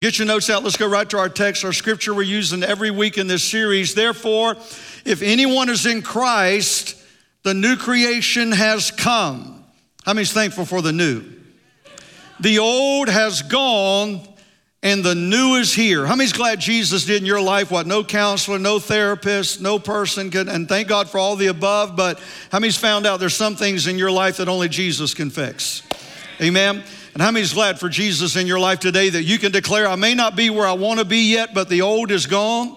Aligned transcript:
Get 0.00 0.18
your 0.18 0.26
notes 0.26 0.48
out. 0.48 0.64
Let's 0.64 0.78
go 0.78 0.88
right 0.88 1.08
to 1.10 1.18
our 1.18 1.28
text, 1.28 1.62
our 1.62 1.74
scripture 1.74 2.14
we're 2.14 2.22
using 2.22 2.62
every 2.62 2.90
week 2.90 3.18
in 3.18 3.26
this 3.26 3.44
series. 3.44 3.94
Therefore, 3.94 4.56
if 5.04 5.20
anyone 5.20 5.68
is 5.68 5.84
in 5.84 6.00
Christ, 6.00 6.96
the 7.42 7.52
new 7.52 7.76
creation 7.76 8.52
has 8.52 8.90
come. 8.90 9.62
How 10.06 10.14
many's 10.14 10.32
thankful 10.32 10.64
for 10.64 10.80
the 10.80 10.92
new? 10.92 11.22
The 12.40 12.60
old 12.60 13.10
has 13.10 13.42
gone 13.42 14.26
and 14.82 15.04
the 15.04 15.14
new 15.14 15.56
is 15.56 15.74
here. 15.74 16.06
How 16.06 16.16
many's 16.16 16.32
glad 16.32 16.60
Jesus 16.60 17.04
did 17.04 17.20
in 17.20 17.26
your 17.26 17.42
life 17.42 17.70
what 17.70 17.86
no 17.86 18.02
counselor, 18.02 18.58
no 18.58 18.78
therapist, 18.78 19.60
no 19.60 19.78
person 19.78 20.30
could, 20.30 20.48
and 20.48 20.66
thank 20.66 20.88
God 20.88 21.10
for 21.10 21.18
all 21.18 21.36
the 21.36 21.48
above, 21.48 21.94
but 21.94 22.18
how 22.50 22.58
many's 22.58 22.78
found 22.78 23.06
out 23.06 23.20
there's 23.20 23.36
some 23.36 23.54
things 23.54 23.86
in 23.86 23.98
your 23.98 24.10
life 24.10 24.38
that 24.38 24.48
only 24.48 24.70
Jesus 24.70 25.12
can 25.12 25.28
fix? 25.28 25.82
Amen. 26.40 26.82
And 27.14 27.22
how 27.22 27.30
many's 27.30 27.52
glad 27.52 27.80
for 27.80 27.88
Jesus 27.88 28.36
in 28.36 28.46
your 28.46 28.60
life 28.60 28.78
today 28.78 29.10
that 29.10 29.24
you 29.24 29.38
can 29.38 29.50
declare, 29.50 29.88
I 29.88 29.96
may 29.96 30.14
not 30.14 30.36
be 30.36 30.48
where 30.48 30.66
I 30.66 30.74
want 30.74 31.00
to 31.00 31.04
be 31.04 31.32
yet, 31.32 31.54
but 31.54 31.68
the 31.68 31.82
old 31.82 32.10
is 32.10 32.26
gone 32.26 32.76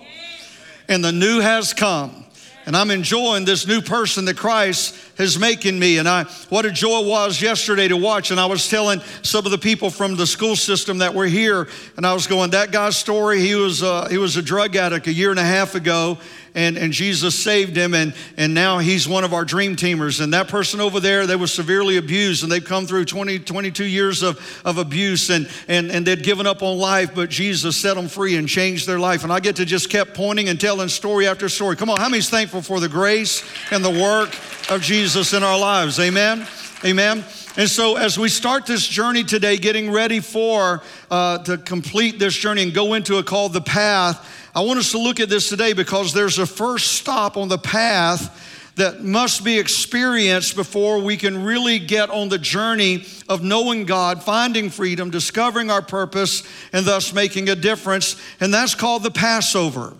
and 0.87 1.03
the 1.03 1.11
new 1.11 1.39
has 1.39 1.73
come. 1.73 2.23
And 2.65 2.77
I'm 2.77 2.91
enjoying 2.91 3.43
this 3.43 3.67
new 3.67 3.81
person 3.81 4.23
that 4.25 4.37
Christ 4.37 4.95
is 5.19 5.37
making 5.37 5.77
me. 5.77 5.97
And 5.97 6.07
I, 6.07 6.23
what 6.47 6.65
a 6.65 6.71
joy 6.71 7.01
it 7.01 7.05
was 7.05 7.41
yesterday 7.41 7.89
to 7.89 7.97
watch. 7.97 8.31
And 8.31 8.39
I 8.39 8.45
was 8.45 8.69
telling 8.69 9.01
some 9.21 9.45
of 9.45 9.51
the 9.51 9.57
people 9.57 9.89
from 9.89 10.15
the 10.15 10.25
school 10.25 10.55
system 10.55 10.99
that 10.99 11.13
were 11.13 11.25
here, 11.25 11.67
and 11.97 12.05
I 12.05 12.13
was 12.13 12.25
going, 12.25 12.51
that 12.51 12.71
guy's 12.71 12.95
story, 12.95 13.41
he 13.41 13.55
was, 13.55 13.83
uh, 13.83 14.07
he 14.07 14.17
was 14.17 14.37
a 14.37 14.41
drug 14.41 14.77
addict 14.77 15.07
a 15.07 15.13
year 15.13 15.29
and 15.29 15.39
a 15.39 15.43
half 15.43 15.75
ago 15.75 16.17
and, 16.55 16.77
and 16.77 16.93
Jesus 16.93 17.35
saved 17.35 17.75
him, 17.75 17.93
and, 17.93 18.13
and 18.37 18.53
now 18.53 18.79
he's 18.79 19.07
one 19.07 19.23
of 19.23 19.33
our 19.33 19.43
dream 19.43 19.75
teamers. 19.75 20.21
And 20.21 20.33
that 20.33 20.47
person 20.47 20.79
over 20.79 20.99
there, 20.99 21.25
they 21.25 21.35
were 21.35 21.47
severely 21.47 21.97
abused, 21.97 22.43
and 22.43 22.51
they've 22.51 22.63
come 22.63 22.85
through 22.85 23.05
20, 23.05 23.39
22 23.39 23.83
years 23.83 24.21
of, 24.21 24.39
of 24.63 24.77
abuse, 24.77 25.29
and, 25.29 25.49
and, 25.67 25.91
and 25.91 26.05
they'd 26.05 26.23
given 26.23 26.45
up 26.45 26.61
on 26.61 26.77
life, 26.77 27.15
but 27.15 27.29
Jesus 27.29 27.75
set 27.75 27.95
them 27.95 28.07
free 28.07 28.35
and 28.35 28.47
changed 28.47 28.87
their 28.87 28.99
life. 28.99 29.23
And 29.23 29.33
I 29.33 29.39
get 29.39 29.55
to 29.57 29.65
just 29.65 29.89
kept 29.89 30.13
pointing 30.13 30.49
and 30.49 30.59
telling 30.59 30.89
story 30.89 31.27
after 31.27 31.49
story. 31.49 31.75
Come 31.75 31.89
on, 31.89 31.97
how 31.97 32.09
many's 32.09 32.29
thankful 32.29 32.61
for 32.61 32.79
the 32.79 32.89
grace 32.89 33.43
and 33.71 33.83
the 33.83 33.89
work 33.89 34.29
of 34.69 34.81
Jesus 34.81 35.33
in 35.33 35.43
our 35.43 35.57
lives? 35.57 35.99
Amen? 35.99 36.45
Amen. 36.85 37.23
And 37.55 37.69
so, 37.69 37.97
as 37.97 38.17
we 38.17 38.29
start 38.29 38.65
this 38.65 38.87
journey 38.87 39.23
today, 39.23 39.57
getting 39.57 39.91
ready 39.91 40.19
for 40.19 40.81
uh, 41.11 41.37
to 41.43 41.57
complete 41.59 42.17
this 42.17 42.35
journey 42.35 42.63
and 42.63 42.73
go 42.73 42.95
into 42.95 43.19
a 43.19 43.23
called 43.23 43.53
the 43.53 43.61
path, 43.61 44.42
I 44.55 44.61
want 44.61 44.77
us 44.77 44.91
to 44.91 44.99
look 44.99 45.19
at 45.19 45.29
this 45.29 45.49
today 45.49 45.73
because 45.73 46.13
there's 46.13 46.37
a 46.37 46.45
first 46.45 46.93
stop 46.93 47.37
on 47.37 47.47
the 47.47 47.57
path 47.57 48.71
that 48.75 49.03
must 49.03 49.43
be 49.43 49.57
experienced 49.57 50.55
before 50.55 50.99
we 50.99 51.17
can 51.17 51.43
really 51.43 51.79
get 51.79 52.11
on 52.11 52.29
the 52.29 52.37
journey 52.37 53.05
of 53.27 53.43
knowing 53.43 53.85
God, 53.85 54.23
finding 54.23 54.69
freedom, 54.69 55.09
discovering 55.09 55.71
our 55.71 55.81
purpose, 55.81 56.43
and 56.71 56.85
thus 56.85 57.13
making 57.13 57.49
a 57.49 57.55
difference. 57.55 58.15
And 58.39 58.53
that's 58.53 58.75
called 58.75 59.01
the 59.01 59.11
Passover. 59.11 59.95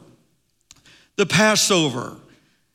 The 1.15 1.25
Passover. 1.25 2.15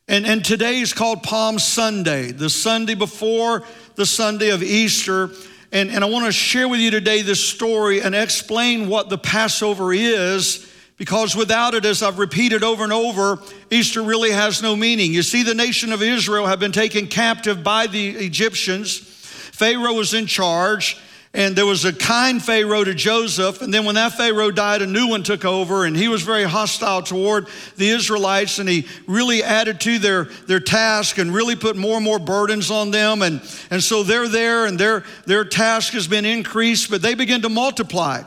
And, 0.08 0.26
and 0.26 0.44
today 0.44 0.80
is 0.80 0.92
called 0.92 1.22
Palm 1.22 1.60
Sunday, 1.60 2.32
the 2.32 2.50
Sunday 2.50 2.94
before 2.94 3.62
the 3.94 4.06
Sunday 4.06 4.50
of 4.50 4.64
Easter. 4.64 5.30
And, 5.70 5.90
and 5.90 6.02
I 6.02 6.08
want 6.08 6.26
to 6.26 6.32
share 6.32 6.68
with 6.68 6.80
you 6.80 6.90
today 6.90 7.22
this 7.22 7.44
story 7.44 8.00
and 8.02 8.16
explain 8.16 8.88
what 8.88 9.10
the 9.10 9.18
Passover 9.18 9.92
is 9.92 10.67
because 10.98 11.36
without 11.36 11.74
it, 11.74 11.84
as 11.84 12.02
I've 12.02 12.18
repeated 12.18 12.64
over 12.64 12.82
and 12.82 12.92
over, 12.92 13.38
Easter 13.70 14.02
really 14.02 14.32
has 14.32 14.60
no 14.60 14.74
meaning. 14.74 15.12
You 15.12 15.22
see, 15.22 15.44
the 15.44 15.54
nation 15.54 15.92
of 15.92 16.02
Israel 16.02 16.46
have 16.46 16.58
been 16.58 16.72
taken 16.72 17.06
captive 17.06 17.62
by 17.62 17.86
the 17.86 18.08
Egyptians. 18.10 18.98
Pharaoh 18.98 19.92
was 19.94 20.12
in 20.12 20.26
charge, 20.26 20.98
and 21.32 21.54
there 21.54 21.66
was 21.66 21.84
a 21.84 21.92
kind 21.92 22.42
Pharaoh 22.42 22.82
to 22.82 22.94
Joseph. 22.94 23.62
And 23.62 23.72
then 23.72 23.84
when 23.84 23.94
that 23.94 24.14
Pharaoh 24.14 24.50
died, 24.50 24.82
a 24.82 24.86
new 24.86 25.06
one 25.06 25.22
took 25.22 25.44
over, 25.44 25.84
and 25.84 25.96
he 25.96 26.08
was 26.08 26.22
very 26.22 26.42
hostile 26.42 27.02
toward 27.02 27.46
the 27.76 27.90
Israelites, 27.90 28.58
and 28.58 28.68
he 28.68 28.88
really 29.06 29.44
added 29.44 29.80
to 29.82 30.00
their, 30.00 30.24
their 30.48 30.60
task 30.60 31.18
and 31.18 31.32
really 31.32 31.54
put 31.54 31.76
more 31.76 31.94
and 31.94 32.04
more 32.04 32.18
burdens 32.18 32.72
on 32.72 32.90
them. 32.90 33.22
And, 33.22 33.40
and 33.70 33.80
so 33.80 34.02
they're 34.02 34.28
there, 34.28 34.66
and 34.66 34.76
their, 34.76 35.04
their 35.26 35.44
task 35.44 35.92
has 35.92 36.08
been 36.08 36.24
increased, 36.24 36.90
but 36.90 37.02
they 37.02 37.14
begin 37.14 37.42
to 37.42 37.48
multiply. 37.48 38.24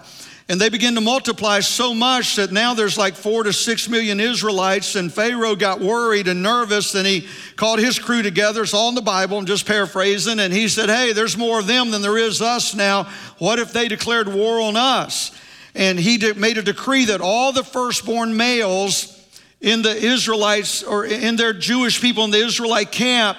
And 0.52 0.60
they 0.60 0.68
begin 0.68 0.96
to 0.96 1.02
multiply 1.02 1.62
so 1.62 1.94
much 1.94 2.36
that 2.36 2.52
now 2.52 2.74
there's 2.74 2.98
like 2.98 3.16
four 3.16 3.44
to 3.44 3.54
six 3.54 3.88
million 3.88 4.20
Israelites. 4.20 4.98
And 4.98 5.10
Pharaoh 5.10 5.56
got 5.56 5.80
worried 5.80 6.28
and 6.28 6.44
nervous 6.44 6.94
and 6.94 7.08
he 7.08 7.26
called 7.56 7.80
his 7.80 7.98
crew 7.98 8.22
together. 8.22 8.64
It's 8.64 8.74
all 8.74 8.90
in 8.90 8.96
the 8.96 9.02
Bible, 9.02 9.38
I'm 9.38 9.46
just 9.46 9.66
paraphrasing. 9.66 10.42
And 10.42 10.52
he 10.52 10.68
said, 10.68 10.90
Hey, 10.90 11.14
there's 11.14 11.38
more 11.38 11.62
of 11.62 11.68
them 11.68 11.90
than 11.92 12.02
there 12.02 12.18
is 12.18 12.42
us 12.42 12.76
now. 12.76 13.06
What 13.38 13.60
if 13.60 13.72
they 13.72 13.88
declared 13.88 14.28
war 14.28 14.60
on 14.60 14.76
us? 14.76 15.32
And 15.74 15.98
he 15.98 16.18
made 16.34 16.58
a 16.58 16.64
decree 16.64 17.06
that 17.06 17.22
all 17.22 17.54
the 17.54 17.64
firstborn 17.64 18.36
males 18.36 19.26
in 19.62 19.84
the 19.84 19.96
Israelites 19.96 20.84
or 20.84 21.06
in 21.06 21.38
their 21.38 21.54
Jewish 21.54 22.02
people 22.02 22.26
in 22.26 22.32
the 22.32 22.46
Israelite 22.46 22.92
camp 22.92 23.38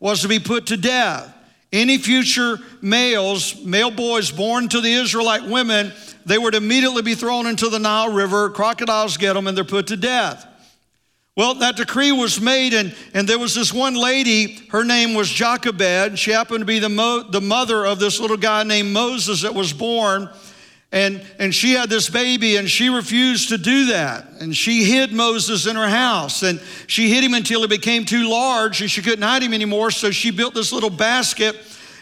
was 0.00 0.22
to 0.22 0.28
be 0.28 0.38
put 0.38 0.68
to 0.68 0.78
death. 0.78 1.30
Any 1.74 1.98
future 1.98 2.58
males, 2.80 3.62
male 3.64 3.90
boys 3.90 4.30
born 4.30 4.68
to 4.70 4.80
the 4.80 4.92
Israelite 4.94 5.44
women, 5.44 5.92
they 6.26 6.38
would 6.38 6.54
immediately 6.54 7.02
be 7.02 7.14
thrown 7.14 7.46
into 7.46 7.68
the 7.68 7.78
Nile 7.78 8.12
River. 8.12 8.50
Crocodiles 8.50 9.16
get 9.16 9.34
them 9.34 9.46
and 9.46 9.56
they're 9.56 9.64
put 9.64 9.86
to 9.88 9.96
death. 9.96 10.46
Well, 11.36 11.54
that 11.54 11.76
decree 11.76 12.12
was 12.12 12.40
made, 12.40 12.74
and, 12.74 12.94
and 13.12 13.28
there 13.28 13.40
was 13.40 13.56
this 13.56 13.72
one 13.72 13.94
lady, 13.94 14.54
her 14.70 14.84
name 14.84 15.14
was 15.14 15.28
Jochebed. 15.28 16.16
She 16.16 16.30
happened 16.30 16.60
to 16.60 16.64
be 16.64 16.78
the, 16.78 16.88
mo- 16.88 17.24
the 17.28 17.40
mother 17.40 17.84
of 17.84 17.98
this 17.98 18.20
little 18.20 18.36
guy 18.36 18.62
named 18.62 18.92
Moses 18.92 19.42
that 19.42 19.52
was 19.52 19.72
born. 19.72 20.30
And, 20.92 21.26
and 21.40 21.52
she 21.52 21.72
had 21.72 21.90
this 21.90 22.08
baby, 22.08 22.54
and 22.54 22.70
she 22.70 22.88
refused 22.88 23.48
to 23.48 23.58
do 23.58 23.86
that. 23.86 24.28
And 24.38 24.56
she 24.56 24.84
hid 24.84 25.12
Moses 25.12 25.66
in 25.66 25.74
her 25.74 25.88
house, 25.88 26.44
and 26.44 26.60
she 26.86 27.12
hid 27.12 27.24
him 27.24 27.34
until 27.34 27.62
he 27.62 27.66
became 27.66 28.04
too 28.04 28.30
large, 28.30 28.80
and 28.80 28.88
she 28.88 29.02
couldn't 29.02 29.22
hide 29.22 29.42
him 29.42 29.52
anymore. 29.52 29.90
So 29.90 30.12
she 30.12 30.30
built 30.30 30.54
this 30.54 30.72
little 30.72 30.88
basket, 30.88 31.56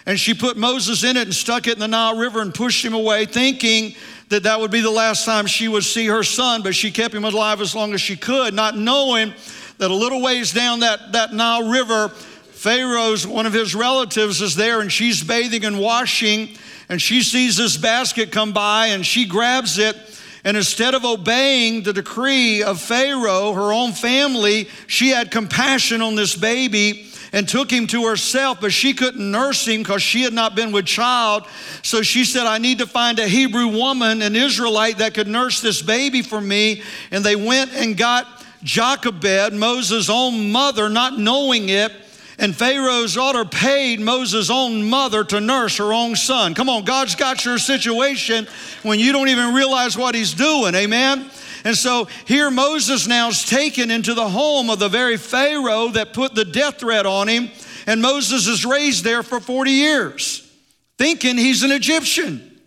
and 0.07 0.19
she 0.19 0.35
put 0.35 0.57
Moses 0.57 1.05
in 1.05 1.17
it 1.17 1.23
and 1.23 1.35
stuck 1.35 1.67
it 1.67 1.75
in 1.75 1.79
the 1.79 1.89
Nile 1.89 2.17
River 2.17 2.41
and 2.41 2.53
pushed 2.53 2.85
him 2.85 2.95
away, 2.95 3.25
thinking 3.25 3.95
that 4.29 4.43
that 4.45 4.59
would 4.59 4.71
be 4.71 4.81
the 4.81 4.91
last 4.91 5.25
time 5.25 5.47
she 5.47 5.69
would 5.69 5.85
see 5.85 6.07
her 6.07 6.23
son, 6.23 6.63
but 6.63 6.75
she 6.75 6.91
kept 6.91 7.15
him 7.15 7.25
alive 7.25 7.61
as 7.61 7.75
long 7.75 7.95
as 7.95 8.01
she 8.01 8.17
could, 8.17 8.55
not 8.55 8.77
knowing 8.77 9.33
that 9.79 9.91
a 9.91 9.95
little 9.95 10.23
ways 10.23 10.53
down 10.53 10.81
that, 10.81 11.13
that 11.13 11.33
Nile 11.33 11.69
River, 11.69 12.09
Pharaoh's, 12.09 13.27
one 13.27 13.47
of 13.47 13.53
his 13.53 13.75
relatives, 13.75 14.41
is 14.41 14.57
there 14.57 14.81
and 14.81 14.91
she's 14.91 15.23
bathing 15.23 15.65
and 15.65 15.79
washing, 15.79 16.57
and 16.89 17.01
she 17.01 17.23
sees 17.23 17.57
this 17.57 17.77
basket 17.77 18.33
come 18.33 18.53
by 18.53 18.89
and 18.89 19.07
she 19.07 19.27
grabs 19.27 19.79
it. 19.79 19.97
And 20.45 20.57
instead 20.57 20.95
of 20.95 21.05
obeying 21.05 21.85
the 21.85 21.93
decree 21.93 22.65
of 22.65 22.81
Pharaoh, 22.81 23.53
her 23.53 23.73
own 23.73 23.93
family, 23.93 24.69
she 24.89 25.11
had 25.11 25.31
compassion 25.31 26.03
on 26.03 26.17
this 26.17 26.35
baby 26.35 27.12
and 27.33 27.49
took 27.49 27.71
him 27.71 27.87
to 27.89 28.07
herself, 28.07 28.61
but 28.61 28.73
she 28.73 28.93
couldn't 28.93 29.31
nurse 29.31 29.67
him 29.67 29.83
because 29.83 30.03
she 30.03 30.23
had 30.23 30.33
not 30.33 30.55
been 30.55 30.71
with 30.71 30.85
child. 30.85 31.47
So 31.83 32.03
she 32.03 32.25
said, 32.25 32.47
I 32.47 32.59
need 32.59 32.79
to 32.79 32.87
find 32.87 33.19
a 33.19 33.27
Hebrew 33.27 33.69
woman, 33.69 34.21
an 34.21 34.37
Israelite, 34.37 34.99
that 34.99 35.15
could 35.15 35.29
nurse 35.29 35.61
this 35.61 35.81
baby 35.81 36.23
for 36.23 36.41
me. 36.41 36.83
And 37.11 37.25
they 37.25 37.37
went 37.37 37.73
and 37.73 37.97
got 37.97 38.27
Jochebed, 38.63 39.55
Moses' 39.55 40.11
own 40.11 40.53
mother, 40.53 40.89
not 40.89 41.19
knowing 41.19 41.69
it. 41.69 41.93
And 42.39 42.57
Pharaoh's 42.57 43.15
daughter 43.15 43.45
paid 43.45 44.01
Moses' 44.01 44.51
own 44.51 44.89
mother 44.89 45.23
to 45.25 45.41
nurse 45.41 45.77
her 45.77 45.93
own 45.93 46.17
son. 46.17 46.55
Come 46.55 46.69
on, 46.69 46.85
God's 46.85 47.15
got 47.15 47.45
your 47.45 47.59
situation 47.59 48.47
when 48.83 48.99
you 48.99 49.13
don't 49.13 49.29
even 49.29 49.55
realize 49.55 49.97
what 49.97 50.15
he's 50.15 50.35
doing. 50.35 50.75
Amen. 50.75 51.31
And 51.65 51.77
so 51.77 52.09
here 52.27 52.51
Moses 52.51 53.07
now 53.07 53.29
is 53.29 53.45
taken 53.45 53.91
into 53.91 54.15
the 54.15 54.29
home 54.29 54.71
of 54.71 54.79
the 54.79 54.89
very 54.89 55.17
Pharaoh 55.17 55.89
that 55.89 56.13
put 56.13 56.35
the 56.35 56.45
death 56.45 56.81
threat 56.81 57.07
on 57.07 57.29
him. 57.29 57.51
And 57.87 58.03
Moses 58.03 58.47
is 58.47 58.65
raised 58.65 59.05
there 59.05 59.23
for 59.23 59.41
40 59.41 59.71
years, 59.71 60.51
thinking 60.99 61.37
he's 61.37 61.63
an 61.63 61.71
Egyptian, 61.71 62.61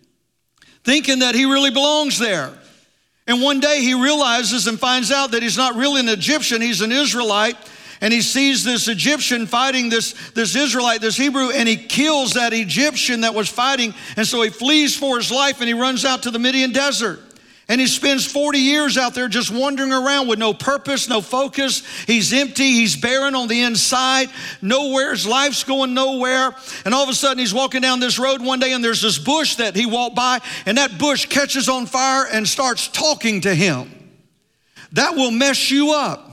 thinking 0.84 1.20
that 1.20 1.34
he 1.34 1.44
really 1.44 1.70
belongs 1.70 2.18
there. 2.18 2.52
And 3.26 3.42
one 3.42 3.60
day 3.60 3.80
he 3.80 3.94
realizes 3.94 4.66
and 4.66 4.78
finds 4.78 5.10
out 5.10 5.32
that 5.32 5.42
he's 5.42 5.56
not 5.56 5.74
really 5.74 6.00
an 6.00 6.08
Egyptian, 6.08 6.60
he's 6.60 6.80
an 6.80 6.92
Israelite. 6.92 7.56
And 8.02 8.12
he 8.12 8.20
sees 8.20 8.62
this 8.62 8.88
Egyptian 8.88 9.46
fighting 9.46 9.88
this, 9.88 10.12
this 10.32 10.54
Israelite, 10.54 11.00
this 11.00 11.16
Hebrew, 11.16 11.50
and 11.50 11.66
he 11.66 11.76
kills 11.76 12.34
that 12.34 12.52
Egyptian 12.52 13.22
that 13.22 13.34
was 13.34 13.48
fighting. 13.48 13.94
And 14.18 14.26
so 14.26 14.42
he 14.42 14.50
flees 14.50 14.94
for 14.94 15.16
his 15.16 15.30
life 15.30 15.60
and 15.60 15.68
he 15.68 15.72
runs 15.72 16.04
out 16.04 16.24
to 16.24 16.30
the 16.30 16.38
Midian 16.38 16.72
desert. 16.72 17.20
And 17.68 17.80
he 17.80 17.88
spends 17.88 18.24
40 18.24 18.58
years 18.58 18.96
out 18.96 19.14
there 19.14 19.26
just 19.26 19.50
wandering 19.50 19.92
around 19.92 20.28
with 20.28 20.38
no 20.38 20.54
purpose, 20.54 21.08
no 21.08 21.20
focus. 21.20 21.82
He's 22.06 22.32
empty, 22.32 22.62
he's 22.62 22.94
barren 22.94 23.34
on 23.34 23.48
the 23.48 23.62
inside, 23.62 24.28
nowhere, 24.62 25.10
his 25.10 25.26
life's 25.26 25.64
going 25.64 25.92
nowhere. 25.92 26.54
And 26.84 26.94
all 26.94 27.02
of 27.02 27.08
a 27.08 27.14
sudden, 27.14 27.38
he's 27.38 27.52
walking 27.52 27.80
down 27.80 27.98
this 27.98 28.20
road 28.20 28.40
one 28.40 28.60
day, 28.60 28.72
and 28.72 28.84
there's 28.84 29.02
this 29.02 29.18
bush 29.18 29.56
that 29.56 29.74
he 29.74 29.84
walked 29.84 30.14
by, 30.14 30.38
and 30.64 30.78
that 30.78 30.96
bush 30.96 31.26
catches 31.26 31.68
on 31.68 31.86
fire 31.86 32.26
and 32.32 32.46
starts 32.46 32.86
talking 32.86 33.40
to 33.40 33.52
him. 33.52 33.92
That 34.92 35.16
will 35.16 35.32
mess 35.32 35.68
you 35.68 35.90
up. 35.92 36.25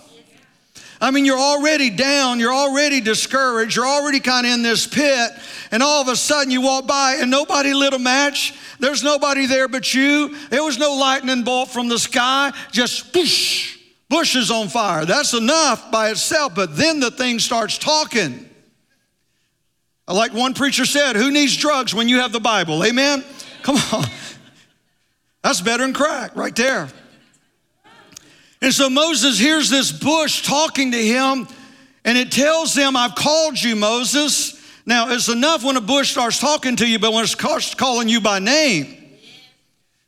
I 1.03 1.11
mean, 1.11 1.25
you're 1.25 1.37
already 1.37 1.89
down, 1.89 2.39
you're 2.39 2.53
already 2.53 3.01
discouraged, 3.01 3.75
you're 3.75 3.85
already 3.85 4.21
kind 4.21 4.47
of 4.47 4.53
in 4.53 4.61
this 4.61 4.87
pit, 4.87 5.31
and 5.69 5.83
all 5.83 6.01
of 6.01 6.07
a 6.07 6.15
sudden 6.15 6.49
you 6.49 6.61
walk 6.61 6.87
by 6.87 7.17
and 7.19 7.29
nobody 7.29 7.73
lit 7.73 7.93
a 7.93 7.99
match. 7.99 8.53
There's 8.79 9.03
nobody 9.03 9.45
there 9.45 9.67
but 9.67 9.93
you. 9.93 10.33
There 10.47 10.63
was 10.63 10.79
no 10.79 10.93
lightning 10.93 11.43
bolt 11.43 11.71
from 11.71 11.89
the 11.89 11.99
sky, 11.99 12.53
just 12.71 13.13
whoosh, 13.13 13.79
bushes 14.07 14.49
on 14.49 14.69
fire. 14.69 15.03
That's 15.03 15.33
enough 15.33 15.91
by 15.91 16.09
itself, 16.09 16.55
but 16.55 16.77
then 16.77 17.01
the 17.01 17.11
thing 17.11 17.39
starts 17.39 17.77
talking. 17.77 18.49
Like 20.07 20.33
one 20.33 20.53
preacher 20.53 20.85
said, 20.85 21.17
who 21.17 21.31
needs 21.31 21.57
drugs 21.57 21.93
when 21.93 22.07
you 22.07 22.19
have 22.19 22.31
the 22.31 22.39
Bible? 22.39 22.81
Amen? 22.81 23.25
Come 23.61 23.75
on. 23.91 24.05
That's 25.41 25.59
better 25.59 25.83
than 25.83 25.93
crack 25.93 26.33
right 26.37 26.55
there. 26.55 26.87
And 28.63 28.73
so 28.73 28.89
Moses 28.89 29.37
hears 29.37 29.69
this 29.69 29.91
bush 29.91 30.41
talking 30.41 30.93
to 30.93 30.97
him, 30.97 31.49
and 32.05 32.17
it 32.17 32.31
tells 32.31 32.73
him, 32.73 32.95
I've 32.95 33.13
called 33.13 33.61
you, 33.61 33.75
Moses. 33.75 34.57
Now, 34.85 35.11
it's 35.11 35.27
enough 35.27 35.65
when 35.65 35.75
a 35.75 35.81
bush 35.81 36.11
starts 36.11 36.39
talking 36.39 36.77
to 36.77 36.87
you, 36.87 36.97
but 36.97 37.11
when 37.11 37.25
it's 37.25 37.35
calling 37.75 38.07
you 38.07 38.21
by 38.21 38.39
name, 38.39 39.03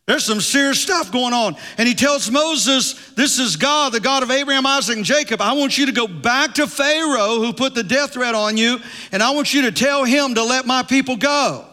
there's 0.07 0.23
some 0.23 0.39
serious 0.39 0.79
stuff 0.79 1.11
going 1.11 1.33
on. 1.33 1.57
And 1.77 1.85
he 1.85 1.93
tells 1.93 2.31
Moses, 2.31 2.93
This 3.15 3.39
is 3.39 3.57
God, 3.57 3.91
the 3.91 3.99
God 3.99 4.23
of 4.23 4.31
Abraham, 4.31 4.65
Isaac, 4.65 4.95
and 4.95 5.05
Jacob. 5.05 5.41
I 5.41 5.51
want 5.51 5.77
you 5.77 5.87
to 5.87 5.91
go 5.91 6.07
back 6.07 6.53
to 6.53 6.65
Pharaoh 6.65 7.41
who 7.41 7.51
put 7.51 7.75
the 7.75 7.83
death 7.83 8.13
threat 8.13 8.35
on 8.35 8.55
you, 8.55 8.79
and 9.11 9.21
I 9.21 9.31
want 9.31 9.53
you 9.53 9.63
to 9.63 9.71
tell 9.73 10.05
him 10.05 10.33
to 10.35 10.43
let 10.45 10.65
my 10.65 10.81
people 10.81 11.17
go. 11.17 11.65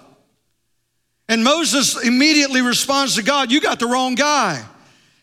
And 1.29 1.45
Moses 1.45 2.05
immediately 2.05 2.61
responds 2.61 3.15
to 3.15 3.23
God, 3.23 3.53
You 3.53 3.61
got 3.61 3.79
the 3.79 3.87
wrong 3.87 4.17
guy. 4.17 4.65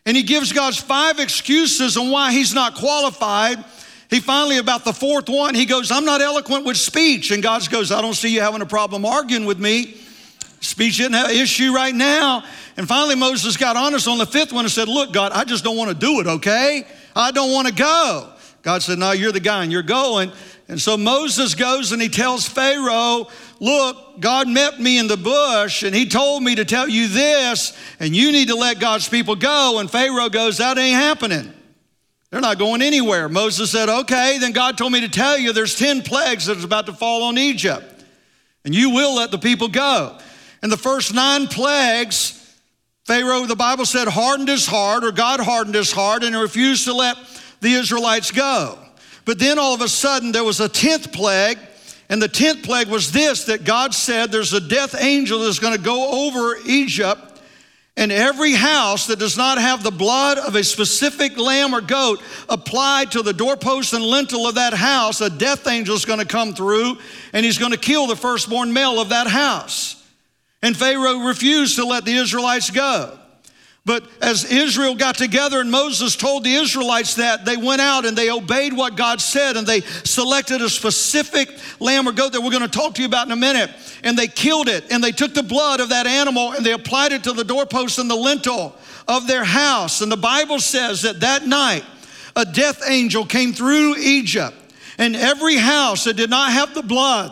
And 0.09 0.17
he 0.17 0.23
gives 0.23 0.51
God's 0.51 0.79
five 0.79 1.19
excuses 1.19 1.95
on 1.95 2.09
why 2.09 2.31
he's 2.31 2.51
not 2.51 2.73
qualified. 2.73 3.63
He 4.09 4.19
finally, 4.19 4.57
about 4.57 4.83
the 4.83 4.91
fourth 4.91 5.29
one, 5.29 5.53
he 5.53 5.67
goes, 5.67 5.91
I'm 5.91 6.03
not 6.03 6.19
eloquent 6.19 6.65
with 6.65 6.77
speech. 6.77 7.29
And 7.29 7.43
God 7.43 7.69
goes, 7.69 7.91
I 7.91 8.01
don't 8.01 8.15
see 8.15 8.33
you 8.33 8.41
having 8.41 8.61
a 8.61 8.65
problem 8.65 9.05
arguing 9.05 9.45
with 9.45 9.59
me. 9.59 9.97
Speech 10.61 10.99
isn't 10.99 11.13
an 11.13 11.29
issue 11.29 11.75
right 11.75 11.93
now. 11.93 12.43
And 12.75 12.87
finally, 12.87 13.13
Moses 13.13 13.55
got 13.55 13.77
honest 13.77 14.07
on 14.07 14.17
the 14.17 14.25
fifth 14.25 14.51
one 14.51 14.65
and 14.65 14.71
said, 14.71 14.87
Look, 14.87 15.13
God, 15.13 15.31
I 15.31 15.43
just 15.43 15.63
don't 15.63 15.77
want 15.77 15.91
to 15.91 15.95
do 15.95 16.19
it, 16.21 16.25
okay? 16.25 16.87
I 17.15 17.29
don't 17.29 17.51
want 17.51 17.67
to 17.67 17.73
go. 17.75 18.33
God 18.63 18.81
said, 18.81 18.97
No, 18.97 19.11
you're 19.11 19.31
the 19.31 19.39
guy 19.39 19.61
and 19.61 19.71
you're 19.71 19.83
going. 19.83 20.31
And 20.67 20.81
so 20.81 20.97
Moses 20.97 21.53
goes 21.53 21.91
and 21.91 22.01
he 22.01 22.09
tells 22.09 22.47
Pharaoh, 22.47 23.27
Look, 23.59 24.21
God 24.21 24.47
met 24.47 24.79
me 24.79 24.97
in 24.97 25.07
the 25.07 25.17
bush 25.17 25.83
and 25.83 25.93
he 25.93 26.05
told 26.05 26.43
me 26.43 26.55
to 26.55 26.65
tell 26.65 26.87
you 26.87 27.07
this, 27.07 27.77
and 27.99 28.15
you 28.15 28.31
need 28.31 28.47
to 28.47 28.55
let 28.55 28.79
God's 28.79 29.09
people 29.09 29.35
go. 29.35 29.79
And 29.79 29.91
Pharaoh 29.91 30.29
goes, 30.29 30.57
That 30.57 30.77
ain't 30.77 30.95
happening. 30.95 31.53
They're 32.31 32.41
not 32.41 32.59
going 32.59 32.81
anywhere. 32.81 33.27
Moses 33.27 33.71
said, 33.71 33.89
Okay, 33.89 34.37
then 34.39 34.51
God 34.51 34.77
told 34.77 34.93
me 34.93 35.01
to 35.01 35.09
tell 35.09 35.37
you 35.37 35.51
there's 35.51 35.75
10 35.75 36.03
plagues 36.03 36.45
that's 36.45 36.63
about 36.63 36.85
to 36.85 36.93
fall 36.93 37.23
on 37.23 37.37
Egypt, 37.37 38.05
and 38.63 38.73
you 38.73 38.91
will 38.91 39.15
let 39.15 39.31
the 39.31 39.39
people 39.39 39.67
go. 39.67 40.17
And 40.61 40.71
the 40.71 40.77
first 40.77 41.13
nine 41.13 41.47
plagues, 41.47 42.35
Pharaoh, 43.05 43.45
the 43.45 43.55
Bible 43.55 43.85
said, 43.85 44.07
hardened 44.07 44.49
his 44.49 44.67
heart, 44.67 45.03
or 45.03 45.11
God 45.11 45.39
hardened 45.39 45.75
his 45.75 45.91
heart, 45.91 46.23
and 46.23 46.35
refused 46.35 46.85
to 46.85 46.93
let 46.93 47.17
the 47.61 47.73
Israelites 47.73 48.31
go. 48.31 48.77
But 49.25 49.39
then 49.39 49.59
all 49.59 49.73
of 49.73 49.81
a 49.81 49.87
sudden, 49.87 50.31
there 50.31 50.43
was 50.43 50.59
a 50.59 50.69
10th 50.69 51.11
plague, 51.13 51.57
and 52.09 52.19
the 52.19 52.27
10th 52.27 52.63
plague 52.63 52.87
was 52.87 53.11
this 53.11 53.45
that 53.45 53.63
God 53.63 53.93
said 53.93 54.31
there's 54.31 54.53
a 54.53 54.59
death 54.59 54.99
angel 54.99 55.39
that's 55.39 55.59
going 55.59 55.77
to 55.77 55.83
go 55.83 56.27
over 56.27 56.55
Egypt. 56.65 57.21
And 57.95 58.13
every 58.13 58.53
house 58.53 59.07
that 59.07 59.19
does 59.19 59.35
not 59.35 59.57
have 59.57 59.83
the 59.83 59.91
blood 59.91 60.37
of 60.37 60.55
a 60.55 60.63
specific 60.63 61.37
lamb 61.37 61.75
or 61.75 61.81
goat 61.81 62.21
applied 62.47 63.11
to 63.11 63.21
the 63.21 63.33
doorpost 63.33 63.93
and 63.93 64.03
lintel 64.03 64.47
of 64.47 64.55
that 64.55 64.73
house, 64.73 65.19
a 65.19 65.29
death 65.29 65.67
angel 65.67 65.95
is 65.95 66.05
going 66.05 66.19
to 66.19 66.25
come 66.25 66.53
through 66.53 66.97
and 67.33 67.45
he's 67.45 67.57
going 67.57 67.73
to 67.73 67.77
kill 67.77 68.07
the 68.07 68.15
firstborn 68.15 68.71
male 68.71 69.01
of 69.01 69.09
that 69.09 69.27
house. 69.27 70.01
And 70.63 70.75
Pharaoh 70.75 71.27
refused 71.27 71.75
to 71.75 71.85
let 71.85 72.05
the 72.05 72.15
Israelites 72.15 72.71
go. 72.71 73.18
But 73.89 74.03
as 74.21 74.45
Israel 74.45 74.93
got 74.93 75.15
together 75.15 75.59
and 75.59 75.71
Moses 75.71 76.15
told 76.15 76.43
the 76.43 76.53
Israelites 76.53 77.15
that, 77.15 77.43
they 77.43 77.57
went 77.57 77.81
out 77.81 78.05
and 78.05 78.15
they 78.15 78.29
obeyed 78.29 78.71
what 78.71 78.95
God 78.95 79.19
said 79.19 79.57
and 79.57 79.65
they 79.65 79.81
selected 79.81 80.61
a 80.61 80.69
specific 80.69 81.49
lamb 81.79 82.07
or 82.07 82.11
goat 82.11 82.33
that 82.33 82.41
we're 82.41 82.51
going 82.51 82.61
to 82.61 82.67
talk 82.67 82.93
to 82.93 83.01
you 83.01 83.07
about 83.07 83.25
in 83.25 83.31
a 83.31 83.35
minute. 83.35 83.71
And 84.03 84.15
they 84.15 84.27
killed 84.27 84.69
it 84.69 84.83
and 84.91 85.03
they 85.03 85.11
took 85.11 85.33
the 85.33 85.41
blood 85.41 85.79
of 85.79 85.89
that 85.89 86.05
animal 86.05 86.51
and 86.51 86.63
they 86.63 86.73
applied 86.73 87.13
it 87.13 87.23
to 87.23 87.33
the 87.33 87.43
doorpost 87.43 87.97
and 87.97 88.07
the 88.07 88.15
lintel 88.15 88.75
of 89.07 89.25
their 89.25 89.43
house. 89.43 90.01
And 90.01 90.11
the 90.11 90.17
Bible 90.17 90.59
says 90.59 91.01
that 91.01 91.21
that 91.21 91.47
night, 91.47 91.83
a 92.35 92.45
death 92.45 92.83
angel 92.87 93.25
came 93.25 93.53
through 93.53 93.95
Egypt 93.97 94.55
and 94.99 95.15
every 95.15 95.55
house 95.55 96.03
that 96.03 96.13
did 96.13 96.29
not 96.29 96.51
have 96.51 96.75
the 96.75 96.83
blood 96.83 97.31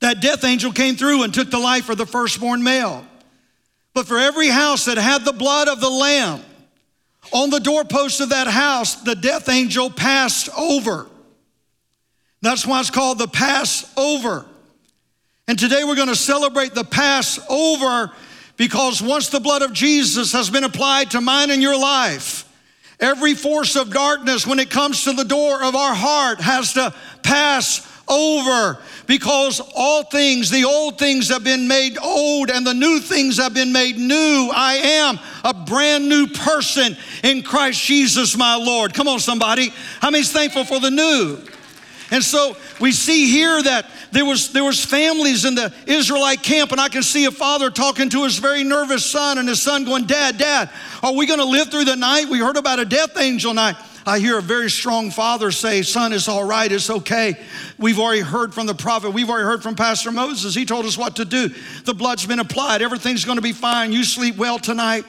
that 0.00 0.20
death 0.20 0.42
angel 0.42 0.72
came 0.72 0.96
through 0.96 1.22
and 1.22 1.32
took 1.32 1.52
the 1.52 1.58
life 1.60 1.88
of 1.88 1.98
the 1.98 2.06
firstborn 2.06 2.64
male. 2.64 3.06
But 3.96 4.06
for 4.06 4.18
every 4.18 4.48
house 4.48 4.84
that 4.84 4.98
had 4.98 5.24
the 5.24 5.32
blood 5.32 5.68
of 5.68 5.80
the 5.80 5.88
lamb, 5.88 6.42
on 7.32 7.48
the 7.48 7.58
doorpost 7.58 8.20
of 8.20 8.28
that 8.28 8.46
house, 8.46 8.96
the 8.96 9.14
death 9.14 9.48
angel 9.48 9.88
passed 9.88 10.50
over. 10.54 11.06
That's 12.42 12.66
why 12.66 12.80
it's 12.80 12.90
called 12.90 13.16
the 13.16 13.26
Passover. 13.26 14.44
And 15.48 15.58
today 15.58 15.82
we're 15.82 15.96
going 15.96 16.08
to 16.08 16.14
celebrate 16.14 16.74
the 16.74 16.84
Passover 16.84 18.12
because 18.58 19.00
once 19.00 19.30
the 19.30 19.40
blood 19.40 19.62
of 19.62 19.72
Jesus 19.72 20.30
has 20.32 20.50
been 20.50 20.64
applied 20.64 21.12
to 21.12 21.22
mine 21.22 21.50
and 21.50 21.62
your 21.62 21.80
life, 21.80 22.46
every 23.00 23.32
force 23.32 23.76
of 23.76 23.94
darkness, 23.94 24.46
when 24.46 24.58
it 24.58 24.68
comes 24.68 25.04
to 25.04 25.14
the 25.14 25.24
door 25.24 25.64
of 25.64 25.74
our 25.74 25.94
heart, 25.94 26.42
has 26.42 26.74
to 26.74 26.92
pass 27.22 27.78
over 28.08 28.78
because 29.06 29.60
all 29.74 30.04
things, 30.04 30.50
the 30.50 30.64
old 30.64 30.98
things 30.98 31.28
have 31.28 31.44
been 31.44 31.68
made 31.68 31.98
old 32.02 32.50
and 32.50 32.66
the 32.66 32.74
new 32.74 33.00
things 33.00 33.38
have 33.38 33.54
been 33.54 33.72
made 33.72 33.96
new. 33.96 34.50
I 34.54 34.74
am 34.74 35.18
a 35.44 35.54
brand 35.54 36.08
new 36.08 36.26
person 36.26 36.96
in 37.22 37.42
Christ 37.42 37.82
Jesus, 37.82 38.36
my 38.36 38.56
Lord. 38.56 38.94
Come 38.94 39.08
on, 39.08 39.18
somebody. 39.18 39.72
How 40.00 40.10
many's 40.10 40.32
thankful 40.32 40.64
for 40.64 40.80
the 40.80 40.90
new? 40.90 41.38
And 42.10 42.22
so 42.22 42.56
we 42.80 42.92
see 42.92 43.30
here 43.30 43.60
that 43.62 43.90
there 44.12 44.24
was, 44.24 44.52
there 44.52 44.62
was 44.62 44.84
families 44.84 45.44
in 45.44 45.56
the 45.56 45.74
Israelite 45.86 46.42
camp, 46.42 46.70
and 46.70 46.80
I 46.80 46.88
can 46.88 47.02
see 47.02 47.24
a 47.24 47.32
father 47.32 47.68
talking 47.68 48.08
to 48.10 48.22
his 48.22 48.38
very 48.38 48.62
nervous 48.62 49.04
son, 49.04 49.38
and 49.38 49.48
his 49.48 49.60
son 49.60 49.84
going, 49.84 50.06
Dad, 50.06 50.38
Dad, 50.38 50.70
are 51.02 51.12
we 51.12 51.26
going 51.26 51.40
to 51.40 51.44
live 51.44 51.68
through 51.68 51.84
the 51.84 51.96
night? 51.96 52.28
We 52.28 52.38
heard 52.38 52.56
about 52.56 52.78
a 52.78 52.84
death 52.84 53.18
angel 53.18 53.54
night. 53.54 53.76
I 54.08 54.20
hear 54.20 54.38
a 54.38 54.42
very 54.42 54.70
strong 54.70 55.10
father 55.10 55.50
say, 55.50 55.82
Son, 55.82 56.12
it's 56.12 56.28
all 56.28 56.44
right, 56.44 56.70
it's 56.70 56.88
okay. 56.88 57.34
We've 57.76 57.98
already 57.98 58.20
heard 58.20 58.54
from 58.54 58.68
the 58.68 58.74
prophet, 58.74 59.10
we've 59.10 59.28
already 59.28 59.46
heard 59.46 59.64
from 59.64 59.74
Pastor 59.74 60.12
Moses. 60.12 60.54
He 60.54 60.64
told 60.64 60.86
us 60.86 60.96
what 60.96 61.16
to 61.16 61.24
do. 61.24 61.50
The 61.84 61.92
blood's 61.92 62.24
been 62.24 62.38
applied, 62.38 62.82
everything's 62.82 63.24
gonna 63.24 63.40
be 63.40 63.52
fine. 63.52 63.92
You 63.92 64.04
sleep 64.04 64.36
well 64.36 64.60
tonight. 64.60 65.04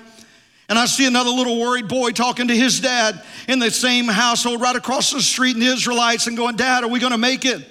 And 0.68 0.78
I 0.80 0.86
see 0.86 1.06
another 1.06 1.30
little 1.30 1.60
worried 1.60 1.88
boy 1.88 2.12
talking 2.12 2.48
to 2.48 2.56
his 2.56 2.82
dad 2.82 3.22
in 3.48 3.60
the 3.60 3.72
same 3.72 4.06
household 4.06 4.60
right 4.60 4.76
across 4.76 5.12
the 5.12 5.22
street 5.22 5.56
in 5.56 5.62
the 5.62 5.68
Israelites 5.68 6.28
and 6.28 6.36
going, 6.36 6.56
Dad, 6.56 6.84
are 6.84 6.90
we 6.90 7.00
gonna 7.00 7.20
make 7.20 7.46
it? 7.46 7.66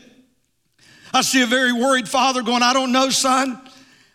I 1.13 1.23
see 1.23 1.43
a 1.43 1.47
very 1.47 1.73
worried 1.73 2.09
father 2.09 2.43
going, 2.43 2.63
I 2.63 2.73
don't 2.73 2.93
know, 2.93 3.11
son. 3.11 3.61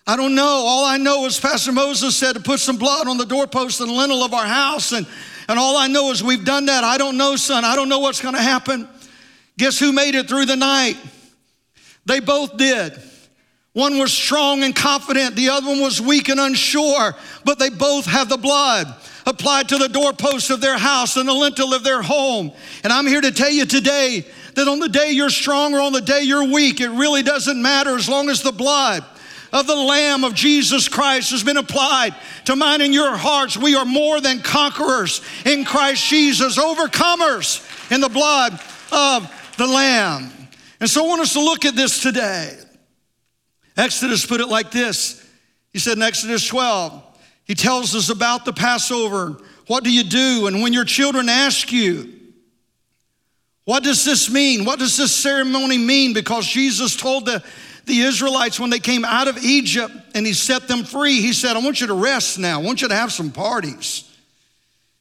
I 0.07 0.15
don't 0.15 0.33
know. 0.33 0.43
All 0.43 0.85
I 0.85 0.97
know 0.97 1.25
is 1.25 1.39
Pastor 1.39 1.71
Moses 1.71 2.15
said 2.15 2.33
to 2.33 2.39
put 2.39 2.59
some 2.59 2.77
blood 2.77 3.07
on 3.07 3.17
the 3.17 3.25
doorpost 3.25 3.81
and 3.81 3.91
lintel 3.91 4.23
of 4.23 4.33
our 4.33 4.45
house. 4.45 4.93
And 4.93 5.05
and 5.51 5.59
all 5.59 5.75
I 5.75 5.87
know 5.87 6.11
is 6.11 6.23
we've 6.23 6.45
done 6.45 6.67
that. 6.67 6.85
I 6.85 6.97
don't 6.97 7.17
know, 7.17 7.35
son. 7.35 7.65
I 7.65 7.75
don't 7.75 7.89
know 7.89 7.99
what's 7.99 8.21
going 8.21 8.35
to 8.35 8.41
happen. 8.41 8.87
Guess 9.57 9.77
who 9.79 9.91
made 9.91 10.15
it 10.15 10.29
through 10.29 10.45
the 10.45 10.55
night? 10.55 10.95
They 12.05 12.21
both 12.21 12.55
did. 12.55 12.97
One 13.73 13.99
was 13.99 14.13
strong 14.13 14.63
and 14.63 14.73
confident, 14.75 15.35
the 15.35 15.49
other 15.49 15.67
one 15.67 15.81
was 15.81 16.01
weak 16.01 16.29
and 16.29 16.39
unsure, 16.39 17.15
but 17.45 17.59
they 17.59 17.69
both 17.69 18.05
have 18.05 18.27
the 18.27 18.37
blood 18.37 18.87
applied 19.25 19.69
to 19.69 19.77
the 19.77 19.87
doorposts 19.87 20.49
of 20.49 20.61
their 20.61 20.77
house 20.77 21.15
and 21.17 21.27
the 21.27 21.33
lintel 21.33 21.73
of 21.73 21.83
their 21.83 22.01
home. 22.01 22.51
And 22.83 22.91
I'm 22.91 23.05
here 23.05 23.21
to 23.21 23.31
tell 23.31 23.51
you 23.51 23.65
today 23.65 24.25
that 24.55 24.67
on 24.67 24.79
the 24.79 24.89
day 24.89 25.11
you're 25.11 25.29
strong 25.29 25.73
or 25.73 25.81
on 25.81 25.93
the 25.93 26.01
day 26.01 26.21
you're 26.23 26.51
weak, 26.51 26.81
it 26.81 26.89
really 26.89 27.23
doesn't 27.23 27.61
matter 27.61 27.95
as 27.95 28.09
long 28.09 28.29
as 28.29 28.41
the 28.41 28.51
blood 28.51 29.05
of 29.51 29.67
the 29.67 29.75
Lamb 29.75 30.23
of 30.23 30.33
Jesus 30.33 30.87
Christ 30.87 31.31
has 31.31 31.43
been 31.43 31.57
applied 31.57 32.15
to 32.45 32.55
mine 32.55 32.81
and 32.81 32.93
your 32.93 33.15
hearts. 33.15 33.57
We 33.57 33.75
are 33.75 33.85
more 33.85 34.21
than 34.21 34.39
conquerors 34.39 35.21
in 35.45 35.65
Christ 35.65 36.07
Jesus, 36.07 36.57
overcomers 36.57 37.91
in 37.91 38.01
the 38.01 38.09
blood 38.09 38.59
of 38.91 39.53
the 39.57 39.67
Lamb. 39.67 40.31
And 40.79 40.89
so 40.89 41.03
I 41.03 41.07
want 41.07 41.21
us 41.21 41.33
to 41.33 41.41
look 41.41 41.65
at 41.65 41.75
this 41.75 42.01
today. 42.01 42.57
Exodus 43.77 44.25
put 44.25 44.41
it 44.41 44.47
like 44.47 44.71
this 44.71 45.25
He 45.73 45.79
said 45.79 45.97
in 45.97 46.03
Exodus 46.03 46.47
12, 46.47 47.03
He 47.43 47.55
tells 47.55 47.95
us 47.95 48.09
about 48.09 48.45
the 48.45 48.53
Passover. 48.53 49.37
What 49.67 49.83
do 49.83 49.91
you 49.91 50.03
do? 50.03 50.47
And 50.47 50.61
when 50.61 50.73
your 50.73 50.83
children 50.83 51.29
ask 51.29 51.71
you, 51.71 52.11
what 53.63 53.83
does 53.83 54.03
this 54.03 54.29
mean? 54.29 54.65
What 54.65 54.79
does 54.79 54.97
this 54.97 55.15
ceremony 55.15 55.77
mean? 55.77 56.13
Because 56.13 56.47
Jesus 56.47 56.95
told 56.95 57.25
the 57.25 57.43
the 57.85 58.01
Israelites 58.01 58.59
when 58.59 58.69
they 58.69 58.79
came 58.79 59.03
out 59.03 59.27
of 59.27 59.37
Egypt 59.37 59.93
and 60.13 60.25
he 60.25 60.33
set 60.33 60.67
them 60.67 60.83
free, 60.83 61.21
he 61.21 61.33
said, 61.33 61.55
I 61.55 61.59
want 61.59 61.81
you 61.81 61.87
to 61.87 61.93
rest 61.93 62.39
now. 62.39 62.59
I 62.59 62.63
want 62.63 62.81
you 62.81 62.87
to 62.87 62.95
have 62.95 63.11
some 63.11 63.31
parties. 63.31 64.07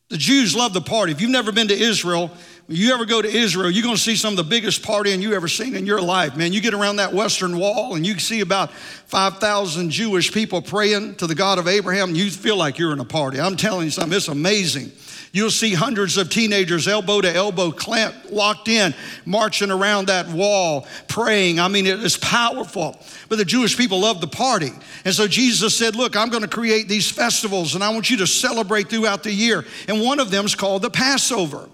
The 0.09 0.17
Jews 0.17 0.57
love 0.57 0.73
the 0.73 0.81
party. 0.81 1.13
If 1.13 1.21
you've 1.21 1.31
never 1.31 1.53
been 1.53 1.69
to 1.69 1.79
Israel, 1.79 2.31
You 2.73 2.95
ever 2.95 3.05
go 3.05 3.21
to 3.21 3.29
Israel, 3.29 3.69
you're 3.69 3.83
gonna 3.83 3.97
see 3.97 4.15
some 4.15 4.35
of 4.35 4.37
the 4.37 4.45
biggest 4.45 4.83
partying 4.83 5.23
you 5.23 5.35
ever 5.35 5.49
seen 5.49 5.75
in 5.75 5.87
your 5.87 6.01
life, 6.01 6.37
man. 6.37 6.53
You 6.53 6.61
get 6.61 6.73
around 6.73 6.97
that 6.97 7.13
Western 7.13 7.59
Wall 7.59 7.97
and 7.97 8.07
you 8.07 8.17
see 8.21 8.43
about 8.43 8.73
5,000 8.73 9.91
Jewish 9.91 10.33
people 10.33 10.63
praying 10.63 11.17
to 11.17 11.27
the 11.27 11.35
God 11.35 11.59
of 11.59 11.67
Abraham, 11.67 12.15
you 12.15 12.31
feel 12.31 12.55
like 12.55 12.79
you're 12.79 12.93
in 12.93 13.01
a 13.01 13.05
party. 13.05 13.41
I'm 13.41 13.57
telling 13.57 13.87
you 13.87 13.91
something, 13.91 14.17
it's 14.17 14.29
amazing. 14.29 14.93
You'll 15.33 15.51
see 15.51 15.75
hundreds 15.75 16.17
of 16.17 16.31
teenagers 16.31 16.87
elbow 16.87 17.21
to 17.21 17.35
elbow, 17.35 17.73
clamped, 17.73 18.31
locked 18.31 18.69
in, 18.69 18.95
marching 19.25 19.73
around 19.73 20.07
that 20.07 20.29
wall, 20.29 20.87
praying. 21.09 21.59
I 21.59 21.67
mean, 21.67 21.89
it 21.89 21.99
is 22.01 22.17
powerful. 22.19 23.01
But 23.29 23.39
the 23.39 23.45
Jewish 23.45 23.77
people 23.77 24.01
love 24.01 24.21
the 24.21 24.29
party. 24.29 24.71
And 25.05 25.13
so 25.13 25.27
Jesus 25.27 25.77
said, 25.77 25.97
Look, 25.97 26.17
I'm 26.17 26.29
going 26.31 26.43
to 26.43 26.49
create 26.49 26.87
these 26.87 27.11
festivals 27.11 27.75
and 27.75 27.83
I 27.83 27.89
want 27.91 28.11
you 28.11 28.19
to 28.19 28.29
celebrate 28.29 28.91
throughout 28.91 29.25
the 29.25 29.33
year. 29.33 29.65
And 29.89 30.01
one 30.01 30.21
of 30.21 30.31
them 30.31 30.45
is 30.45 30.55
called 30.55 30.83
the 30.83 30.91
Passover. 30.91 31.69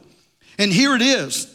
And 0.59 0.73
here 0.73 0.95
it 0.95 1.03
is. 1.03 1.53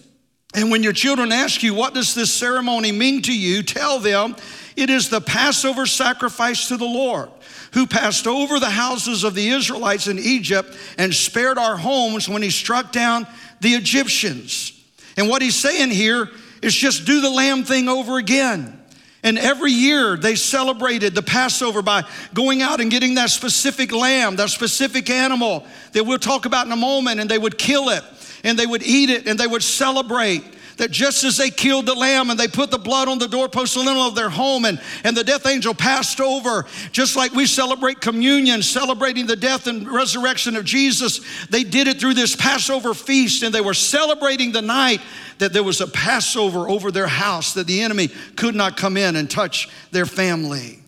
And 0.53 0.69
when 0.69 0.83
your 0.83 0.93
children 0.93 1.31
ask 1.31 1.63
you, 1.63 1.73
What 1.73 1.93
does 1.93 2.13
this 2.13 2.33
ceremony 2.33 2.91
mean 2.91 3.21
to 3.23 3.37
you? 3.37 3.63
tell 3.63 3.99
them 3.99 4.35
it 4.75 4.89
is 4.89 5.09
the 5.09 5.21
Passover 5.21 5.85
sacrifice 5.85 6.67
to 6.69 6.77
the 6.77 6.85
Lord, 6.85 7.29
who 7.73 7.85
passed 7.85 8.27
over 8.27 8.59
the 8.59 8.69
houses 8.69 9.23
of 9.23 9.35
the 9.35 9.49
Israelites 9.49 10.07
in 10.07 10.17
Egypt 10.17 10.75
and 10.97 11.13
spared 11.13 11.57
our 11.57 11.77
homes 11.77 12.27
when 12.29 12.41
he 12.41 12.49
struck 12.49 12.91
down 12.91 13.27
the 13.59 13.73
Egyptians. 13.73 14.73
And 15.17 15.29
what 15.29 15.41
he's 15.41 15.55
saying 15.55 15.91
here 15.91 16.29
is 16.61 16.73
just 16.73 17.05
do 17.05 17.21
the 17.21 17.29
lamb 17.29 17.63
thing 17.63 17.89
over 17.89 18.17
again. 18.17 18.77
And 19.23 19.37
every 19.37 19.71
year 19.71 20.17
they 20.17 20.35
celebrated 20.35 21.13
the 21.13 21.21
Passover 21.21 21.81
by 21.81 22.03
going 22.33 22.61
out 22.61 22.79
and 22.79 22.89
getting 22.89 23.15
that 23.15 23.29
specific 23.29 23.91
lamb, 23.91 24.37
that 24.37 24.49
specific 24.49 25.09
animal 25.09 25.65
that 25.91 26.05
we'll 26.05 26.17
talk 26.17 26.45
about 26.45 26.65
in 26.65 26.71
a 26.71 26.77
moment, 26.77 27.19
and 27.19 27.29
they 27.29 27.37
would 27.37 27.57
kill 27.57 27.89
it 27.89 28.03
and 28.43 28.57
they 28.57 28.65
would 28.65 28.83
eat 28.83 29.09
it 29.09 29.27
and 29.27 29.39
they 29.39 29.47
would 29.47 29.63
celebrate 29.63 30.43
that 30.81 30.89
just 30.89 31.23
as 31.23 31.37
they 31.37 31.51
killed 31.51 31.85
the 31.85 31.93
lamb 31.93 32.31
and 32.31 32.39
they 32.39 32.47
put 32.47 32.71
the 32.71 32.77
blood 32.79 33.07
on 33.07 33.19
the 33.19 33.27
doorpost 33.27 33.75
and 33.75 33.85
lintel 33.85 34.07
of 34.07 34.15
their 34.15 34.31
home 34.31 34.65
and, 34.65 34.81
and 35.03 35.15
the 35.15 35.23
death 35.23 35.45
angel 35.45 35.75
passed 35.75 36.19
over, 36.19 36.65
just 36.91 37.15
like 37.15 37.31
we 37.33 37.45
celebrate 37.45 38.01
communion, 38.01 38.63
celebrating 38.63 39.27
the 39.27 39.35
death 39.35 39.67
and 39.67 39.87
resurrection 39.87 40.55
of 40.55 40.65
Jesus, 40.65 41.21
they 41.49 41.63
did 41.63 41.87
it 41.87 41.99
through 41.99 42.15
this 42.15 42.35
Passover 42.35 42.95
feast 42.95 43.43
and 43.43 43.53
they 43.53 43.61
were 43.61 43.75
celebrating 43.75 44.51
the 44.51 44.61
night 44.63 45.01
that 45.37 45.53
there 45.53 45.61
was 45.61 45.81
a 45.81 45.87
Passover 45.87 46.67
over 46.67 46.89
their 46.89 47.05
house, 47.05 47.53
that 47.53 47.67
the 47.67 47.81
enemy 47.81 48.09
could 48.35 48.55
not 48.55 48.75
come 48.75 48.97
in 48.97 49.15
and 49.15 49.29
touch 49.29 49.69
their 49.91 50.07
family. 50.07 50.79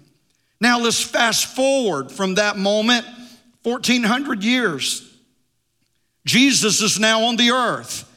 Now 0.60 0.79
let's 0.79 1.03
fast 1.03 1.55
forward 1.55 2.12
from 2.12 2.36
that 2.36 2.57
moment, 2.57 3.05
1400 3.62 4.43
years. 4.43 5.12
Jesus 6.25 6.82
is 6.82 7.00
now 7.00 7.24
on 7.24 7.36
the 7.36 7.51
earth. 7.51 8.10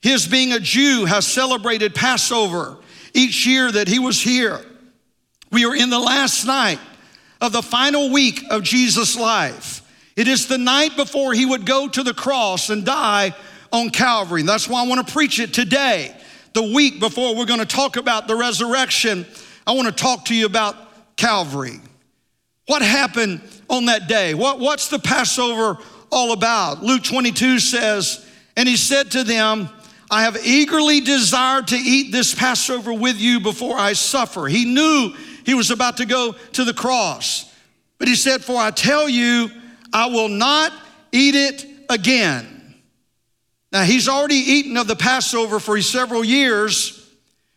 His 0.00 0.26
being 0.26 0.52
a 0.52 0.60
Jew 0.60 1.04
has 1.04 1.26
celebrated 1.26 1.94
Passover 1.94 2.78
each 3.14 3.46
year 3.46 3.70
that 3.70 3.88
he 3.88 3.98
was 3.98 4.20
here. 4.20 4.60
We 5.50 5.64
are 5.64 5.76
in 5.76 5.90
the 5.90 5.98
last 5.98 6.46
night 6.46 6.80
of 7.40 7.52
the 7.52 7.62
final 7.62 8.10
week 8.10 8.42
of 8.50 8.62
Jesus' 8.62 9.16
life. 9.16 9.80
It 10.16 10.28
is 10.28 10.46
the 10.46 10.58
night 10.58 10.96
before 10.96 11.32
he 11.34 11.46
would 11.46 11.66
go 11.66 11.88
to 11.88 12.02
the 12.02 12.14
cross 12.14 12.70
and 12.70 12.84
die 12.84 13.34
on 13.70 13.90
Calvary. 13.90 14.40
And 14.40 14.48
that's 14.48 14.68
why 14.68 14.82
I 14.82 14.86
want 14.86 15.06
to 15.06 15.12
preach 15.12 15.38
it 15.38 15.54
today. 15.54 16.14
The 16.52 16.62
week 16.62 17.00
before 17.00 17.34
we're 17.34 17.46
going 17.46 17.60
to 17.60 17.66
talk 17.66 17.96
about 17.96 18.28
the 18.28 18.36
resurrection, 18.36 19.26
I 19.66 19.72
want 19.72 19.88
to 19.88 19.94
talk 19.94 20.26
to 20.26 20.34
you 20.34 20.46
about 20.46 20.76
Calvary. 21.16 21.80
What 22.66 22.82
happened 22.82 23.40
on 23.68 23.86
that 23.86 24.08
day? 24.08 24.34
What, 24.34 24.60
what's 24.60 24.88
the 24.88 24.98
Passover 24.98 25.78
all 26.12 26.32
about. 26.32 26.82
Luke 26.82 27.02
22 27.02 27.58
says, 27.58 28.24
And 28.56 28.68
he 28.68 28.76
said 28.76 29.10
to 29.12 29.24
them, 29.24 29.68
I 30.10 30.22
have 30.24 30.36
eagerly 30.46 31.00
desired 31.00 31.68
to 31.68 31.76
eat 31.76 32.12
this 32.12 32.34
Passover 32.34 32.92
with 32.92 33.18
you 33.18 33.40
before 33.40 33.78
I 33.78 33.94
suffer. 33.94 34.46
He 34.46 34.66
knew 34.66 35.14
he 35.44 35.54
was 35.54 35.70
about 35.70 35.96
to 35.96 36.06
go 36.06 36.32
to 36.52 36.64
the 36.64 36.74
cross. 36.74 37.50
But 37.98 38.08
he 38.08 38.14
said, 38.14 38.44
For 38.44 38.56
I 38.56 38.70
tell 38.70 39.08
you, 39.08 39.50
I 39.92 40.06
will 40.06 40.28
not 40.28 40.72
eat 41.12 41.34
it 41.34 41.66
again. 41.88 42.74
Now, 43.72 43.84
he's 43.84 44.06
already 44.06 44.34
eaten 44.34 44.76
of 44.76 44.86
the 44.86 44.96
Passover 44.96 45.58
for 45.58 45.80
several 45.80 46.22
years, 46.22 47.01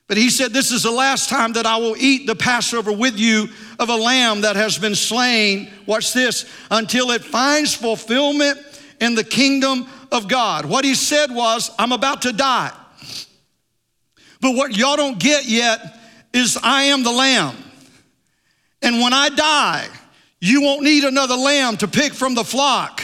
but 0.08 0.18
he 0.18 0.30
said, 0.30 0.54
This 0.54 0.72
is 0.72 0.84
the 0.84 0.92
last 0.92 1.30
time 1.30 1.54
that 1.54 1.66
I 1.66 1.78
will 1.78 1.96
eat 1.98 2.28
the 2.28 2.36
Passover 2.36 2.92
with 2.92 3.18
you 3.18 3.48
of 3.80 3.90
a 3.90 3.96
lamb 3.96 4.42
that 4.42 4.56
has 4.56 4.78
been 4.78 4.96
slain. 4.96 5.70
Watch 5.86 6.14
this 6.14 6.46
until 6.70 7.12
it 7.12 7.24
finds 7.24 7.74
fulfillment 7.74 8.60
in 9.02 9.16
the 9.16 9.24
kingdom 9.24 9.88
of 10.12 10.28
God. 10.28 10.66
What 10.66 10.86
he 10.86 10.94
said 10.94 11.32
was, 11.32 11.72
I'm 11.80 11.92
about 11.92 12.22
to 12.24 12.34
die. 12.34 12.72
But 14.42 14.56
what 14.56 14.78
y'all 14.78 14.96
don't 14.96 15.20
get 15.20 15.46
yet 15.46 15.80
is 16.34 16.58
I 16.62 16.84
am 16.84 17.04
the 17.04 17.12
lamb. 17.12 17.56
And 18.82 19.00
when 19.00 19.14
I 19.14 19.30
die, 19.30 19.88
you 20.40 20.62
won't 20.62 20.84
need 20.84 21.04
another 21.04 21.36
lamb 21.36 21.78
to 21.78 21.88
pick 21.88 22.14
from 22.14 22.36
the 22.36 22.44
flock 22.44 23.02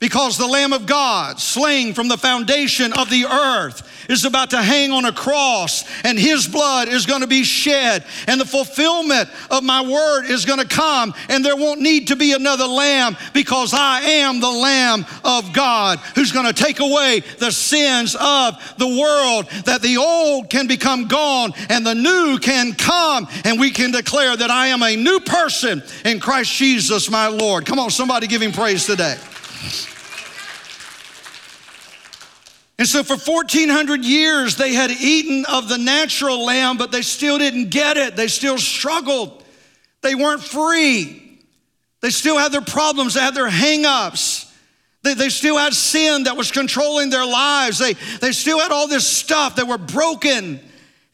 because 0.00 0.36
the 0.36 0.46
Lamb 0.46 0.72
of 0.72 0.86
God, 0.86 1.40
slain 1.40 1.94
from 1.94 2.08
the 2.08 2.18
foundation 2.18 2.92
of 2.92 3.08
the 3.08 3.24
earth, 3.24 3.90
is 4.10 4.24
about 4.24 4.50
to 4.50 4.60
hang 4.60 4.90
on 4.90 5.04
a 5.04 5.12
cross 5.12 5.84
and 6.04 6.18
his 6.18 6.46
blood 6.46 6.88
is 6.88 7.06
going 7.06 7.22
to 7.22 7.26
be 7.26 7.42
shed 7.42 8.04
and 8.26 8.40
the 8.40 8.44
fulfillment 8.44 9.28
of 9.50 9.62
my 9.62 9.80
word 9.80 10.24
is 10.26 10.44
going 10.44 10.58
to 10.58 10.66
come 10.66 11.14
and 11.28 11.44
there 11.44 11.56
won't 11.56 11.80
need 11.80 12.08
to 12.08 12.16
be 12.16 12.32
another 12.32 12.66
lamb 12.66 13.16
because 13.32 13.72
I 13.72 14.00
am 14.02 14.40
the 14.40 14.50
Lamb 14.50 15.06
of 15.24 15.52
God 15.52 15.98
who's 16.14 16.32
going 16.32 16.46
to 16.46 16.52
take 16.52 16.80
away 16.80 17.20
the 17.38 17.50
sins 17.50 18.14
of 18.18 18.74
the 18.76 18.88
world 18.88 19.46
that 19.64 19.80
the 19.80 19.96
old 19.96 20.50
can 20.50 20.66
become 20.66 21.08
gone 21.08 21.52
and 21.70 21.86
the 21.86 21.94
new 21.94 22.38
can 22.38 22.74
come 22.74 23.26
and 23.44 23.58
we 23.58 23.70
can 23.70 23.90
declare 23.90 24.36
that 24.36 24.50
I 24.50 24.66
am 24.66 24.82
a 24.82 24.96
new 24.96 25.20
person 25.20 25.82
in 26.04 26.20
Christ 26.20 26.52
Jesus 26.52 27.10
my 27.10 27.28
Lord. 27.28 27.64
Come 27.64 27.78
on, 27.78 27.90
somebody 27.90 28.26
give 28.26 28.42
him 28.42 28.52
praise 28.52 28.84
today. 28.84 29.16
And 32.78 32.88
so 32.88 33.04
for 33.04 33.16
1400 33.16 34.04
years, 34.04 34.56
they 34.56 34.74
had 34.74 34.90
eaten 34.90 35.44
of 35.46 35.68
the 35.68 35.78
natural 35.78 36.44
lamb, 36.44 36.76
but 36.76 36.90
they 36.90 37.02
still 37.02 37.38
didn't 37.38 37.70
get 37.70 37.96
it. 37.96 38.16
They 38.16 38.26
still 38.26 38.58
struggled. 38.58 39.44
They 40.02 40.14
weren't 40.14 40.42
free. 40.42 41.40
They 42.00 42.10
still 42.10 42.36
had 42.36 42.52
their 42.52 42.60
problems, 42.60 43.14
they 43.14 43.20
had 43.20 43.34
their 43.34 43.48
hangups. 43.48 44.50
They, 45.02 45.14
they 45.14 45.28
still 45.28 45.56
had 45.56 45.74
sin 45.74 46.24
that 46.24 46.36
was 46.36 46.50
controlling 46.50 47.10
their 47.10 47.26
lives. 47.26 47.78
They, 47.78 47.92
they 48.20 48.32
still 48.32 48.58
had 48.58 48.72
all 48.72 48.88
this 48.88 49.06
stuff 49.06 49.56
that 49.56 49.68
were 49.68 49.78
broken. 49.78 50.60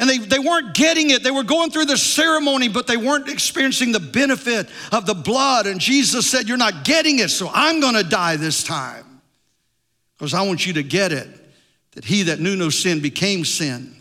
And 0.01 0.09
they, 0.09 0.17
they 0.17 0.39
weren't 0.39 0.75
getting 0.75 1.11
it. 1.11 1.23
They 1.23 1.31
were 1.31 1.45
going 1.45 1.71
through 1.71 1.85
the 1.85 1.99
ceremony, 1.99 2.69
but 2.69 2.87
they 2.87 2.97
weren't 2.97 3.29
experiencing 3.29 3.93
the 3.93 4.01
benefit 4.01 4.67
of 4.91 5.05
the 5.05 5.15
blood. 5.15 5.67
And 5.67 5.79
Jesus 5.79 6.29
said, 6.29 6.49
You're 6.49 6.57
not 6.57 6.85
getting 6.85 7.19
it, 7.19 7.29
so 7.29 7.51
I'm 7.53 7.81
gonna 7.81 8.03
die 8.03 8.37
this 8.37 8.65
time. 8.65 9.21
Because 10.17 10.33
I 10.33 10.43
want 10.43 10.67
you 10.67 10.73
to 10.73 10.83
get 10.83 11.13
it 11.13 11.29
that 11.93 12.05
he 12.05 12.25
that 12.25 12.41
knew 12.41 12.57
no 12.57 12.71
sin 12.71 13.01
became 13.01 13.45
sin, 13.45 13.95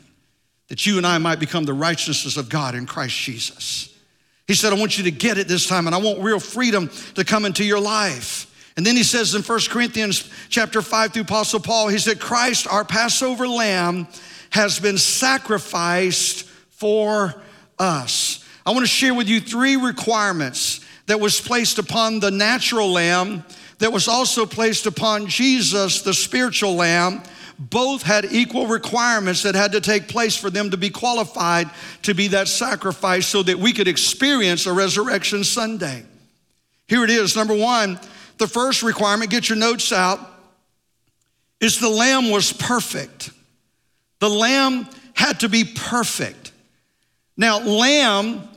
that 0.69 0.85
you 0.85 0.97
and 0.97 1.05
I 1.05 1.17
might 1.17 1.39
become 1.39 1.65
the 1.65 1.73
righteousness 1.73 2.37
of 2.37 2.47
God 2.47 2.75
in 2.75 2.85
Christ 2.85 3.17
Jesus. 3.17 3.93
He 4.47 4.53
said, 4.53 4.71
I 4.71 4.77
want 4.77 4.97
you 4.97 5.03
to 5.03 5.11
get 5.11 5.37
it 5.37 5.47
this 5.47 5.67
time, 5.67 5.85
and 5.85 5.93
I 5.93 5.99
want 5.99 6.19
real 6.19 6.39
freedom 6.39 6.89
to 7.15 7.25
come 7.25 7.45
into 7.45 7.63
your 7.63 7.79
life. 7.79 8.45
And 8.77 8.85
then 8.85 8.95
he 8.95 9.03
says 9.03 9.35
in 9.35 9.41
1 9.41 9.59
Corinthians 9.69 10.31
chapter 10.47 10.81
5 10.81 11.13
through 11.13 11.23
Apostle 11.23 11.59
Paul, 11.59 11.89
he 11.89 11.97
said, 11.97 12.19
Christ, 12.19 12.67
our 12.67 12.85
Passover 12.85 13.47
lamb, 13.47 14.07
has 14.51 14.79
been 14.79 14.97
sacrificed 14.97 16.43
for 16.71 17.35
us. 17.77 18.43
I 18.65 18.71
want 18.71 18.81
to 18.81 18.87
share 18.87 19.13
with 19.13 19.27
you 19.27 19.39
three 19.39 19.75
requirements 19.75 20.85
that 21.07 21.19
was 21.19 21.41
placed 21.41 21.79
upon 21.79 22.19
the 22.19 22.31
natural 22.31 22.91
lamb, 22.91 23.43
that 23.79 23.91
was 23.91 24.07
also 24.07 24.45
placed 24.45 24.85
upon 24.85 25.27
Jesus, 25.27 26.01
the 26.01 26.13
spiritual 26.13 26.75
lamb, 26.75 27.23
both 27.57 28.03
had 28.03 28.25
equal 28.31 28.67
requirements 28.67 29.43
that 29.43 29.53
had 29.53 29.73
to 29.73 29.81
take 29.81 30.07
place 30.07 30.35
for 30.35 30.49
them 30.49 30.71
to 30.71 30.77
be 30.77 30.89
qualified 30.89 31.69
to 32.03 32.13
be 32.13 32.29
that 32.29 32.47
sacrifice 32.47 33.27
so 33.27 33.43
that 33.43 33.57
we 33.57 33.73
could 33.73 33.87
experience 33.87 34.65
a 34.65 34.71
resurrection 34.71 35.43
Sunday. 35.43 36.05
Here 36.87 37.03
it 37.03 37.09
is. 37.09 37.35
Number 37.35 37.55
one, 37.55 37.99
the 38.37 38.47
first 38.47 38.81
requirement, 38.81 39.29
get 39.29 39.49
your 39.49 39.57
notes 39.57 39.91
out, 39.91 40.19
is 41.59 41.79
the 41.79 41.89
lamb 41.89 42.29
was 42.29 42.53
perfect. 42.53 43.31
The 44.19 44.29
lamb 44.29 44.87
had 45.13 45.41
to 45.41 45.49
be 45.49 45.63
perfect. 45.63 46.51
Now, 47.37 47.59
lamb, 47.59 48.47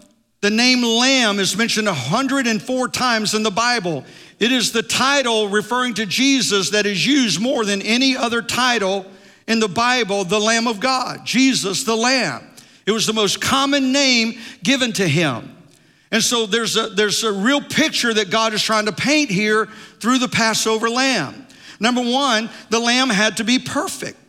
the 0.41 0.51
name 0.51 0.83
lamb 0.83 1.39
is 1.39 1.57
mentioned 1.57 1.87
104 1.87 2.89
times 2.89 3.35
in 3.35 3.43
the 3.43 3.51
Bible. 3.51 4.05
It 4.41 4.51
is 4.51 4.73
the 4.73 4.83
title 4.83 5.49
referring 5.49 5.95
to 5.95 6.07
Jesus 6.07 6.71
that 6.71 6.85
is 6.85 7.07
used 7.07 7.41
more 7.41 7.65
than 7.65 7.81
any 7.83 8.17
other 8.17 8.43
title 8.43 9.07
in 9.47 9.61
the 9.61 9.69
Bible, 9.69 10.25
the 10.25 10.41
Lamb 10.41 10.67
of 10.67 10.81
God, 10.81 11.25
Jesus 11.25 11.85
the 11.85 11.97
Lamb. 11.97 12.45
It 12.87 12.93
was 12.93 13.07
the 13.07 13.13
most 13.13 13.41
common 13.41 13.93
name 13.93 14.39
given 14.63 14.93
to 14.95 15.07
him. 15.07 15.57
And 16.11 16.23
so 16.23 16.47
there's 16.47 16.77
a, 16.77 16.89
there's 16.89 17.25
a 17.25 17.33
real 17.33 17.61
picture 17.61 18.13
that 18.13 18.31
God 18.31 18.53
is 18.53 18.63
trying 18.63 18.87
to 18.87 18.93
paint 18.93 19.31
here 19.31 19.67
through 20.01 20.19
the 20.19 20.29
Passover 20.29 20.91
lamb. 20.91 21.47
Number 21.81 22.03
one, 22.03 22.51
the 22.69 22.79
lamb 22.79 23.09
had 23.09 23.39
to 23.39 23.45
be 23.45 23.59
perfect. 23.59 24.22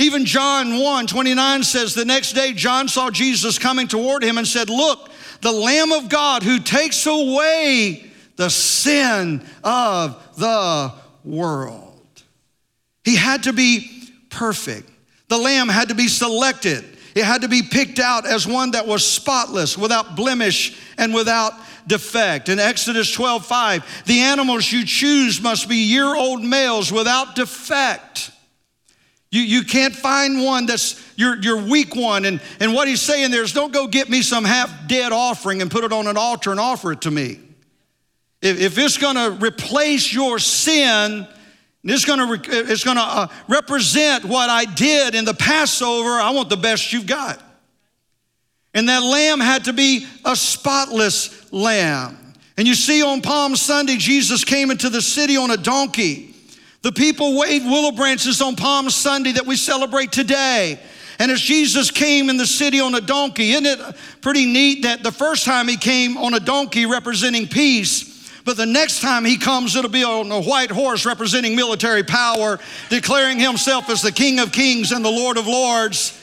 Even 0.00 0.24
John 0.24 0.80
1 0.80 1.06
29 1.08 1.62
says, 1.62 1.94
The 1.94 2.06
next 2.06 2.32
day 2.32 2.54
John 2.54 2.88
saw 2.88 3.10
Jesus 3.10 3.58
coming 3.58 3.86
toward 3.86 4.24
him 4.24 4.38
and 4.38 4.48
said, 4.48 4.70
Look, 4.70 5.10
the 5.42 5.52
Lamb 5.52 5.92
of 5.92 6.08
God 6.08 6.42
who 6.42 6.58
takes 6.58 7.04
away 7.06 8.10
the 8.36 8.48
sin 8.48 9.44
of 9.62 10.16
the 10.38 10.94
world. 11.22 12.22
He 13.04 13.14
had 13.14 13.42
to 13.42 13.52
be 13.52 13.90
perfect. 14.30 14.90
The 15.28 15.36
lamb 15.36 15.68
had 15.68 15.90
to 15.90 15.94
be 15.94 16.08
selected. 16.08 16.84
It 17.14 17.24
had 17.24 17.42
to 17.42 17.48
be 17.48 17.62
picked 17.62 17.98
out 17.98 18.24
as 18.24 18.46
one 18.46 18.70
that 18.70 18.86
was 18.86 19.06
spotless, 19.06 19.76
without 19.76 20.16
blemish, 20.16 20.80
and 20.96 21.12
without 21.12 21.52
defect. 21.86 22.48
In 22.48 22.58
Exodus 22.58 23.12
12 23.12 23.44
5, 23.44 24.04
the 24.06 24.20
animals 24.20 24.72
you 24.72 24.86
choose 24.86 25.42
must 25.42 25.68
be 25.68 25.76
year 25.76 26.14
old 26.14 26.42
males 26.42 26.90
without 26.90 27.34
defect. 27.36 28.30
You, 29.30 29.42
you 29.42 29.62
can't 29.62 29.94
find 29.94 30.42
one 30.42 30.66
that's 30.66 31.00
your, 31.16 31.36
your 31.40 31.56
weak 31.56 31.94
one. 31.94 32.24
And, 32.24 32.40
and 32.58 32.74
what 32.74 32.88
he's 32.88 33.00
saying 33.00 33.30
there 33.30 33.42
is 33.42 33.52
don't 33.52 33.72
go 33.72 33.86
get 33.86 34.08
me 34.08 34.22
some 34.22 34.44
half 34.44 34.88
dead 34.88 35.12
offering 35.12 35.62
and 35.62 35.70
put 35.70 35.84
it 35.84 35.92
on 35.92 36.08
an 36.08 36.16
altar 36.16 36.50
and 36.50 36.58
offer 36.58 36.92
it 36.92 37.02
to 37.02 37.10
me. 37.10 37.38
If, 38.42 38.58
if 38.58 38.78
it's 38.78 38.98
gonna 38.98 39.30
replace 39.30 40.12
your 40.12 40.38
sin, 40.38 41.28
it's 41.84 42.04
gonna, 42.04 42.40
it's 42.44 42.82
gonna 42.82 43.00
uh, 43.00 43.26
represent 43.48 44.24
what 44.24 44.50
I 44.50 44.64
did 44.64 45.14
in 45.14 45.24
the 45.24 45.34
Passover, 45.34 46.10
I 46.10 46.30
want 46.30 46.48
the 46.48 46.56
best 46.56 46.92
you've 46.92 47.06
got. 47.06 47.40
And 48.74 48.88
that 48.88 49.02
lamb 49.02 49.40
had 49.40 49.64
to 49.64 49.72
be 49.72 50.06
a 50.24 50.34
spotless 50.34 51.52
lamb. 51.52 52.16
And 52.56 52.66
you 52.66 52.74
see 52.74 53.02
on 53.02 53.22
Palm 53.22 53.56
Sunday, 53.56 53.96
Jesus 53.96 54.44
came 54.44 54.70
into 54.70 54.90
the 54.90 55.02
city 55.02 55.36
on 55.36 55.50
a 55.50 55.56
donkey. 55.56 56.29
The 56.82 56.92
people 56.92 57.38
waved 57.38 57.66
willow 57.66 57.92
branches 57.92 58.40
on 58.40 58.56
Palm 58.56 58.88
Sunday 58.88 59.32
that 59.32 59.46
we 59.46 59.56
celebrate 59.56 60.12
today. 60.12 60.80
And 61.18 61.30
as 61.30 61.40
Jesus 61.40 61.90
came 61.90 62.30
in 62.30 62.38
the 62.38 62.46
city 62.46 62.80
on 62.80 62.94
a 62.94 63.02
donkey, 63.02 63.50
isn't 63.50 63.66
it 63.66 63.96
pretty 64.22 64.46
neat 64.46 64.84
that 64.84 65.02
the 65.02 65.12
first 65.12 65.44
time 65.44 65.68
he 65.68 65.76
came 65.76 66.16
on 66.16 66.32
a 66.32 66.40
donkey 66.40 66.86
representing 66.86 67.46
peace, 67.46 68.32
but 68.46 68.56
the 68.56 68.64
next 68.64 69.02
time 69.02 69.26
he 69.26 69.36
comes, 69.36 69.76
it'll 69.76 69.90
be 69.90 70.02
on 70.02 70.32
a 70.32 70.40
white 70.40 70.70
horse 70.70 71.04
representing 71.04 71.54
military 71.54 72.02
power, 72.02 72.58
declaring 72.88 73.38
himself 73.38 73.90
as 73.90 74.00
the 74.00 74.10
King 74.10 74.38
of 74.38 74.50
Kings 74.50 74.92
and 74.92 75.04
the 75.04 75.10
Lord 75.10 75.36
of 75.36 75.46
Lords. 75.46 76.16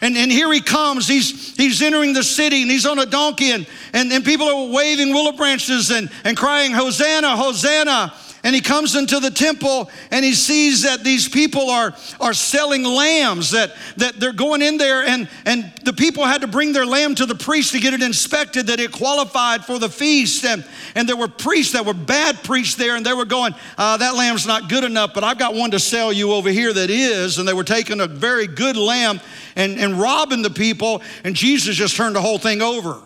And, 0.00 0.16
and 0.16 0.32
here 0.32 0.50
he 0.50 0.62
comes. 0.62 1.06
He's, 1.06 1.54
he's 1.58 1.82
entering 1.82 2.14
the 2.14 2.24
city 2.24 2.62
and 2.62 2.70
he's 2.70 2.86
on 2.86 2.98
a 2.98 3.04
donkey, 3.04 3.50
and, 3.50 3.66
and, 3.92 4.10
and 4.10 4.24
people 4.24 4.48
are 4.48 4.72
waving 4.72 5.12
willow 5.12 5.32
branches 5.32 5.90
and, 5.90 6.10
and 6.24 6.34
crying, 6.38 6.72
Hosanna, 6.72 7.36
Hosanna 7.36 8.14
and 8.42 8.54
he 8.54 8.60
comes 8.60 8.96
into 8.96 9.20
the 9.20 9.30
temple 9.30 9.90
and 10.10 10.24
he 10.24 10.32
sees 10.32 10.82
that 10.82 11.04
these 11.04 11.28
people 11.28 11.68
are, 11.68 11.94
are 12.20 12.32
selling 12.32 12.84
lambs, 12.84 13.50
that, 13.50 13.74
that 13.98 14.18
they're 14.18 14.32
going 14.32 14.62
in 14.62 14.78
there 14.78 15.04
and, 15.04 15.28
and 15.44 15.70
the 15.84 15.92
people 15.92 16.24
had 16.24 16.40
to 16.40 16.46
bring 16.46 16.72
their 16.72 16.86
lamb 16.86 17.14
to 17.16 17.26
the 17.26 17.34
priest 17.34 17.72
to 17.72 17.80
get 17.80 17.92
it 17.92 18.02
inspected, 18.02 18.68
that 18.68 18.80
it 18.80 18.92
qualified 18.92 19.64
for 19.64 19.78
the 19.78 19.90
feast. 19.90 20.44
And, 20.44 20.64
and 20.94 21.08
there 21.08 21.16
were 21.16 21.28
priests 21.28 21.74
that 21.74 21.84
were 21.84 21.94
bad 21.94 22.42
priests 22.42 22.76
there 22.76 22.96
and 22.96 23.04
they 23.04 23.12
were 23.12 23.26
going, 23.26 23.54
uh, 23.76 23.98
that 23.98 24.14
lamb's 24.14 24.46
not 24.46 24.68
good 24.68 24.84
enough, 24.84 25.12
but 25.14 25.22
I've 25.22 25.38
got 25.38 25.54
one 25.54 25.72
to 25.72 25.78
sell 25.78 26.12
you 26.12 26.32
over 26.32 26.48
here 26.48 26.72
that 26.72 26.90
is. 26.90 27.38
And 27.38 27.46
they 27.46 27.54
were 27.54 27.64
taking 27.64 28.00
a 28.00 28.06
very 28.06 28.46
good 28.46 28.76
lamb 28.76 29.20
and, 29.54 29.78
and 29.78 30.00
robbing 30.00 30.42
the 30.42 30.50
people. 30.50 31.02
And 31.24 31.36
Jesus 31.36 31.76
just 31.76 31.96
turned 31.96 32.16
the 32.16 32.22
whole 32.22 32.38
thing 32.38 32.62
over 32.62 33.00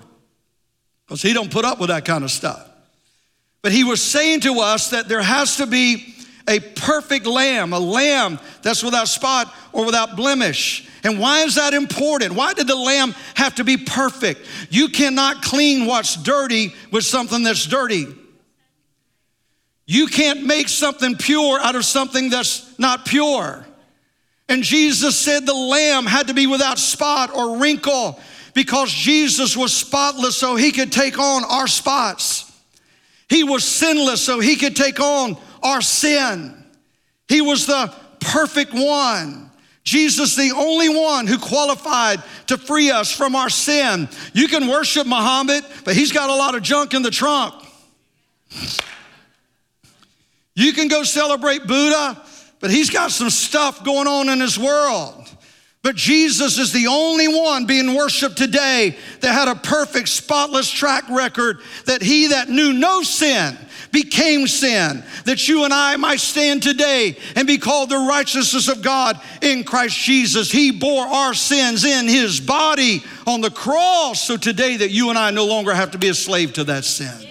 because 1.07 1.23
he 1.23 1.33
don't 1.33 1.51
put 1.51 1.65
up 1.65 1.81
with 1.81 1.89
that 1.89 2.05
kind 2.05 2.23
of 2.23 2.31
stuff. 2.31 2.71
But 3.65 3.73
he 3.73 3.83
was 3.83 4.03
saying 4.03 4.41
to 4.41 4.61
us 4.61 4.91
that 4.91 5.09
there 5.09 5.23
has 5.23 5.57
to 5.57 5.67
be 5.67 6.15
a 6.47 6.61
perfect 6.61 7.25
lamb, 7.25 7.73
a 7.73 7.79
lamb 7.79 8.39
that's 8.61 8.83
without 8.83 9.09
spot 9.09 9.55
or 9.73 9.87
without 9.87 10.17
blemish. 10.17 10.87
And 11.03 11.19
why 11.19 11.45
is 11.45 11.55
that 11.55 11.73
important? 11.73 12.35
Why 12.35 12.53
did 12.53 12.67
the 12.67 12.77
lamb 12.77 13.15
have 13.33 13.55
to 13.55 13.65
be 13.65 13.79
perfect? 13.79 14.47
You 14.69 14.89
cannot 14.89 15.41
clean 15.41 15.87
what's 15.87 16.15
dirty 16.15 16.75
with 16.91 17.05
something 17.05 17.43
that's 17.43 17.65
dirty. 17.65 18.07
You 19.87 20.09
can't 20.09 20.45
make 20.45 20.69
something 20.69 21.17
pure 21.17 21.59
out 21.59 21.75
of 21.75 21.87
something 21.87 22.29
that's 22.29 22.79
not 22.79 23.07
pure. 23.07 23.65
And 24.47 24.63
Jesus 24.63 25.19
said 25.19 25.47
the 25.47 25.55
lamb 25.55 26.05
had 26.05 26.27
to 26.27 26.35
be 26.35 26.47
without 26.47 26.79
spot 26.79 27.35
or 27.35 27.57
wrinkle 27.57 28.21
because 28.53 28.93
Jesus 28.93 29.57
was 29.57 29.73
spotless 29.73 30.37
so 30.37 30.55
he 30.55 30.71
could 30.71 30.93
take 30.93 31.19
on 31.19 31.45
our 31.45 31.67
spots. 31.67 32.51
He 33.29 33.45
was 33.45 33.65
sinless 33.65 34.23
so 34.23 34.41
he 34.41 34.57
could 34.57 34.77
take 34.77 35.01
on 35.01 35.37
our 35.63 35.81
sin. 35.81 36.65
He 37.29 37.41
was 37.41 37.67
the 37.67 37.93
perfect 38.21 38.73
one. 38.73 39.51
Jesus, 39.83 40.35
the 40.35 40.53
only 40.57 40.89
one 40.89 41.27
who 41.27 41.39
qualified 41.39 42.23
to 42.47 42.57
free 42.57 42.91
us 42.91 43.13
from 43.13 43.37
our 43.37 43.51
sin. 43.51 44.09
You 44.33 44.49
can 44.49 44.67
worship 44.67 45.07
Muhammad, 45.07 45.63
but 45.85 45.95
he's 45.95 46.11
got 46.11 46.31
a 46.31 46.35
lot 46.35 46.55
of 46.55 46.63
junk 46.63 46.95
in 46.95 47.03
the 47.03 47.11
trunk. 47.11 47.55
You 50.55 50.73
can 50.73 50.89
go 50.89 51.03
celebrate 51.03 51.67
Buddha, 51.67 52.23
but 52.61 52.71
he's 52.71 52.89
got 52.89 53.11
some 53.11 53.29
stuff 53.29 53.85
going 53.85 54.07
on 54.07 54.31
in 54.31 54.41
his 54.41 54.59
world. 54.59 55.24
But 55.85 55.97
Jesus 55.97 56.57
is 56.57 56.73
the 56.73 56.87
only 56.87 57.29
one 57.29 57.67
being 57.67 57.95
worshiped 57.95 58.39
today 58.39 58.97
that 59.21 59.33
had 59.35 59.49
a 59.49 59.55
perfect, 59.55 60.09
spotless 60.09 60.71
track 60.71 61.05
record 61.11 61.61
that 61.85 62.01
he 62.01 62.29
that 62.29 62.49
knew 62.49 62.73
no 62.73 63.03
sin 63.03 63.59
became 63.93 64.47
sin, 64.47 65.05
that 65.27 65.47
you 65.47 65.65
and 65.65 65.75
I 65.75 65.97
might 65.97 66.21
stand 66.21 66.63
today 66.63 67.19
and 67.37 67.47
be 67.47 67.59
called 67.59 67.91
the 67.91 67.99
righteousness 67.99 68.67
of 68.69 68.81
God 68.81 69.21
in 69.43 69.63
Christ 69.63 69.99
Jesus. 69.99 70.51
He 70.51 70.71
bore 70.71 71.05
our 71.05 71.35
sins 71.35 71.85
in 71.85 72.09
his 72.09 72.41
body 72.41 73.05
on 73.27 73.43
the 73.43 73.51
cross, 73.51 74.23
so 74.23 74.39
today 74.39 74.79
that 74.79 74.91
you 74.91 75.11
and 75.11 75.19
I 75.19 75.33
no 75.33 75.45
longer 75.45 75.75
have 75.75 75.91
to 75.91 75.99
be 75.99 76.09
a 76.09 76.15
slave 76.15 76.55
to 76.55 76.65
that 76.65 76.87
sin. 76.87 77.29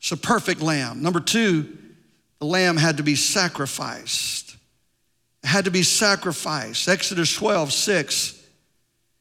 It's 0.00 0.10
a 0.10 0.16
perfect 0.16 0.62
lamb. 0.62 1.00
Number 1.00 1.20
two, 1.20 1.78
the 2.40 2.46
lamb 2.46 2.76
had 2.76 2.96
to 2.96 3.04
be 3.04 3.14
sacrificed 3.14 4.49
had 5.42 5.64
to 5.64 5.70
be 5.70 5.82
sacrificed. 5.82 6.88
Exodus 6.88 7.34
12, 7.34 7.72
6. 7.72 8.46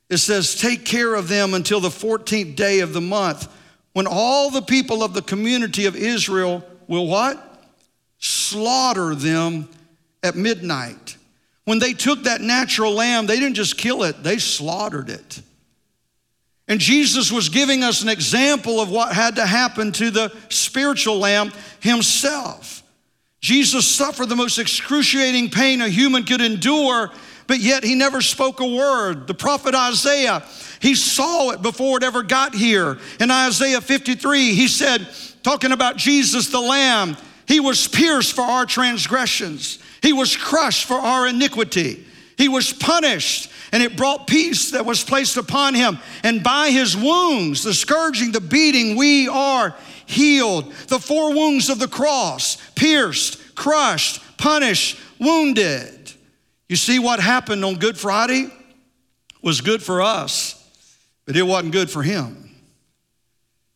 It 0.10 0.18
says, 0.18 0.56
Take 0.56 0.86
care 0.86 1.16
of 1.16 1.28
them 1.28 1.54
until 1.54 1.80
the 1.80 1.90
14th 1.90 2.56
day 2.56 2.80
of 2.80 2.94
the 2.94 3.02
month, 3.02 3.48
when 3.94 4.08
all 4.08 4.50
the 4.50 4.62
people 4.62 5.04
of 5.04 5.14
the 5.14 5.22
community 5.22 5.86
of 5.86 5.96
Israel 5.96 6.64
will 6.88 7.08
what? 7.08 7.46
Slaughter 8.18 9.16
them 9.16 9.70
at 10.24 10.36
midnight. 10.36 11.18
When 11.66 11.80
they 11.80 11.94
took 11.94 12.24
that 12.24 12.42
natural 12.42 12.94
lamb, 12.94 13.28
they 13.28 13.40
didn't 13.40 13.56
just 13.56 13.78
kill 13.78 14.04
it, 14.04 14.24
they 14.24 14.40
slaughtered 14.40 15.10
it. 15.10 15.42
And 16.68 16.80
Jesus 16.80 17.32
was 17.32 17.50
giving 17.50 17.84
us 17.84 18.04
an 18.04 18.10
example 18.10 18.80
of 18.80 18.92
what 18.92 19.14
had 19.14 19.36
to 19.38 19.46
happen 19.46 19.92
to 19.94 20.12
the 20.12 20.32
spiritual 20.50 21.18
lamb 21.18 21.52
himself. 21.80 22.79
Jesus 23.42 23.88
suffered 23.88 24.28
the 24.28 24.36
most 24.36 24.60
excruciating 24.60 25.50
pain 25.50 25.82
a 25.82 25.88
human 25.88 26.24
could 26.24 26.42
endure, 26.42 27.10
but 27.48 27.60
yet 27.60 27.84
he 27.84 27.96
never 27.96 28.22
spoke 28.22 28.60
a 28.60 28.68
word. 28.68 29.28
The 29.28 29.34
prophet 29.34 29.74
Isaiah, 29.74 30.44
he 30.82 30.94
saw 30.94 31.52
it 31.52 31.62
before 31.62 31.98
it 31.98 32.04
ever 32.04 32.22
got 32.22 32.54
here. 32.54 32.98
In 33.20 33.32
Isaiah 33.32 33.82
53, 33.82 34.54
he 34.54 34.68
said, 34.68 35.08
talking 35.42 35.72
about 35.72 35.98
Jesus 35.98 36.50
the 36.50 36.60
Lamb, 36.60 37.16
he 37.48 37.60
was 37.60 37.88
pierced 37.88 38.34
for 38.34 38.44
our 38.44 38.66
transgressions, 38.66 39.80
he 40.02 40.14
was 40.14 40.36
crushed 40.36 40.86
for 40.86 40.98
our 40.98 41.28
iniquity, 41.28 42.06
he 42.38 42.50
was 42.50 42.74
punished. 42.74 43.52
And 43.72 43.84
it 43.84 43.96
brought 43.96 44.26
peace 44.26 44.72
that 44.72 44.84
was 44.84 45.04
placed 45.04 45.38
upon 45.38 45.76
him. 45.76 46.00
And 46.24 46.42
by 46.42 46.72
his 46.72 46.98
wounds, 46.98 47.62
the 47.62 47.74
scourging, 47.76 48.32
the 48.32 48.42
beating, 48.42 48.96
we 48.96 49.28
are 49.28 49.76
healed. 50.10 50.74
The 50.88 51.00
four 51.00 51.34
wounds 51.34 51.70
of 51.70 51.80
the 51.80 51.88
cross 51.88 52.58
pierced, 52.76 53.56
crushed, 53.56 54.22
punished, 54.38 55.00
wounded. 55.20 56.12
You 56.68 56.76
see 56.76 57.00
what 57.00 57.20
happened 57.20 57.64
on 57.64 57.76
Good 57.76 57.98
Friday 57.98 58.52
was 59.42 59.62
good 59.62 59.84
for 59.84 60.02
us, 60.02 60.56
but 61.26 61.36
it 61.38 61.44
wasn't 61.44 61.74
good 61.74 61.90
for 61.90 62.02
him. 62.02 62.50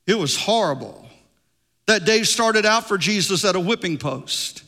It 0.07 0.17
was 0.17 0.35
horrible. 0.35 1.07
That 1.85 2.05
day 2.05 2.23
started 2.23 2.65
out 2.65 2.87
for 2.87 2.97
Jesus 2.97 3.45
at 3.45 3.55
a 3.55 3.59
whipping 3.59 3.97
post. 3.97 4.62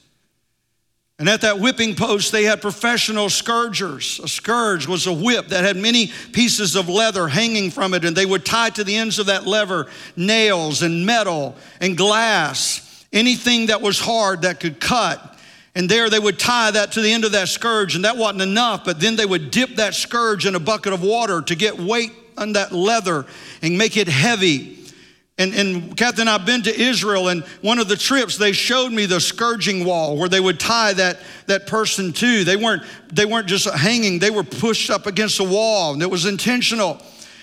And 1.18 1.30
at 1.30 1.42
that 1.42 1.60
whipping 1.60 1.96
post, 1.96 2.34
they 2.34 2.44
had 2.44 2.62
professional 2.62 3.30
scourgers. 3.30 4.20
A 4.22 4.28
scourge 4.28 4.86
was 4.86 5.08
a 5.08 5.14
whip 5.14 5.48
that 5.48 5.64
had 5.64 5.78
many 5.78 6.12
pieces 6.34 6.76
of 6.76 6.90
leather 6.90 7.30
hanging 7.30 7.72
from 7.72 7.94
it, 7.94 8.04
and 8.04 8.16
they 8.16 8.26
would 8.26 8.46
tie 8.46 8.70
to 8.72 8.84
the 8.84 8.98
ends 8.98 9.18
of 9.18 9.28
that 9.28 9.48
lever 9.48 9.88
nails 10.18 10.82
and 10.82 11.06
metal 11.06 11.56
and 11.80 11.96
glass, 11.96 13.06
anything 13.14 13.68
that 13.68 13.82
was 13.82 13.98
hard 13.98 14.42
that 14.42 14.60
could 14.60 14.82
cut. 14.82 15.38
And 15.74 15.88
there 15.88 16.10
they 16.10 16.20
would 16.20 16.38
tie 16.38 16.72
that 16.72 16.94
to 16.94 17.02
the 17.02 17.12
end 17.12 17.24
of 17.24 17.32
that 17.32 17.48
scourge, 17.48 17.96
and 17.96 18.04
that 18.04 18.18
wasn't 18.18 18.42
enough, 18.42 18.84
but 18.84 19.00
then 19.00 19.16
they 19.16 19.26
would 19.26 19.52
dip 19.52 19.76
that 19.78 19.94
scourge 19.94 20.46
in 20.46 20.56
a 20.56 20.60
bucket 20.60 20.92
of 20.92 21.02
water 21.02 21.42
to 21.42 21.56
get 21.56 21.80
weight 21.80 22.12
on 22.38 22.54
that 22.54 22.74
leather 22.74 23.26
and 23.62 23.78
make 23.78 23.96
it 23.96 24.10
heavy. 24.10 24.75
And, 25.38 25.54
and 25.54 25.98
Kathy 25.98 26.22
and 26.22 26.30
I've 26.30 26.46
been 26.46 26.64
to 26.64 26.80
Israel, 26.80 27.28
and 27.28 27.44
one 27.62 27.78
of 27.78 27.90
the 27.90 27.98
trips 27.98 28.38
they 28.38 28.54
showed 28.54 28.94
me 28.94 29.06
the 29.06 29.20
scourging 29.20 29.84
wall 29.84 30.16
where 30.16 30.30
they 30.30 30.40
would 30.40 30.62
tie 30.62 30.94
that, 30.94 31.20
that 31.48 31.68
person 31.68 32.14
to. 32.14 32.46
They 32.46 32.56
weren't, 32.56 32.84
they 33.12 33.26
weren't 33.26 33.48
just 33.48 33.70
hanging, 33.70 34.20
they 34.20 34.30
were 34.30 34.46
pushed 34.46 34.90
up 34.90 35.08
against 35.08 35.42
a 35.42 35.44
wall, 35.44 35.94
and 35.94 36.02
it 36.02 36.10
was 36.10 36.26
intentional. 36.26 37.02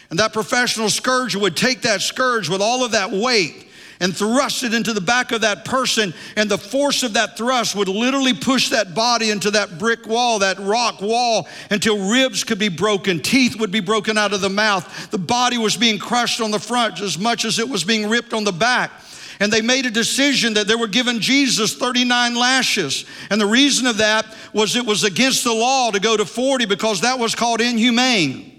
And 0.08 0.18
that 0.18 0.32
professional 0.32 0.88
scourger 0.88 1.38
would 1.38 1.56
take 1.56 1.82
that 1.82 2.00
scourge 2.00 2.48
with 2.48 2.62
all 2.62 2.82
of 2.84 2.92
that 2.92 3.10
weight 3.10 3.68
and 4.02 4.14
thrust 4.14 4.64
it 4.64 4.74
into 4.74 4.92
the 4.92 5.00
back 5.00 5.32
of 5.32 5.40
that 5.40 5.64
person, 5.64 6.12
and 6.36 6.50
the 6.50 6.58
force 6.58 7.04
of 7.04 7.14
that 7.14 7.38
thrust 7.38 7.76
would 7.76 7.88
literally 7.88 8.34
push 8.34 8.68
that 8.68 8.94
body 8.94 9.30
into 9.30 9.52
that 9.52 9.78
brick 9.78 10.06
wall, 10.06 10.40
that 10.40 10.58
rock 10.58 11.00
wall, 11.00 11.48
until 11.70 12.10
ribs 12.10 12.44
could 12.44 12.58
be 12.58 12.68
broken, 12.68 13.20
teeth 13.20 13.58
would 13.58 13.70
be 13.70 13.80
broken 13.80 14.18
out 14.18 14.32
of 14.32 14.40
the 14.40 14.50
mouth. 14.50 15.10
The 15.10 15.18
body 15.18 15.56
was 15.56 15.76
being 15.76 15.98
crushed 15.98 16.40
on 16.40 16.50
the 16.50 16.58
front 16.58 17.00
as 17.00 17.16
much 17.16 17.44
as 17.44 17.60
it 17.60 17.68
was 17.68 17.84
being 17.84 18.10
ripped 18.10 18.34
on 18.34 18.42
the 18.42 18.52
back. 18.52 18.90
And 19.38 19.52
they 19.52 19.62
made 19.62 19.86
a 19.86 19.90
decision 19.90 20.54
that 20.54 20.66
they 20.66 20.74
were 20.74 20.88
giving 20.88 21.20
Jesus 21.20 21.74
39 21.74 22.34
lashes. 22.34 23.06
And 23.30 23.40
the 23.40 23.46
reason 23.46 23.86
of 23.86 23.98
that 23.98 24.26
was 24.52 24.76
it 24.76 24.84
was 24.84 25.04
against 25.04 25.44
the 25.44 25.52
law 25.52 25.90
to 25.90 26.00
go 26.00 26.16
to 26.16 26.24
40 26.24 26.66
because 26.66 27.00
that 27.00 27.18
was 27.18 27.34
called 27.34 27.60
inhumane. 27.60 28.51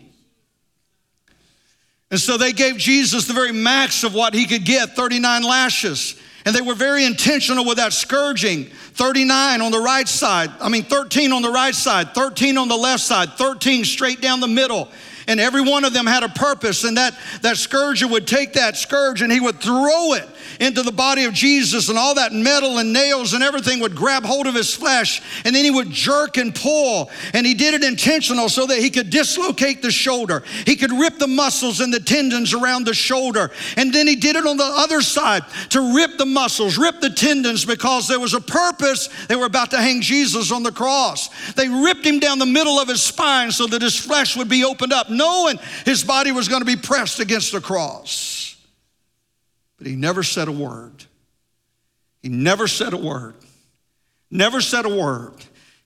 And 2.14 2.22
so 2.22 2.38
they 2.38 2.52
gave 2.52 2.78
Jesus 2.78 3.26
the 3.26 3.34
very 3.34 3.52
max 3.52 4.04
of 4.04 4.14
what 4.14 4.36
he 4.36 4.46
could 4.46 4.66
get 4.66 4.96
39 4.96 5.42
lashes. 5.42 6.16
And 6.46 6.54
they 6.54 6.62
were 6.62 6.76
very 6.76 7.06
intentional 7.06 7.66
with 7.66 7.78
that 7.78 7.92
scourging 7.92 8.66
39 8.66 9.62
on 9.62 9.72
the 9.72 9.80
right 9.80 10.08
side, 10.08 10.52
I 10.62 10.70
mean, 10.70 10.84
13 10.84 11.32
on 11.32 11.42
the 11.42 11.50
right 11.50 11.74
side, 11.74 12.14
13 12.14 12.60
on 12.60 12.68
the 12.68 12.78
left 12.78 13.02
side, 13.02 13.30
13 13.32 13.84
straight 13.84 14.22
down 14.22 14.42
the 14.42 14.48
middle. 14.48 14.92
And 15.28 15.40
every 15.40 15.62
one 15.62 15.86
of 15.86 15.94
them 15.94 16.06
had 16.06 16.22
a 16.22 16.30
purpose. 16.30 16.84
And 16.84 16.98
that, 16.98 17.18
that 17.42 17.58
scourger 17.58 18.08
would 18.08 18.28
take 18.28 18.54
that 18.54 18.78
scourge 18.78 19.24
and 19.24 19.32
he 19.32 19.40
would 19.40 19.60
throw 19.60 20.14
it 20.14 20.30
into 20.60 20.82
the 20.82 20.92
body 20.92 21.24
of 21.26 21.34
Jesus, 21.34 21.90
and 21.90 21.98
all 21.98 22.16
that 22.16 22.34
metal 22.34 22.78
and 22.78 22.94
nails 22.94 23.34
and 23.34 23.44
everything 23.44 23.80
would 23.80 23.96
grab 23.96 24.24
hold 24.24 24.48
of 24.48 24.56
his 24.56 24.74
flesh, 24.74 25.22
and 25.46 25.56
then 25.56 25.64
he 25.64 25.72
would 25.72 25.90
jerk 25.90 26.38
and 26.38 26.54
pull. 26.54 27.10
And 27.34 27.46
he 27.46 27.54
did 27.54 27.74
it 27.74 27.84
intentional 27.84 28.50
so 28.50 28.66
that 28.66 28.80
he 28.80 28.90
could 28.90 29.10
dislocate 29.10 29.82
the 29.82 29.92
shoulder, 29.92 30.44
he 30.66 30.76
could 30.76 30.92
rip 30.92 31.18
the 31.18 31.28
muscles 31.28 31.80
and 31.80 31.94
the 31.94 32.00
tendons 32.00 32.54
around 32.54 32.86
the 32.86 32.94
shoulder. 32.94 33.52
And 33.78 33.94
then 33.94 34.08
he 34.08 34.16
did 34.16 34.36
it 34.36 34.46
on 34.46 34.58
the 34.58 34.64
other 34.64 35.02
side 35.02 35.44
to 35.70 35.96
rip 35.96 36.18
the 36.18 36.26
muscles, 36.26 36.78
rip 36.78 37.00
the 37.00 37.10
tendons, 37.10 37.66
because 37.66 38.08
there 38.08 38.20
was 38.20 38.34
a 38.34 38.42
purpose. 38.42 39.10
They 39.28 39.36
were 39.36 39.46
about 39.46 39.72
to 39.72 39.78
hang 39.78 40.02
Jesus 40.02 40.52
on 40.52 40.64
the 40.64 40.72
cross. 40.72 41.30
They 41.54 41.68
ripped 41.68 42.06
him 42.06 42.20
down 42.20 42.40
the 42.40 42.46
middle 42.46 42.80
of 42.80 42.88
his 42.88 43.02
spine 43.02 43.52
so 43.52 43.68
that 43.68 43.82
his 43.82 43.98
flesh 44.00 44.36
would 44.36 44.50
be 44.50 44.64
opened 44.64 44.94
up, 44.94 45.10
knowing 45.10 45.60
his 45.86 46.04
body 46.04 46.32
was 46.32 46.48
going 46.48 46.62
to 46.62 46.66
be 46.66 46.76
pressed 46.76 47.20
against 47.20 47.52
the 47.52 47.62
cross. 47.62 48.33
But 49.84 49.90
he 49.90 49.98
never 49.98 50.24
said 50.24 50.48
a 50.48 50.52
word. 50.54 51.04
He 52.22 52.30
never 52.30 52.70
said 52.70 52.94
a 52.94 52.98
word. 52.98 53.36
Never 54.32 54.62
said 54.62 54.86
a 54.86 54.90
word. 54.90 55.34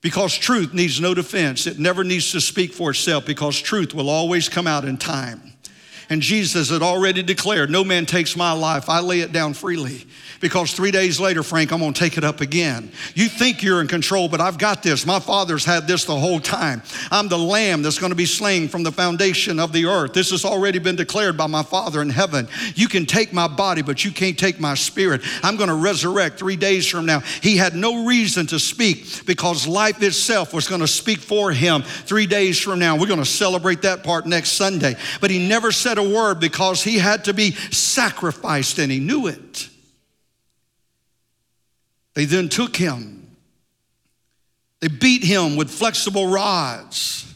Because 0.01 0.38
truth 0.38 0.71
needs 0.71 1.01
no 1.01 1.15
defense. 1.15 1.65
It 1.65 1.79
never 1.79 2.03
needs 2.03 2.31
to 2.33 2.39
speak 2.39 2.73
for 2.73 2.91
itself 2.91 3.25
because 3.25 3.60
truth 3.60 3.95
will 3.95 4.12
always 4.12 4.49
come 4.49 4.67
out 4.67 4.86
in 4.86 4.97
time. 4.97 5.41
And 6.12 6.21
Jesus 6.21 6.69
had 6.69 6.83
already 6.83 7.23
declared, 7.23 7.71
No 7.71 7.83
man 7.83 8.05
takes 8.05 8.38
my 8.38 8.51
life, 8.51 8.88
I 8.88 8.99
lay 8.99 9.21
it 9.21 9.31
down 9.31 9.55
freely 9.55 10.05
because 10.39 10.73
three 10.73 10.91
days 10.91 11.19
later, 11.19 11.43
Frank, 11.43 11.71
I'm 11.71 11.80
gonna 11.80 11.93
take 11.93 12.17
it 12.17 12.23
up 12.23 12.41
again. 12.41 12.91
You 13.15 13.28
think 13.28 13.63
you're 13.63 13.82
in 13.82 13.88
control, 13.88 14.30
but 14.30 14.41
I've 14.41 14.58
got 14.58 14.84
this. 14.84 15.06
My 15.06 15.19
father's 15.19 15.65
had 15.65 15.88
this 15.88 16.06
the 16.06 16.15
whole 16.15 16.39
time. 16.39 16.82
I'm 17.12 17.28
the 17.28 17.38
lamb 17.38 17.82
that's 17.82 18.00
gonna 18.00 18.15
be 18.15 18.26
slain 18.26 18.67
from 18.67 18.84
the 18.84 18.91
foundation 18.91 19.60
of 19.60 19.73
the 19.73 19.86
earth. 19.86 20.13
This 20.13 20.32
has 20.32 20.45
already 20.45 20.80
been 20.80 20.95
declared 20.95 21.38
by 21.38 21.47
my 21.47 21.63
father 21.63 22.02
in 22.02 22.10
heaven. 22.10 22.47
You 22.76 22.88
can 22.88 23.06
take 23.06 23.34
my 23.34 23.47
body, 23.47 23.82
but 23.82 24.04
you 24.06 24.12
can't 24.12 24.38
take 24.38 24.60
my 24.60 24.76
spirit. 24.76 25.21
I'm 25.43 25.58
gonna 25.58 25.76
resurrect 25.76 26.39
three 26.39 26.56
days 26.56 26.88
from 26.88 27.06
now. 27.06 27.21
He 27.41 27.58
had 27.58 27.76
no 27.76 28.06
reason 28.06 28.47
to 28.47 28.60
speak 28.60 29.26
because 29.26 29.67
life 29.67 30.02
itself 30.02 30.54
was 30.54 30.67
gonna 30.67 30.88
speak 30.88 31.19
for 31.19 31.52
him 31.52 31.82
three 31.82 32.28
days 32.28 32.60
from 32.60 32.80
now. 32.80 32.97
We're 32.97 33.08
gonna 33.08 33.26
celebrate 33.26 33.82
that 33.84 34.04
part 34.04 34.26
next 34.26 34.54
Sunday. 34.54 34.95
But 35.21 35.32
he 35.32 35.47
never 35.47 35.71
said 35.71 35.97
a 35.97 36.08
word 36.08 36.39
because 36.39 36.84
he 36.84 36.97
had 36.97 37.26
to 37.26 37.34
be 37.34 37.52
sacrificed 37.52 38.80
and 38.80 38.91
he 38.91 39.00
knew 39.00 39.28
it. 39.28 39.69
They 42.17 42.25
then 42.25 42.49
took 42.49 42.75
him. 42.75 43.30
They 44.80 44.88
beat 44.88 45.23
him 45.23 45.56
with 45.56 45.69
flexible 45.69 46.25
rods. 46.25 47.32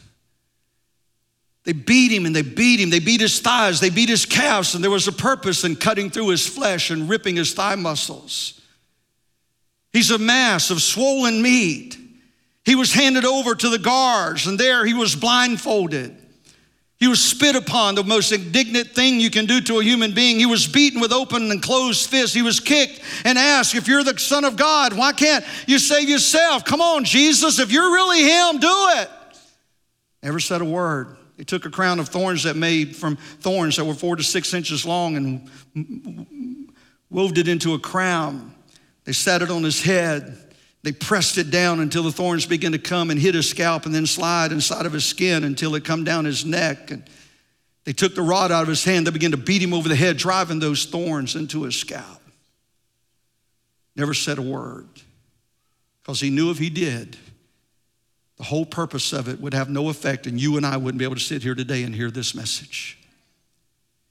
They 1.62 1.72
beat 1.72 2.10
him 2.10 2.26
and 2.26 2.34
they 2.34 2.42
beat 2.42 2.80
him. 2.80 2.90
They 2.90 2.98
beat 2.98 3.20
his 3.20 3.38
thighs, 3.38 3.78
they 3.78 3.90
beat 3.90 4.08
his 4.08 4.26
calves, 4.26 4.74
and 4.74 4.82
there 4.82 4.90
was 4.90 5.06
a 5.06 5.12
purpose 5.12 5.62
in 5.62 5.76
cutting 5.76 6.10
through 6.10 6.30
his 6.30 6.48
flesh 6.48 6.90
and 6.90 7.08
ripping 7.08 7.36
his 7.36 7.54
thigh 7.54 7.76
muscles. 7.76 8.60
He's 9.92 10.10
a 10.10 10.18
mass 10.18 10.72
of 10.72 10.82
swollen 10.82 11.40
meat. 11.40 11.96
He 12.64 12.74
was 12.74 12.92
handed 12.92 13.24
over 13.24 13.54
to 13.54 13.68
the 13.68 13.78
guards, 13.78 14.48
and 14.48 14.58
there 14.58 14.84
he 14.84 14.94
was 14.94 15.14
blindfolded. 15.14 16.16
He 17.02 17.08
was 17.08 17.20
spit 17.20 17.56
upon, 17.56 17.96
the 17.96 18.04
most 18.04 18.30
indignant 18.30 18.92
thing 18.92 19.18
you 19.18 19.28
can 19.28 19.44
do 19.44 19.60
to 19.62 19.80
a 19.80 19.82
human 19.82 20.12
being. 20.12 20.38
He 20.38 20.46
was 20.46 20.68
beaten 20.68 21.00
with 21.00 21.10
open 21.10 21.50
and 21.50 21.60
closed 21.60 22.08
fists. 22.08 22.32
He 22.32 22.42
was 22.42 22.60
kicked 22.60 23.00
and 23.24 23.36
asked, 23.36 23.74
If 23.74 23.88
you're 23.88 24.04
the 24.04 24.16
Son 24.20 24.44
of 24.44 24.54
God, 24.54 24.92
why 24.92 25.12
can't 25.12 25.44
you 25.66 25.80
save 25.80 26.08
yourself? 26.08 26.64
Come 26.64 26.80
on, 26.80 27.02
Jesus, 27.02 27.58
if 27.58 27.72
you're 27.72 27.92
really 27.92 28.22
Him, 28.22 28.60
do 28.60 28.86
it. 29.00 29.10
Never 30.22 30.38
said 30.38 30.60
a 30.60 30.64
word. 30.64 31.16
He 31.36 31.44
took 31.44 31.66
a 31.66 31.70
crown 31.70 31.98
of 31.98 32.08
thorns 32.08 32.44
that 32.44 32.54
made 32.54 32.94
from 32.94 33.16
thorns 33.16 33.78
that 33.78 33.84
were 33.84 33.94
four 33.94 34.14
to 34.14 34.22
six 34.22 34.54
inches 34.54 34.86
long 34.86 35.16
and 35.16 36.68
wove 37.10 37.36
it 37.36 37.48
into 37.48 37.74
a 37.74 37.80
crown. 37.80 38.54
They 39.06 39.12
sat 39.12 39.42
it 39.42 39.50
on 39.50 39.64
his 39.64 39.82
head. 39.82 40.51
They 40.82 40.92
pressed 40.92 41.38
it 41.38 41.50
down 41.50 41.78
until 41.80 42.02
the 42.02 42.10
thorns 42.10 42.44
began 42.44 42.72
to 42.72 42.78
come 42.78 43.10
and 43.10 43.20
hit 43.20 43.34
his 43.34 43.48
scalp 43.48 43.86
and 43.86 43.94
then 43.94 44.06
slide 44.06 44.50
inside 44.50 44.84
of 44.84 44.92
his 44.92 45.04
skin 45.04 45.44
until 45.44 45.74
it 45.76 45.84
come 45.84 46.02
down 46.02 46.24
his 46.24 46.44
neck. 46.44 46.90
And 46.90 47.04
they 47.84 47.92
took 47.92 48.14
the 48.14 48.22
rod 48.22 48.50
out 48.50 48.62
of 48.62 48.68
his 48.68 48.82
hand. 48.82 49.06
They 49.06 49.12
began 49.12 49.30
to 49.30 49.36
beat 49.36 49.62
him 49.62 49.72
over 49.72 49.88
the 49.88 49.94
head, 49.94 50.16
driving 50.16 50.58
those 50.58 50.84
thorns 50.84 51.36
into 51.36 51.62
his 51.62 51.76
scalp. 51.76 52.20
Never 53.94 54.14
said 54.14 54.38
a 54.38 54.42
word 54.42 54.88
because 56.02 56.20
he 56.20 56.30
knew 56.30 56.50
if 56.50 56.58
he 56.58 56.70
did, 56.70 57.16
the 58.38 58.44
whole 58.44 58.66
purpose 58.66 59.12
of 59.12 59.28
it 59.28 59.40
would 59.40 59.54
have 59.54 59.68
no 59.68 59.88
effect, 59.88 60.26
and 60.26 60.40
you 60.40 60.56
and 60.56 60.66
I 60.66 60.76
wouldn't 60.76 60.98
be 60.98 61.04
able 61.04 61.14
to 61.14 61.20
sit 61.20 61.42
here 61.42 61.54
today 61.54 61.84
and 61.84 61.94
hear 61.94 62.10
this 62.10 62.34
message. 62.34 62.98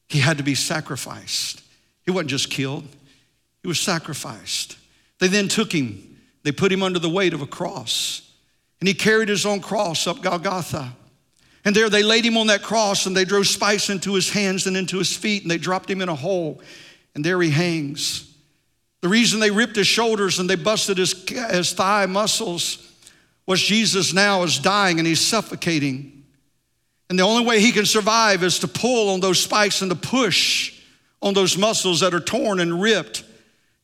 He 0.08 0.20
had 0.20 0.38
to 0.38 0.44
be 0.44 0.56
sacrificed. 0.56 1.62
He 2.06 2.12
wasn't 2.12 2.30
just 2.30 2.50
killed, 2.50 2.88
he 3.62 3.68
was 3.68 3.80
sacrificed. 3.80 4.78
They 5.20 5.28
then 5.28 5.50
took 5.50 5.72
him 5.72 6.11
they 6.44 6.52
put 6.52 6.72
him 6.72 6.84
under 6.84 7.00
the 7.00 7.10
weight 7.10 7.34
of 7.34 7.42
a 7.42 7.48
cross. 7.48 8.22
And 8.80 8.88
he 8.88 8.94
carried 8.94 9.30
his 9.30 9.46
own 9.46 9.60
cross 9.62 10.08
up 10.08 10.22
Golgotha. 10.22 10.94
And 11.64 11.76
there 11.76 11.90
they 11.90 12.02
laid 12.02 12.26
him 12.26 12.38
on 12.38 12.48
that 12.48 12.64
cross 12.64 13.06
and 13.06 13.16
they 13.16 13.26
drove 13.26 13.48
spice 13.48 13.90
into 13.90 14.16
his 14.16 14.30
hands 14.30 14.66
and 14.66 14.76
into 14.76 14.98
his 14.98 15.16
feet 15.16 15.44
and 15.44 15.52
they 15.52 15.60
dropped 15.60 15.90
him 15.90 16.02
in 16.02 16.10
a 16.10 16.16
hole. 16.16 16.62
And 17.14 17.24
there 17.24 17.40
he 17.42 17.52
hangs. 17.52 18.34
The 19.02 19.10
reason 19.10 19.40
they 19.40 19.52
ripped 19.52 19.76
his 19.76 19.88
shoulders 19.88 20.40
and 20.40 20.50
they 20.50 20.56
busted 20.56 20.98
his, 20.98 21.14
his 21.30 21.74
thigh 21.74 22.06
muscles 22.08 22.92
was 23.46 23.62
Jesus 23.62 24.14
now 24.14 24.44
is 24.44 24.60
dying 24.60 24.98
and 24.98 25.08
he's 25.08 25.20
suffocating. 25.20 26.24
And 27.10 27.20
the 27.20 27.24
only 27.24 27.46
way 27.46 27.60
he 27.60 27.72
can 27.72 27.86
survive 27.86 28.44
is 28.44 28.60
to 28.60 28.68
pull 28.68 29.10
on 29.10 29.20
those 29.20 29.42
spikes 29.42 29.82
and 29.82 29.92
to 29.92 29.98
push 29.98 30.80
on 31.22 31.34
those 31.34 31.58
muscles 31.58 32.00
that 32.00 32.14
are 32.14 32.20
torn 32.20 32.60
and 32.60 32.82
ripped. 32.82 33.24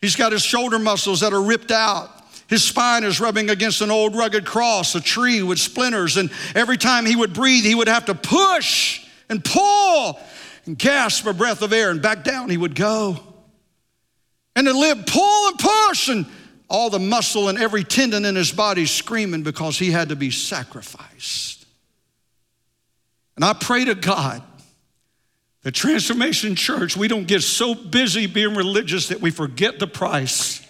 He's 0.02 0.16
got 0.16 0.32
his 0.32 0.44
shoulder 0.44 0.80
muscles 0.80 1.20
that 1.20 1.34
are 1.34 1.42
ripped 1.42 1.72
out. 1.72 2.17
His 2.48 2.64
spine 2.64 3.04
is 3.04 3.20
rubbing 3.20 3.50
against 3.50 3.82
an 3.82 3.92
old 3.92 4.16
rugged 4.16 4.46
cross, 4.46 4.96
a 4.96 5.02
tree 5.02 5.44
with 5.44 5.60
splinters. 5.60 6.16
And 6.16 6.32
every 6.56 6.78
time 6.78 7.06
he 7.06 7.16
would 7.16 7.34
breathe, 7.34 7.66
he 7.66 7.76
would 7.76 7.90
have 7.90 8.06
to 8.06 8.16
push 8.16 9.06
and 9.30 9.44
pull 9.44 10.20
and 10.66 10.78
gasp 10.78 11.26
a 11.26 11.34
breath 11.34 11.62
of 11.62 11.74
air, 11.74 11.92
and 11.92 12.02
back 12.02 12.24
down 12.24 12.50
he 12.50 12.58
would 12.58 12.76
go. 12.76 13.18
And 14.56 14.66
to 14.68 14.74
live, 14.74 15.06
pull 15.06 15.48
and 15.50 15.60
push, 15.60 16.10
and 16.10 16.26
all 16.70 16.90
the 16.90 17.00
muscle 17.00 17.50
and 17.50 17.58
every 17.58 17.84
tendon 17.84 18.26
in 18.26 18.36
his 18.36 18.52
body 18.52 18.86
screaming 18.86 19.44
because 19.44 19.78
he 19.78 19.92
had 19.92 20.10
to 20.10 20.16
be 20.16 20.32
sacrificed. 20.32 21.66
And 23.36 23.46
I 23.46 23.54
pray 23.54 23.86
to 23.86 23.96
God 23.96 24.42
that 25.62 25.74
Transformation 25.74 26.56
Church, 26.56 26.98
we 26.98 27.08
don't 27.08 27.28
get 27.28 27.44
so 27.44 27.74
busy 27.74 28.26
being 28.26 28.56
religious 28.56 29.10
that 29.10 29.22
we 29.22 29.32
forget 29.32 29.80
the 29.80 29.88
price 29.88 30.67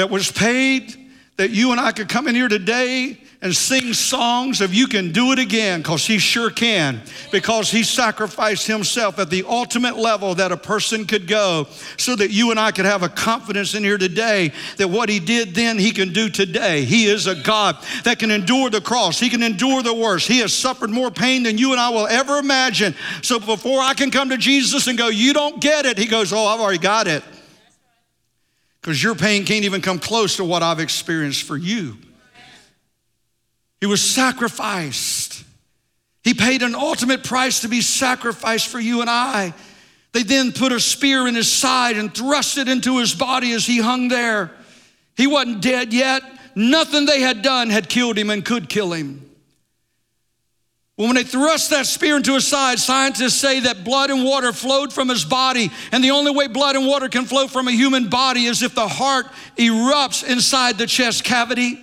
that 0.00 0.08
was 0.08 0.32
paid 0.32 0.96
that 1.36 1.50
you 1.50 1.72
and 1.72 1.80
I 1.80 1.92
could 1.92 2.08
come 2.08 2.26
in 2.26 2.34
here 2.34 2.48
today 2.48 3.18
and 3.42 3.54
sing 3.54 3.92
songs 3.92 4.62
of 4.62 4.72
you 4.72 4.86
can 4.86 5.12
do 5.12 5.32
it 5.32 5.38
again 5.38 5.80
because 5.80 6.06
he 6.06 6.16
sure 6.16 6.48
can 6.48 7.02
because 7.30 7.70
he 7.70 7.82
sacrificed 7.82 8.66
himself 8.66 9.18
at 9.18 9.28
the 9.28 9.44
ultimate 9.46 9.98
level 9.98 10.34
that 10.36 10.52
a 10.52 10.56
person 10.56 11.04
could 11.04 11.28
go 11.28 11.66
so 11.98 12.16
that 12.16 12.30
you 12.30 12.50
and 12.50 12.58
I 12.58 12.70
could 12.70 12.86
have 12.86 13.02
a 13.02 13.10
confidence 13.10 13.74
in 13.74 13.84
here 13.84 13.98
today 13.98 14.52
that 14.78 14.88
what 14.88 15.10
he 15.10 15.20
did 15.20 15.54
then 15.54 15.78
he 15.78 15.90
can 15.90 16.14
do 16.14 16.30
today. 16.30 16.86
He 16.86 17.04
is 17.04 17.26
a 17.26 17.34
God 17.34 17.76
that 18.04 18.18
can 18.18 18.30
endure 18.30 18.70
the 18.70 18.80
cross. 18.80 19.20
He 19.20 19.28
can 19.28 19.42
endure 19.42 19.82
the 19.82 19.92
worst. 19.92 20.28
He 20.28 20.38
has 20.38 20.54
suffered 20.54 20.88
more 20.88 21.10
pain 21.10 21.42
than 21.42 21.58
you 21.58 21.72
and 21.72 21.80
I 21.80 21.90
will 21.90 22.06
ever 22.06 22.38
imagine. 22.38 22.94
So 23.20 23.38
before 23.38 23.82
I 23.82 23.92
can 23.92 24.10
come 24.10 24.30
to 24.30 24.38
Jesus 24.38 24.86
and 24.86 24.96
go, 24.96 25.08
you 25.08 25.34
don't 25.34 25.60
get 25.60 25.84
it, 25.84 25.98
he 25.98 26.06
goes, 26.06 26.32
oh, 26.32 26.46
I've 26.46 26.60
already 26.60 26.78
got 26.78 27.06
it. 27.06 27.22
Because 28.80 29.02
your 29.02 29.14
pain 29.14 29.44
can't 29.44 29.64
even 29.64 29.82
come 29.82 29.98
close 29.98 30.36
to 30.36 30.44
what 30.44 30.62
I've 30.62 30.80
experienced 30.80 31.42
for 31.42 31.56
you. 31.56 31.96
He 33.80 33.86
was 33.86 34.02
sacrificed. 34.02 35.44
He 36.22 36.34
paid 36.34 36.62
an 36.62 36.74
ultimate 36.74 37.24
price 37.24 37.60
to 37.60 37.68
be 37.68 37.80
sacrificed 37.80 38.68
for 38.68 38.80
you 38.80 39.00
and 39.00 39.08
I. 39.08 39.54
They 40.12 40.22
then 40.22 40.52
put 40.52 40.72
a 40.72 40.80
spear 40.80 41.28
in 41.28 41.34
his 41.34 41.50
side 41.50 41.96
and 41.96 42.14
thrust 42.14 42.58
it 42.58 42.68
into 42.68 42.98
his 42.98 43.14
body 43.14 43.52
as 43.52 43.66
he 43.66 43.78
hung 43.78 44.08
there. 44.08 44.50
He 45.16 45.26
wasn't 45.26 45.62
dead 45.62 45.92
yet. 45.92 46.22
Nothing 46.54 47.06
they 47.06 47.20
had 47.20 47.42
done 47.42 47.70
had 47.70 47.88
killed 47.88 48.18
him 48.18 48.28
and 48.28 48.44
could 48.44 48.68
kill 48.68 48.92
him. 48.92 49.29
When 51.06 51.14
they 51.14 51.24
thrust 51.24 51.70
that 51.70 51.86
spear 51.86 52.18
into 52.18 52.34
his 52.34 52.46
side, 52.46 52.78
scientists 52.78 53.36
say 53.36 53.60
that 53.60 53.84
blood 53.84 54.10
and 54.10 54.22
water 54.22 54.52
flowed 54.52 54.92
from 54.92 55.08
his 55.08 55.24
body. 55.24 55.70
And 55.92 56.04
the 56.04 56.10
only 56.10 56.30
way 56.30 56.46
blood 56.46 56.76
and 56.76 56.86
water 56.86 57.08
can 57.08 57.24
flow 57.24 57.46
from 57.46 57.68
a 57.68 57.72
human 57.72 58.10
body 58.10 58.44
is 58.44 58.62
if 58.62 58.74
the 58.74 58.86
heart 58.86 59.26
erupts 59.56 60.28
inside 60.28 60.76
the 60.76 60.86
chest 60.86 61.24
cavity. 61.24 61.82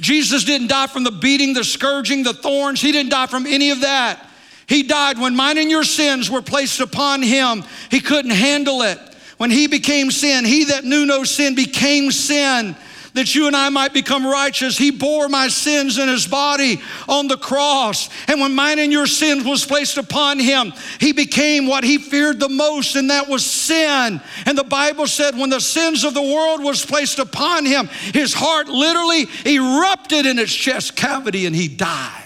Jesus 0.00 0.44
didn't 0.44 0.68
die 0.68 0.86
from 0.86 1.04
the 1.04 1.10
beating, 1.10 1.52
the 1.52 1.64
scourging, 1.64 2.22
the 2.22 2.32
thorns. 2.32 2.80
He 2.80 2.92
didn't 2.92 3.10
die 3.10 3.26
from 3.26 3.44
any 3.44 3.68
of 3.68 3.82
that. 3.82 4.26
He 4.66 4.82
died 4.82 5.18
when 5.18 5.36
mine 5.36 5.58
and 5.58 5.70
your 5.70 5.84
sins 5.84 6.30
were 6.30 6.40
placed 6.40 6.80
upon 6.80 7.22
him. 7.22 7.62
He 7.90 8.00
couldn't 8.00 8.30
handle 8.30 8.80
it. 8.80 8.98
When 9.36 9.50
he 9.50 9.66
became 9.66 10.10
sin, 10.10 10.46
he 10.46 10.64
that 10.64 10.84
knew 10.84 11.04
no 11.04 11.24
sin 11.24 11.54
became 11.54 12.10
sin 12.10 12.74
that 13.16 13.34
you 13.34 13.46
and 13.46 13.56
I 13.56 13.70
might 13.70 13.92
become 13.92 14.26
righteous. 14.26 14.76
He 14.76 14.90
bore 14.90 15.28
my 15.28 15.48
sins 15.48 15.98
in 15.98 16.06
his 16.08 16.26
body 16.26 16.80
on 17.08 17.28
the 17.28 17.36
cross. 17.36 18.08
And 18.28 18.40
when 18.40 18.54
mine 18.54 18.78
and 18.78 18.92
your 18.92 19.06
sins 19.06 19.44
was 19.44 19.64
placed 19.64 19.96
upon 19.96 20.38
him, 20.38 20.72
he 21.00 21.12
became 21.12 21.66
what 21.66 21.82
he 21.82 21.98
feared 21.98 22.38
the 22.38 22.48
most, 22.48 22.94
and 22.94 23.10
that 23.10 23.26
was 23.28 23.44
sin. 23.44 24.20
And 24.44 24.56
the 24.56 24.64
Bible 24.64 25.06
said 25.06 25.36
when 25.36 25.50
the 25.50 25.60
sins 25.60 26.04
of 26.04 26.14
the 26.14 26.22
world 26.22 26.62
was 26.62 26.84
placed 26.84 27.18
upon 27.18 27.64
him, 27.64 27.88
his 27.88 28.34
heart 28.34 28.68
literally 28.68 29.26
erupted 29.44 30.26
in 30.26 30.38
its 30.38 30.54
chest 30.54 30.94
cavity 30.94 31.46
and 31.46 31.56
he 31.56 31.68
died. 31.68 32.22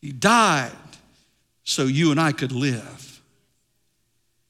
He 0.00 0.12
died 0.12 0.70
so 1.64 1.86
you 1.86 2.12
and 2.12 2.20
I 2.20 2.32
could 2.32 2.52
live. 2.52 3.22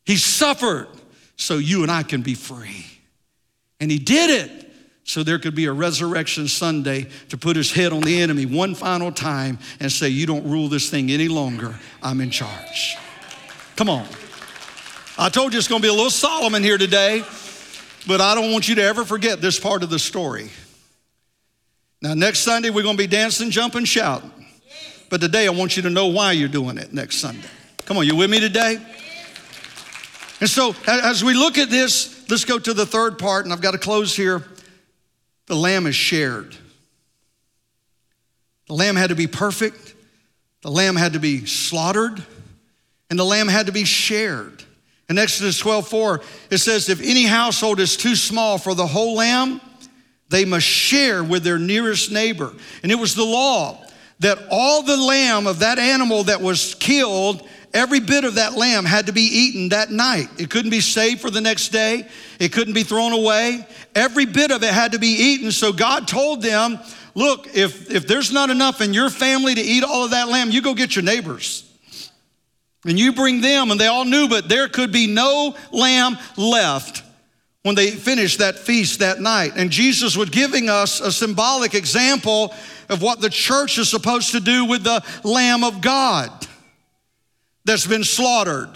He 0.05 0.17
suffered 0.17 0.89
so 1.37 1.57
you 1.57 1.83
and 1.83 1.91
I 1.91 2.03
can 2.03 2.23
be 2.23 2.35
free. 2.35 2.94
And 3.85 3.91
he 3.91 3.99
did 3.99 4.31
it 4.31 4.73
so 5.05 5.23
there 5.23 5.39
could 5.39 5.55
be 5.55 5.67
a 5.67 5.73
resurrection 5.75 6.49
Sunday 6.49 7.07
to 7.29 7.37
put 7.37 7.55
his 7.55 7.71
head 7.71 7.93
on 7.93 8.01
the 8.01 8.23
enemy 8.23 8.47
one 8.47 8.75
final 8.75 9.13
time 9.13 9.59
and 9.79 9.93
say, 9.93 10.09
You 10.09 10.25
don't 10.25 10.49
rule 10.49 10.69
this 10.69 10.89
thing 10.89 11.11
any 11.11 11.29
longer. 11.29 11.79
I'm 12.03 12.23
in 12.23 12.31
charge. 12.31 12.97
Come 13.77 13.91
on. 13.91 14.07
I 15.19 15.29
told 15.29 15.53
you 15.53 15.59
it's 15.59 15.69
going 15.69 15.83
to 15.83 15.87
be 15.87 15.91
a 15.91 15.93
little 15.93 16.09
solemn 16.09 16.55
in 16.55 16.63
here 16.63 16.79
today, 16.79 17.23
but 18.07 18.23
I 18.23 18.35
don't 18.35 18.53
want 18.53 18.71
you 18.71 18.75
to 18.77 18.83
ever 18.83 19.05
forget 19.05 19.43
this 19.43 19.61
part 19.61 19.83
of 19.83 19.91
the 19.91 19.99
story. 19.99 20.49
Now, 22.01 22.15
next 22.15 22.39
Sunday, 22.39 22.71
we're 22.71 22.85
going 22.85 22.97
to 22.97 23.03
be 23.03 23.07
dancing, 23.07 23.51
jumping, 23.51 23.85
shouting. 23.85 24.33
But 25.11 25.21
today, 25.21 25.47
I 25.47 25.51
want 25.51 25.77
you 25.77 25.83
to 25.83 25.91
know 25.91 26.07
why 26.07 26.33
you're 26.33 26.49
doing 26.49 26.79
it 26.79 26.95
next 26.95 27.17
Sunday. 27.19 27.47
Come 27.85 27.99
on, 27.99 28.07
you 28.07 28.17
with 28.17 28.31
me 28.31 28.41
today? 28.41 28.79
And 30.45 30.51
so, 30.51 30.75
as 30.87 31.25
we 31.25 31.33
look 31.33 31.57
at 31.57 31.71
this, 31.71 32.29
let's 32.29 32.45
go 32.45 32.59
to 32.59 32.75
the 32.75 32.85
third 32.85 33.19
part, 33.19 33.47
and 33.47 33.53
I've 33.55 33.63
got 33.63 33.71
to 33.71 33.79
close 33.79 34.15
here. 34.15 34.45
The 35.47 35.57
lamb 35.57 35.87
is 35.87 35.95
shared. 35.97 36.55
The 38.67 38.75
lamb 38.75 38.95
had 38.95 39.09
to 39.09 39.15
be 39.15 39.27
perfect, 39.27 39.95
the 40.61 40.71
lamb 40.71 40.97
had 40.97 41.15
to 41.15 41.19
be 41.19 41.47
slaughtered, 41.47 42.23
and 43.09 43.19
the 43.19 43.25
lamb 43.25 43.49
had 43.49 43.65
to 43.69 43.73
be 43.73 43.87
shared. 43.87 44.63
In 45.09 45.17
Exodus 45.17 45.59
12 45.61 45.89
4, 45.89 46.21
it 46.51 46.59
says, 46.59 46.91
If 46.91 47.01
any 47.01 47.25
household 47.25 47.81
is 47.81 47.97
too 47.97 48.15
small 48.15 48.59
for 48.59 48.75
the 48.75 48.87
whole 48.87 49.15
lamb, 49.15 49.63
they 50.29 50.45
must 50.45 50.67
share 50.67 51.25
with 51.25 51.43
their 51.43 51.59
nearest 51.59 52.13
neighbor. 52.13 52.53
And 52.83 52.93
it 52.93 52.97
was 52.97 53.15
the 53.15 53.25
law 53.25 53.83
that 54.19 54.37
all 54.51 54.83
the 54.83 54.99
lamb 54.99 55.47
of 55.47 55.61
that 55.61 55.79
animal 55.79 56.25
that 56.25 56.43
was 56.43 56.75
killed 56.75 57.49
Every 57.75 57.99
bit 57.99 58.23
of 58.23 58.37
that 58.37 58.55
lamb 58.55 58.85
had 58.85 59.07
to 59.07 59.13
be 59.13 59.23
eaten 59.23 59.71
that 59.71 59.91
night. 59.91 60.29
It 60.39 60.49
couldn't 60.49 60.71
be 60.71 60.81
saved 60.81 61.21
for 61.21 61.29
the 61.29 61.41
next 61.41 61.71
day, 61.71 62.07
it 62.39 62.53
couldn't 62.53 62.75
be 62.75 62.85
thrown 62.85 63.13
away. 63.13 63.67
Every 63.97 64.27
bit 64.27 64.53
of 64.53 64.63
it 64.63 64.73
had 64.73 64.93
to 64.93 64.99
be 64.99 65.09
eaten. 65.09 65.51
So 65.51 65.73
God 65.73 66.09
told 66.09 66.41
them, 66.41 66.79
Look, 67.17 67.49
if, 67.55 67.93
if 67.93 68.09
there's 68.09 68.33
not 68.33 68.51
enough 68.51 68.81
in 68.81 68.93
your 68.93 69.09
family 69.09 69.55
to 69.55 69.61
eat 69.61 69.85
all 69.85 70.05
of 70.05 70.11
that 70.11 70.29
lamb, 70.29 70.51
you 70.51 70.61
go 70.61 70.75
get 70.75 70.97
your 70.97 71.05
neighbors. 71.05 71.71
And 72.85 72.99
you 72.99 73.13
bring 73.13 73.41
them, 73.41 73.71
and 73.71 73.81
they 73.81 73.87
all 73.87 74.05
knew, 74.05 74.29
but 74.29 74.49
there 74.49 74.69
could 74.69 74.91
be 74.91 75.07
no 75.07 75.55
lamb 75.71 76.19
left 76.37 77.05
when 77.63 77.77
they 77.77 77.91
finished 77.93 78.41
that 78.41 78.59
feast 78.59 78.99
that 78.99 79.21
night. 79.21 79.53
And 79.57 79.71
Jesus 79.71 80.17
was 80.17 80.29
giving 80.29 80.69
us 80.69 81.01
a 81.01 81.13
symbolic 81.13 81.75
example 81.75 82.53
of 82.89 83.01
what 83.01 83.21
the 83.21 83.31
church 83.31 83.79
is 83.79 83.89
supposed 83.89 84.33
to 84.33 84.41
do 84.41 84.65
with 84.65 84.83
the 84.83 85.03
Lamb 85.23 85.63
of 85.63 85.81
God 85.81 86.44
that's 87.65 87.87
been 87.87 88.05
slaughtered 88.05 88.71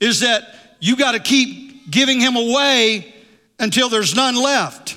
is 0.00 0.20
that 0.20 0.42
you 0.80 0.96
got 0.96 1.12
to 1.12 1.20
keep 1.20 1.90
giving 1.90 2.20
him 2.20 2.36
away 2.36 3.14
until 3.58 3.88
there's 3.88 4.14
none 4.14 4.36
left. 4.36 4.96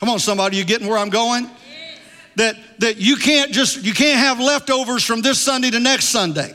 Come 0.00 0.08
on, 0.08 0.18
somebody, 0.18 0.56
you 0.56 0.64
getting 0.64 0.86
where 0.86 0.98
I'm 0.98 1.10
going? 1.10 1.48
That, 2.36 2.56
that 2.80 2.96
you 2.96 3.16
can't 3.16 3.52
just, 3.52 3.84
you 3.84 3.92
can't 3.92 4.18
have 4.18 4.40
leftovers 4.40 5.04
from 5.04 5.22
this 5.22 5.38
Sunday 5.38 5.70
to 5.70 5.80
next 5.80 6.06
Sunday. 6.06 6.54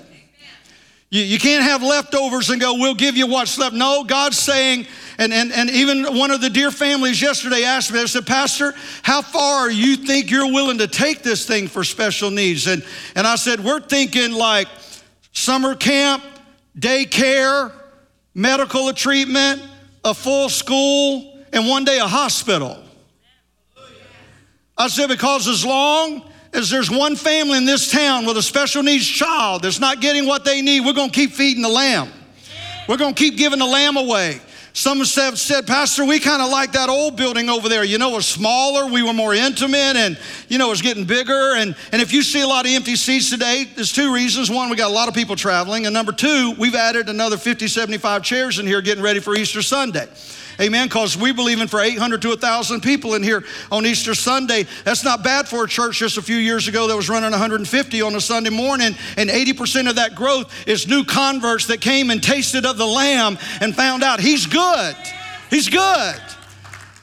You, 1.10 1.24
you 1.24 1.40
can't 1.40 1.64
have 1.64 1.82
leftovers 1.82 2.50
and 2.50 2.62
go, 2.62 2.76
we'll 2.76 2.96
give 2.96 3.18
you 3.18 3.28
what's 3.28 3.58
left. 3.58 3.74
No, 3.74 4.04
God's 4.04 4.38
saying, 4.38 4.86
and, 5.18 5.34
and, 5.34 5.52
and 5.52 5.70
even 5.70 6.18
one 6.18 6.32
of 6.32 6.42
the 6.42 6.50
dear 6.50 6.70
families 6.70 7.22
yesterday 7.22 7.64
asked 7.64 7.92
me, 7.92 8.00
I 8.00 8.06
said, 8.06 8.28
Pastor, 8.28 8.74
how 9.02 9.22
far 9.22 9.72
you 9.72 9.96
think 9.96 10.30
you're 10.30 10.52
willing 10.52 10.78
to 10.80 10.88
take 10.88 11.24
this 11.24 11.48
thing 11.48 11.68
for 11.68 11.84
special 11.84 12.30
needs? 12.30 12.68
And, 12.68 12.86
and 13.16 13.26
I 13.26 13.36
said, 13.36 13.62
we're 13.62 13.80
thinking 13.80 14.34
like 14.34 14.68
summer 15.32 15.76
camp, 15.76 16.24
daycare, 16.78 17.72
medical 18.34 18.92
treatment, 18.94 19.62
a 20.04 20.14
full 20.14 20.50
school, 20.50 21.38
and 21.52 21.68
one 21.68 21.84
day 21.84 22.00
a 22.00 22.08
hospital. 22.08 22.84
I 24.78 24.88
said, 24.88 25.08
because 25.08 25.48
as 25.48 25.66
long 25.66 26.24
as 26.54 26.70
there's 26.70 26.90
one 26.90 27.16
family 27.16 27.58
in 27.58 27.66
this 27.66 27.92
town 27.92 28.26
with 28.26 28.38
a 28.38 28.42
special 28.42 28.82
needs 28.82 29.06
child 29.06 29.64
that's 29.64 29.80
not 29.80 30.00
getting 30.00 30.26
what 30.26 30.46
they 30.46 30.62
need, 30.62 30.86
we're 30.86 30.94
gonna 30.94 31.12
keep 31.12 31.32
feeding 31.32 31.62
the 31.62 31.70
lamb. 31.70 32.12
We're 32.88 32.98
gonna 32.98 33.14
keep 33.14 33.38
giving 33.38 33.60
the 33.60 33.66
lamb 33.66 33.98
away. 33.98 34.42
Some 34.80 35.00
have 35.00 35.38
said, 35.38 35.68
Pastor, 35.68 36.06
we 36.06 36.22
kind 36.22 36.42
of 36.42 36.50
like 36.50 36.72
that 36.72 36.88
old 36.88 37.18
building 37.18 37.50
over 37.50 37.68
there. 37.68 37.84
You 37.84 37.98
know, 37.98 38.12
it 38.12 38.16
was 38.16 38.26
smaller, 38.26 38.90
we 38.90 39.04
were 39.04 39.12
more 39.12 39.34
intimate, 39.34 39.98
and, 39.98 40.18
you 40.48 40.58
know, 40.58 40.68
it 40.68 40.70
was 40.70 40.82
getting 40.82 41.04
bigger. 41.04 41.56
And, 41.58 41.76
and 41.92 42.02
if 42.02 42.14
you 42.14 42.24
see 42.24 42.40
a 42.40 42.48
lot 42.48 42.66
of 42.66 42.72
empty 42.72 42.96
seats 42.96 43.30
today, 43.30 43.66
there's 43.76 43.92
two 43.92 44.14
reasons. 44.14 44.50
One, 44.50 44.70
we 44.70 44.78
got 44.78 44.90
a 44.90 44.94
lot 44.94 45.10
of 45.10 45.14
people 45.14 45.36
traveling. 45.36 45.86
And 45.86 45.94
number 45.94 46.14
two, 46.14 46.56
we've 46.58 46.76
added 46.76 47.10
another 47.10 47.36
50, 47.36 47.68
75 47.68 48.24
chairs 48.24 48.58
in 48.58 48.66
here 48.66 48.82
getting 48.82 49.04
ready 49.04 49.20
for 49.20 49.36
Easter 49.36 49.62
Sunday. 49.62 50.08
Amen. 50.60 50.88
Because 50.88 51.16
we 51.16 51.32
believe 51.32 51.62
in 51.62 51.68
for 51.68 51.80
800 51.80 52.22
to 52.24 52.30
1,000 52.30 52.82
people 52.82 53.14
in 53.14 53.24
here 53.24 53.46
on 53.72 53.86
Easter 53.86 54.14
Sunday. 54.14 54.66
That's 54.84 55.04
not 55.04 55.24
bad 55.24 55.48
for 55.48 55.64
a 55.64 55.68
church 55.68 56.00
just 56.00 56.18
a 56.18 56.22
few 56.22 56.36
years 56.36 56.68
ago 56.68 56.88
that 56.88 56.96
was 56.96 57.10
running 57.10 57.32
150 57.32 58.02
on 58.02 58.16
a 58.16 58.22
Sunday 58.22 58.50
morning. 58.50 58.96
And 59.16 59.30
80% 59.30 59.90
of 59.90 59.96
that 59.96 60.16
growth 60.16 60.54
is 60.68 60.88
new 60.88 61.06
converts 61.06 61.68
that 61.68 61.80
came 61.80 62.10
and 62.10 62.22
tasted 62.22 62.66
of 62.66 62.78
the 62.78 62.88
Lamb 62.88 63.38
and 63.62 63.76
found 63.76 64.04
out 64.04 64.20
He's 64.20 64.46
good. 64.46 64.96
He's 65.50 65.70
good. 65.70 66.22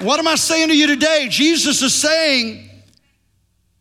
What 0.00 0.18
am 0.18 0.28
I 0.28 0.34
saying 0.34 0.68
to 0.68 0.76
you 0.76 0.86
today? 0.86 1.28
Jesus 1.30 1.80
is 1.80 1.94
saying, 1.94 2.68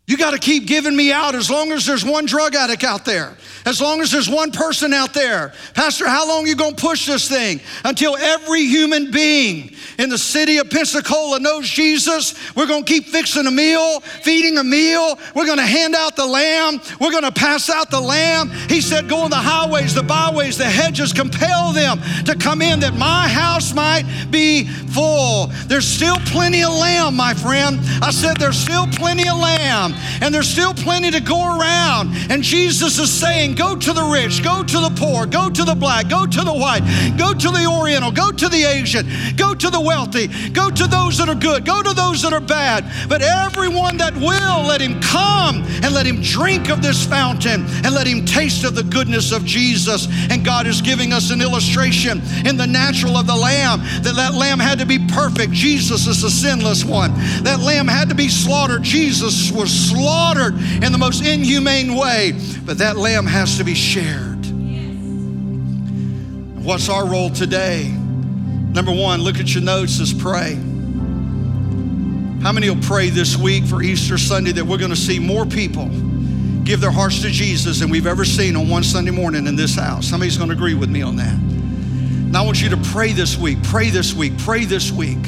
You 0.08 0.18
got 0.18 0.32
to 0.32 0.40
keep 0.40 0.66
giving 0.66 0.96
me 0.96 1.12
out 1.12 1.36
as 1.36 1.50
long 1.50 1.74
as 1.74 1.86
there's 1.86 2.06
one 2.06 2.26
drug 2.26 2.56
addict 2.56 2.86
out 2.86 3.04
there. 3.04 3.36
As 3.66 3.82
long 3.82 4.02
as 4.02 4.12
there's 4.12 4.30
one 4.30 4.52
person 4.52 4.94
out 4.94 5.14
there. 5.14 5.54
Pastor, 5.74 6.08
how 6.08 6.28
long 6.28 6.46
you 6.46 6.56
going 6.56 6.76
to 6.76 6.82
push 6.82 7.08
this 7.08 7.28
thing? 7.28 7.60
Until 7.84 8.16
every 8.16 8.66
human 8.66 9.10
being 9.10 9.76
in 9.98 10.10
the 10.10 10.20
city 10.20 10.58
of 10.58 10.70
Pensacola 10.70 11.40
knows 11.40 11.68
Jesus. 11.68 12.36
We're 12.56 12.68
going 12.68 12.84
to 12.84 12.94
keep 12.94 13.06
fixing 13.06 13.48
a 13.48 13.52
meal, 13.52 14.02
feeding 14.02 14.60
a 14.60 14.64
meal. 14.64 15.18
We're 15.34 15.48
going 15.48 15.58
to 15.58 15.66
hand 15.66 15.96
out 15.96 16.16
the 16.16 16.26
lamb. 16.26 16.80
We're 17.00 17.12
going 17.12 17.24
to 17.24 17.32
pass 17.32 17.70
out 17.70 17.90
the 17.90 18.00
lamb. 18.00 18.50
He 18.70 18.82
said, 18.82 19.10
Go 19.10 19.18
on 19.20 19.32
the 19.32 19.36
highways, 19.38 19.96
the 19.96 20.04
byways, 20.04 20.58
the 20.58 20.66
hedges, 20.66 21.12
compel 21.12 21.72
them 21.72 22.00
to 22.26 22.36
come 22.36 22.62
in 22.62 22.80
that 22.82 22.94
my 22.94 23.28
house 23.28 23.74
might 23.74 24.04
be 24.30 24.66
full. 24.68 25.48
There's 25.68 25.88
still 25.88 26.18
plenty 26.28 26.64
of 26.64 26.74
lamb, 26.74 27.16
my 27.16 27.34
friend. 27.34 27.80
I 28.02 28.12
said, 28.12 28.38
There's 28.38 28.58
still 28.58 28.88
plenty 28.88 29.28
of 29.28 29.38
lamb, 29.38 29.94
and 30.22 30.34
there's 30.34 30.50
still 30.50 30.74
plenty 30.74 31.10
to 31.12 31.20
go 31.20 31.58
around. 31.58 32.16
And 32.30 32.44
Jesus 32.44 33.00
is 33.00 33.12
saying, 33.12 33.55
Go 33.56 33.76
to 33.76 33.94
the 33.94 34.04
rich, 34.04 34.44
go 34.44 34.64
to 34.64 34.80
the 34.80 34.94
poor, 34.96 35.26
go 35.26 35.50
to 35.50 35.64
the 35.64 35.76
black, 35.76 36.10
go 36.10 36.26
to 36.26 36.42
the 36.42 36.54
white, 36.54 36.84
go 37.18 37.34
to 37.34 37.50
the 37.50 37.66
Oriental, 37.66 38.12
go 38.12 38.32
to 38.32 38.50
the 38.50 38.64
Asian, 38.64 39.08
go 39.38 39.54
to 39.54 39.70
the 39.70 39.80
wealthy, 39.80 40.28
go 40.50 40.70
to 40.70 40.88
those 40.88 41.18
that 41.18 41.30
are 41.30 41.36
good, 41.36 41.66
go 41.66 41.82
to 41.82 41.94
those 41.94 42.22
that 42.24 42.34
are 42.34 42.42
bad. 42.42 42.86
But 43.08 43.22
everyone 43.22 43.98
that 43.98 44.16
will, 44.16 44.68
let 44.68 44.82
him 44.82 45.00
come 45.02 45.64
and 45.84 45.94
let 45.94 46.06
him 46.06 46.22
drink 46.22 46.70
of 46.70 46.82
this 46.82 47.06
fountain 47.06 47.66
and 47.84 47.94
let 47.94 48.08
him 48.08 48.26
taste 48.26 48.64
of 48.66 48.76
the 48.76 48.84
goodness 48.84 49.32
of 49.32 49.46
Jesus. 49.46 50.08
And 50.30 50.44
God 50.44 50.68
is 50.68 50.82
giving 50.82 51.14
us 51.14 51.32
an 51.32 51.42
illustration 51.42 52.22
in 52.46 52.58
the 52.58 52.68
natural 52.68 53.18
of 53.18 53.28
the 53.28 53.36
lamb 53.36 53.80
that 54.04 54.16
that 54.16 54.34
lamb 54.34 54.60
had 54.60 54.80
to 54.80 54.86
be 54.86 55.00
perfect. 55.00 55.52
Jesus 55.54 56.08
is 56.08 56.22
the 56.22 56.30
sinless 56.30 56.84
one. 56.84 57.14
That 57.44 57.60
lamb 57.60 57.88
had 57.88 58.10
to 58.10 58.16
be 58.16 58.28
slaughtered. 58.28 58.84
Jesus 58.84 59.52
was 59.52 59.72
slaughtered 59.72 60.56
in 60.84 60.92
the 60.92 60.98
most 60.98 61.26
inhumane 61.26 61.96
way. 61.96 62.34
But 62.66 62.80
that 62.80 62.98
lamb 62.98 63.26
has 63.26 63.45
to 63.58 63.64
be 63.64 63.76
shared. 63.76 64.46
What's 66.64 66.90
our 66.90 67.08
role 67.08 67.30
today? 67.30 67.88
Number 67.90 68.92
one, 68.92 69.22
look 69.22 69.40
at 69.40 69.54
your 69.54 69.64
notes, 69.64 69.94
says 69.94 70.14
pray. 70.14 70.56
How 72.42 72.52
many 72.52 72.70
will 72.70 72.82
pray 72.82 73.10
this 73.10 73.38
week 73.38 73.64
for 73.66 73.82
Easter 73.82 74.18
Sunday 74.18 74.52
that 74.52 74.66
we're 74.66 74.78
going 74.78 74.90
to 74.90 74.96
see 74.96 75.20
more 75.20 75.46
people 75.46 75.88
give 76.64 76.82
their 76.82 76.92
hearts 76.92 77.22
to 77.22 77.30
Jesus 77.30 77.80
than 77.80 77.90
we've 77.90 78.08
ever 78.08 78.26
seen 78.26 78.56
on 78.56 78.68
one 78.68 78.84
Sunday 78.84 79.12
morning 79.12 79.46
in 79.48 79.56
this 79.56 79.76
house? 79.76 80.08
Somebody's 80.08 80.38
going 80.38 80.50
to 80.50 80.56
agree 80.56 80.74
with 80.74 80.90
me 80.90 81.04
on 81.04 81.16
that? 81.18 81.34
And 81.34 82.36
I 82.36 82.42
want 82.42 82.62
you 82.62 82.70
to 82.70 82.78
pray 82.78 83.14
this 83.14 83.38
week, 83.38 83.62
pray 83.64 83.92
this 83.92 84.14
week, 84.14 84.38
pray 84.40 84.66
this 84.66 84.92
week. 84.92 85.24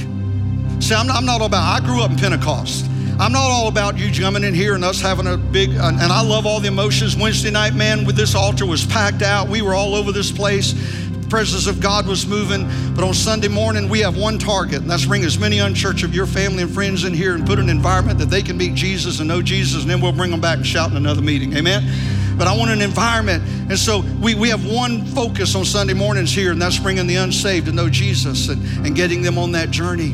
See, 0.80 0.94
I'm 0.94 1.08
not, 1.08 1.18
I'm 1.18 1.26
not 1.26 1.42
all 1.42 1.48
about, 1.48 1.82
I 1.82 1.86
grew 1.86 2.02
up 2.02 2.12
in 2.12 2.18
Pentecost. 2.18 2.87
I'm 3.20 3.32
not 3.32 3.50
all 3.50 3.68
about 3.68 3.98
you 3.98 4.12
jumping 4.12 4.44
in 4.44 4.54
here 4.54 4.76
and 4.76 4.86
us 4.86 5.02
having 5.02 5.26
a 5.26 5.38
big, 5.38 5.72
and 5.72 5.80
I 5.80 6.22
love 6.22 6.46
all 6.46 6.60
the 6.60 6.68
emotions. 6.68 7.18
Wednesday 7.18 7.50
night, 7.50 7.74
man, 7.74 8.06
with 8.06 8.16
this 8.16 8.36
altar 8.36 8.64
was 8.64 8.86
packed 8.86 9.24
out. 9.24 9.48
We 9.48 9.64
were 9.64 9.74
all 9.74 9.96
over 9.96 10.12
this 10.12 10.32
place 10.32 10.74
The 11.28 11.28
presence 11.28 11.66
of 11.66 11.82
God 11.82 12.06
was 12.06 12.28
moving. 12.28 12.70
But 12.94 13.04
on 13.04 13.16
Sunday 13.16 13.48
morning, 13.48 13.90
we 13.90 14.00
have 14.02 14.16
one 14.16 14.38
target, 14.38 14.82
and 14.82 14.90
that's 14.90 15.06
bring 15.06 15.24
as 15.24 15.40
many 15.40 15.58
unchurched 15.58 16.04
of 16.04 16.14
your 16.14 16.28
family 16.28 16.62
and 16.62 16.72
friends 16.72 17.06
in 17.06 17.14
here 17.14 17.34
and 17.34 17.46
put 17.46 17.58
an 17.58 17.70
environment 17.70 18.20
that 18.20 18.30
they 18.30 18.44
can 18.44 18.56
meet 18.56 18.76
Jesus 18.76 19.20
and 19.20 19.28
know 19.28 19.42
Jesus, 19.42 19.82
and 19.82 19.90
then 19.90 20.00
we'll 20.00 20.14
bring 20.14 20.30
them 20.30 20.40
back 20.40 20.58
and 20.58 20.66
shout 20.68 20.92
in 20.92 20.98
another 20.98 21.24
meeting. 21.24 21.58
Amen? 21.58 22.38
But 22.38 22.48
I 22.48 22.56
want 22.56 22.70
an 22.70 22.84
environment. 22.84 23.44
And 23.70 23.80
so 23.80 24.02
we, 24.22 24.36
we 24.36 24.50
have 24.50 24.64
one 24.64 25.06
focus 25.06 25.56
on 25.56 25.66
Sunday 25.66 25.96
mornings 25.96 26.32
here, 26.32 26.52
and 26.52 26.62
that's 26.62 26.78
bringing 26.78 27.08
the 27.08 27.16
unsaved 27.16 27.66
to 27.66 27.72
know 27.72 27.90
Jesus 27.90 28.50
and, 28.50 28.86
and 28.86 28.96
getting 28.96 29.24
them 29.24 29.40
on 29.40 29.54
that 29.54 29.72
journey. 29.72 30.14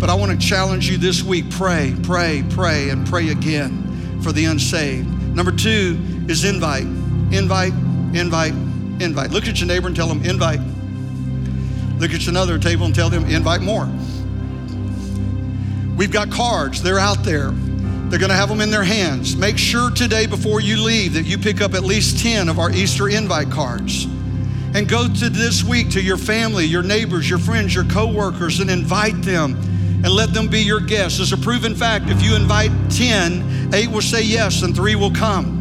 But 0.00 0.08
I 0.08 0.14
want 0.14 0.32
to 0.32 0.38
challenge 0.38 0.88
you 0.88 0.96
this 0.96 1.22
week 1.22 1.50
pray, 1.50 1.94
pray, 2.02 2.42
pray, 2.48 2.88
and 2.88 3.06
pray 3.06 3.28
again 3.28 4.20
for 4.22 4.32
the 4.32 4.46
unsaved. 4.46 5.06
Number 5.36 5.52
two 5.52 5.98
is 6.26 6.44
invite, 6.44 6.84
invite, 6.84 7.74
invite, 8.14 8.54
invite. 9.02 9.30
Look 9.30 9.46
at 9.46 9.60
your 9.60 9.68
neighbor 9.68 9.88
and 9.88 9.94
tell 9.94 10.08
them, 10.08 10.22
invite. 10.24 10.60
Look 11.98 12.14
at 12.14 12.26
another 12.28 12.58
table 12.58 12.86
and 12.86 12.94
tell 12.94 13.10
them, 13.10 13.26
invite 13.26 13.60
more. 13.60 13.86
We've 15.98 16.10
got 16.10 16.30
cards, 16.30 16.82
they're 16.82 16.98
out 16.98 17.22
there. 17.22 17.50
They're 17.50 18.18
going 18.18 18.30
to 18.30 18.36
have 18.36 18.48
them 18.48 18.62
in 18.62 18.70
their 18.70 18.82
hands. 18.82 19.36
Make 19.36 19.58
sure 19.58 19.90
today 19.90 20.26
before 20.26 20.62
you 20.62 20.82
leave 20.82 21.12
that 21.12 21.26
you 21.26 21.36
pick 21.36 21.60
up 21.60 21.74
at 21.74 21.84
least 21.84 22.20
10 22.22 22.48
of 22.48 22.58
our 22.58 22.70
Easter 22.70 23.10
invite 23.10 23.50
cards. 23.50 24.04
And 24.74 24.88
go 24.88 25.06
to 25.06 25.28
this 25.28 25.62
week 25.62 25.90
to 25.90 26.00
your 26.00 26.16
family, 26.16 26.64
your 26.64 26.82
neighbors, 26.82 27.28
your 27.28 27.38
friends, 27.38 27.74
your 27.74 27.84
coworkers, 27.84 28.60
and 28.60 28.70
invite 28.70 29.20
them 29.22 29.69
and 30.02 30.10
let 30.10 30.32
them 30.32 30.48
be 30.48 30.60
your 30.60 30.80
guests. 30.80 31.20
It's 31.20 31.32
a 31.32 31.36
proven 31.36 31.74
fact. 31.74 32.08
If 32.08 32.22
you 32.22 32.34
invite 32.34 32.70
10, 32.90 33.74
eight 33.74 33.90
will 33.90 34.00
say 34.00 34.22
yes 34.22 34.62
and 34.62 34.74
three 34.74 34.94
will 34.94 35.10
come. 35.10 35.58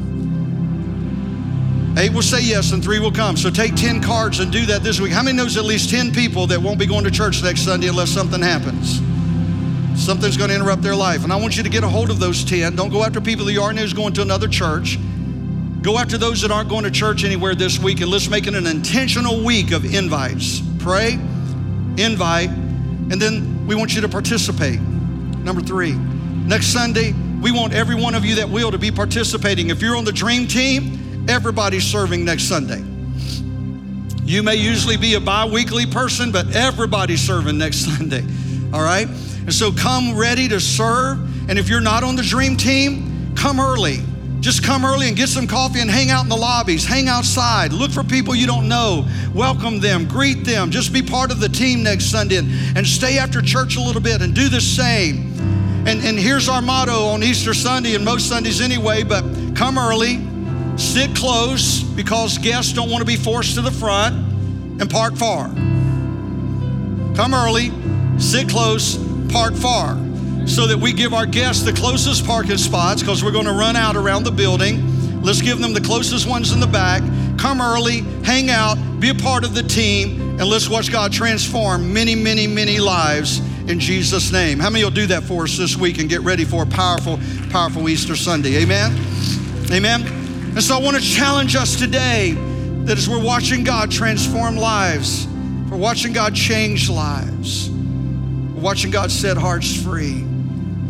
Eight 1.97 2.13
will 2.13 2.21
say 2.21 2.41
yes 2.41 2.71
and 2.71 2.82
three 2.82 2.99
will 2.99 3.12
come. 3.12 3.36
So 3.36 3.49
take 3.49 3.75
10 3.75 4.02
cards 4.02 4.39
and 4.39 4.52
do 4.52 4.65
that 4.67 4.84
this 4.84 5.02
week. 5.02 5.12
How 5.12 5.23
many 5.23 5.36
knows 5.36 5.58
at 5.58 5.65
least 5.65 5.89
10 5.89 6.13
people 6.13 6.47
that 6.47 6.62
won't 6.62 6.80
be 6.80 6.86
going 6.86 7.04
to 7.04 7.12
church 7.12 7.43
next 7.43 7.62
Sunday 7.62 7.88
unless 7.88 8.10
something 8.10 8.41
happens? 8.41 9.02
Something's 9.99 10.38
going 10.38 10.49
to 10.49 10.56
interrupt 10.56 10.82
their 10.82 10.95
life. 10.95 11.25
And 11.25 11.34
I 11.34 11.36
want 11.36 11.58
you 11.58 11.63
to 11.63 11.69
get 11.69 11.84
a 11.84 11.89
hold 11.89 12.10
of 12.10 12.19
those 12.19 12.45
10. 12.45 12.78
Don't 12.78 12.89
go 12.89 13.04
after 13.04 13.19
people 13.19 13.45
that 13.45 13.52
you 13.52 13.62
already 13.62 13.80
know 13.80 13.84
is 13.84 13.93
going 13.93 14.13
to 14.13 14.21
another 14.21 14.47
church. 14.47 14.97
Go 15.82 15.97
after 15.97 16.17
those 16.17 16.41
that 16.41 16.52
aren't 16.52 16.69
going 16.69 16.86
to 16.86 16.91
church 16.91 17.25
anywhere 17.25 17.56
this 17.56 17.80
week 17.80 17.99
and 17.99 18.10
let's 18.10 18.30
make 18.30 18.47
it 18.47 18.56
an 18.56 18.65
intentional 18.65 19.43
week 19.43 19.71
of 19.71 19.84
invites. 19.93 20.62
Pray, 20.80 21.13
invite, 21.97 22.49
and 23.11 23.21
then 23.21 23.65
we 23.65 23.75
want 23.75 23.95
you 23.95 24.01
to 24.01 24.09
participate. 24.09 24.79
Number 24.79 25.61
three, 25.61 25.93
next 25.93 26.67
Sunday, 26.67 27.13
we 27.41 27.51
want 27.51 27.73
every 27.73 27.95
one 27.95 28.15
of 28.15 28.25
you 28.25 28.35
that 28.35 28.49
will 28.49 28.71
to 28.71 28.77
be 28.77 28.91
participating. 28.91 29.69
If 29.69 29.81
you're 29.81 29.95
on 29.95 30.05
the 30.05 30.11
dream 30.11 30.47
team, 30.47 31.25
everybody's 31.29 31.85
serving 31.85 32.25
next 32.25 32.43
Sunday. 32.43 32.83
You 34.23 34.43
may 34.43 34.55
usually 34.55 34.97
be 34.97 35.15
a 35.15 35.19
bi 35.19 35.45
weekly 35.45 35.85
person, 35.85 36.31
but 36.31 36.55
everybody's 36.55 37.21
serving 37.21 37.57
next 37.57 37.77
Sunday. 37.97 38.23
All 38.73 38.83
right? 38.83 39.07
And 39.07 39.53
so 39.53 39.71
come 39.71 40.15
ready 40.15 40.47
to 40.49 40.59
serve. 40.59 41.49
And 41.49 41.57
if 41.57 41.67
you're 41.67 41.81
not 41.81 42.03
on 42.03 42.15
the 42.15 42.21
dream 42.21 42.57
team, 42.57 43.33
come 43.35 43.59
early. 43.59 44.01
Just 44.39 44.63
come 44.63 44.86
early 44.86 45.08
and 45.10 45.17
get 45.17 45.28
some 45.28 45.47
coffee 45.47 45.82
and 45.82 45.89
hang 45.89 46.12
out 46.12 46.23
in 46.23 46.30
the 46.30 46.38
lobbies, 46.38 46.86
hang 46.86 47.10
outside, 47.10 47.73
look 47.73 47.91
for 47.91 48.04
people 48.04 48.34
you 48.34 48.47
don't 48.47 48.69
know, 48.69 49.06
welcome 49.34 49.80
them, 49.80 50.08
greet 50.08 50.45
them, 50.45 50.71
just 50.71 50.93
be 50.93 51.02
part 51.02 51.32
of 51.32 51.41
the 51.41 51.49
team 51.49 51.84
next 51.84 52.06
Sunday 52.06 52.38
and, 52.38 52.49
and 52.78 52.88
stay 52.88 53.17
after 53.17 53.41
church 53.41 53.75
a 53.75 53.82
little 53.82 54.02
bit 54.02 54.21
and 54.21 54.34
do 54.34 54.47
the 54.47 54.62
same. 54.62 55.34
And, 55.86 56.02
and 56.06 56.17
here's 56.17 56.47
our 56.47 56.62
motto 56.62 57.08
on 57.08 57.21
Easter 57.21 57.54
Sunday 57.54 57.95
and 57.95 58.06
most 58.06 58.30
Sundays 58.30 58.62
anyway, 58.62 59.04
but 59.04 59.23
come 59.56 59.78
early, 59.78 60.25
sit 60.78 61.13
close 61.15 61.84
because 61.84 62.38
guests 62.38 62.71
don't 62.71 62.89
want 62.89 63.02
to 63.02 63.06
be 63.06 63.17
forced 63.17 63.56
to 63.56 63.62
the 63.62 63.71
front, 63.71 64.30
and 64.80 64.89
park 64.89 65.15
far. 65.15 65.47
Come 67.15 67.34
early, 67.34 67.71
sit 68.17 68.47
close, 68.47 68.97
park 69.30 69.54
far, 69.56 69.95
so 70.49 70.65
that 70.65 70.77
we 70.77 70.91
give 70.91 71.13
our 71.13 71.27
guests 71.27 71.63
the 71.63 71.71
closest 71.71 72.25
parking 72.25 72.57
spots 72.57 73.01
because 73.01 73.23
we're 73.23 73.31
going 73.31 73.45
to 73.45 73.53
run 73.53 73.75
out 73.75 73.95
around 73.95 74.23
the 74.23 74.31
building. 74.31 75.21
Let's 75.21 75.41
give 75.41 75.59
them 75.59 75.73
the 75.73 75.81
closest 75.81 76.27
ones 76.27 76.51
in 76.51 76.59
the 76.59 76.67
back. 76.67 77.03
Come 77.38 77.62
early, 77.62 77.99
hang 78.23 78.49
out, 78.49 78.75
be 78.99 79.09
a 79.09 79.13
part 79.13 79.43
of 79.43 79.53
the 79.53 79.62
team, 79.62 80.39
and 80.39 80.45
let's 80.45 80.67
watch 80.67 80.91
God 80.91 81.13
transform 81.13 81.93
many, 81.93 82.15
many, 82.15 82.47
many 82.47 82.79
lives 82.79 83.39
in 83.69 83.79
Jesus' 83.79 84.31
name. 84.31 84.59
How 84.59 84.69
many 84.71 84.83
will 84.83 84.91
do 84.91 85.05
that 85.07 85.23
for 85.23 85.43
us 85.43 85.55
this 85.55 85.77
week 85.77 85.99
and 85.99 86.09
get 86.09 86.21
ready 86.21 86.45
for 86.45 86.63
a 86.63 86.65
powerful, 86.65 87.19
powerful 87.51 87.88
Easter 87.88 88.15
Sunday? 88.15 88.57
Amen. 88.57 88.97
Amen. 89.71 90.01
And 90.55 90.63
so 90.63 90.75
I 90.75 90.81
want 90.81 90.97
to 90.97 91.03
challenge 91.03 91.55
us 91.55 91.77
today 91.77 92.31
that 92.85 92.97
as 92.97 93.07
we're 93.07 93.23
watching 93.23 93.63
God 93.63 93.91
transform 93.91 94.55
lives, 94.55 95.27
we're 95.69 95.77
watching 95.77 96.12
God 96.12 96.33
change 96.33 96.89
lives, 96.89 97.69
we're 97.69 98.62
watching 98.62 98.89
God 98.89 99.12
set 99.12 99.38
hearts 99.38 99.79
free. 99.83 100.25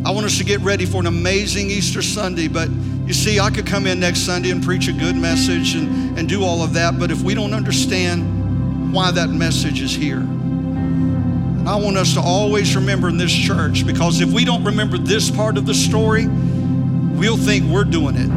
I 0.05 0.11
want 0.11 0.25
us 0.25 0.37
to 0.37 0.43
get 0.43 0.59
ready 0.61 0.85
for 0.85 0.99
an 0.99 1.07
amazing 1.07 1.69
Easter 1.69 2.01
Sunday, 2.01 2.47
but 2.47 2.69
you 3.05 3.13
see, 3.13 3.39
I 3.39 3.49
could 3.49 3.65
come 3.65 3.87
in 3.87 3.99
next 3.99 4.21
Sunday 4.21 4.51
and 4.51 4.63
preach 4.63 4.87
a 4.87 4.93
good 4.93 5.15
message 5.15 5.75
and, 5.75 6.17
and 6.17 6.29
do 6.29 6.43
all 6.43 6.61
of 6.63 6.73
that, 6.73 6.99
but 6.99 7.11
if 7.11 7.21
we 7.21 7.33
don't 7.33 7.53
understand 7.53 8.93
why 8.93 9.11
that 9.11 9.29
message 9.29 9.81
is 9.81 9.93
here, 9.93 10.19
and 10.19 11.67
I 11.67 11.75
want 11.75 11.97
us 11.97 12.13
to 12.13 12.21
always 12.21 12.75
remember 12.75 13.09
in 13.09 13.17
this 13.17 13.33
church, 13.33 13.85
because 13.85 14.21
if 14.21 14.31
we 14.31 14.45
don't 14.45 14.63
remember 14.63 14.97
this 14.97 15.29
part 15.29 15.57
of 15.57 15.65
the 15.65 15.73
story, 15.73 16.27
we'll 16.27 17.37
think 17.37 17.65
we're 17.65 17.83
doing 17.83 18.15
it 18.15 18.29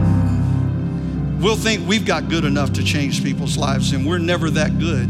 we'll 1.42 1.56
think 1.56 1.86
we've 1.88 2.06
got 2.06 2.28
good 2.28 2.44
enough 2.44 2.72
to 2.74 2.84
change 2.84 3.22
people's 3.22 3.58
lives, 3.58 3.92
and 3.92 4.06
we're 4.06 4.18
never 4.18 4.48
that 4.50 4.78
good. 4.78 5.08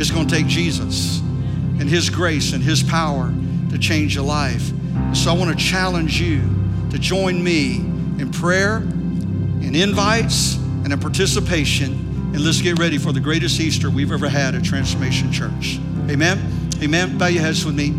It's 0.00 0.10
going 0.10 0.26
to 0.26 0.34
take 0.34 0.46
Jesus 0.46 1.20
and 1.20 1.82
His 1.82 2.08
grace 2.08 2.54
and 2.54 2.62
His 2.62 2.82
power 2.82 3.32
to 3.70 3.78
change 3.78 4.14
your 4.14 4.24
life. 4.24 4.72
So 5.14 5.30
I 5.30 5.34
want 5.34 5.56
to 5.56 5.64
challenge 5.64 6.20
you 6.20 6.42
to 6.90 6.98
join 6.98 7.42
me 7.42 7.76
in 7.76 8.30
prayer, 8.30 8.78
in 8.78 9.74
invites, 9.74 10.56
and 10.56 10.92
in 10.92 11.00
participation. 11.00 11.92
And 12.34 12.40
let's 12.40 12.60
get 12.60 12.78
ready 12.78 12.98
for 12.98 13.12
the 13.12 13.20
greatest 13.20 13.60
Easter 13.60 13.90
we've 13.90 14.12
ever 14.12 14.28
had 14.28 14.54
at 14.54 14.64
Transformation 14.64 15.30
Church. 15.30 15.78
Amen. 16.10 16.70
Amen. 16.82 17.18
Bow 17.18 17.26
your 17.26 17.42
heads 17.42 17.64
with 17.64 17.74
me. 17.74 17.94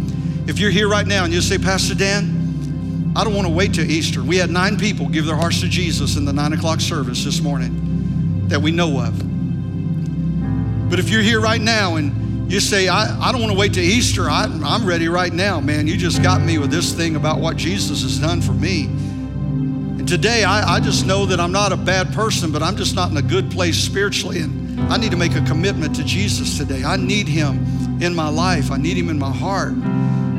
If 0.47 0.60
you're 0.60 0.71
here 0.71 0.89
right 0.89 1.08
now 1.08 1.23
and 1.23 1.34
you 1.34 1.41
say, 1.41 1.58
Pastor 1.58 1.95
Dan, 1.95 3.13
I 3.15 3.23
don't 3.23 3.36
want 3.36 3.47
to 3.47 3.53
wait 3.53 3.75
till 3.75 3.89
Easter. 3.89 4.23
We 4.23 4.38
had 4.38 4.49
nine 4.49 4.77
people 4.77 5.08
give 5.08 5.25
their 5.25 5.36
hearts 5.36 5.62
to 5.62 5.69
Jesus 5.69 6.17
in 6.17 6.25
the 6.25 6.34
nine 6.34 6.53
o'clock 6.53 6.82
service 6.82 7.23
this 7.23 7.41
morning 7.41 8.47
that 8.47 8.60
we 8.60 8.71
know 8.71 8.99
of. 8.99 10.89
But 10.89 10.99
if 10.99 11.10
you're 11.10 11.21
here 11.21 11.39
right 11.39 11.62
now 11.62 11.95
and 11.95 12.23
you 12.54 12.60
say, 12.60 12.88
I, 12.88 13.20
I 13.20 13.32
don't 13.32 13.42
want 13.42 13.52
to 13.52 13.58
wait 13.58 13.74
till 13.74 13.84
Easter, 13.84 14.30
I, 14.30 14.44
I'm 14.44 14.86
ready 14.86 15.08
right 15.08 15.34
now, 15.34 15.60
man. 15.60 15.88
You 15.88 15.98
just 15.98 16.22
got 16.22 16.39
me 16.39 16.60
with 16.60 16.70
this 16.70 16.94
thing 16.94 17.16
about 17.16 17.39
what 17.39 17.58
Jesus 17.58 18.04
has 18.04 18.20
done 18.20 18.42
for 18.42 18.54
me. 18.54 18.84
And 18.84 20.08
today, 20.08 20.44
I, 20.44 20.76
I 20.76 20.80
just 20.80 21.04
know 21.08 21.26
that 21.26 21.39
I'm 21.39 21.52
not 21.52 21.72
a 21.72 21.78
bad 21.78 22.13
person, 22.13 22.52
but 22.52 22.62
I'm 22.62 22.78
just 22.78 22.96
not 22.96 23.10
in 23.10 23.18
a 23.18 23.24
good 23.24 23.50
place 23.50 23.77
spiritually. 23.77 24.42
And 24.42 24.80
I 24.82 24.98
need 24.98 25.10
to 25.12 25.17
make 25.17 25.34
a 25.34 25.42
commitment 25.46 25.96
to 25.96 26.04
Jesus 26.04 26.56
today. 26.56 26.84
I 26.84 26.96
need 26.96 27.27
Him 27.27 28.02
in 28.04 28.13
my 28.13 28.30
life, 28.30 28.69
I 28.69 28.77
need 28.77 28.98
Him 28.98 29.10
in 29.10 29.17
my 29.17 29.32
heart. 29.32 29.73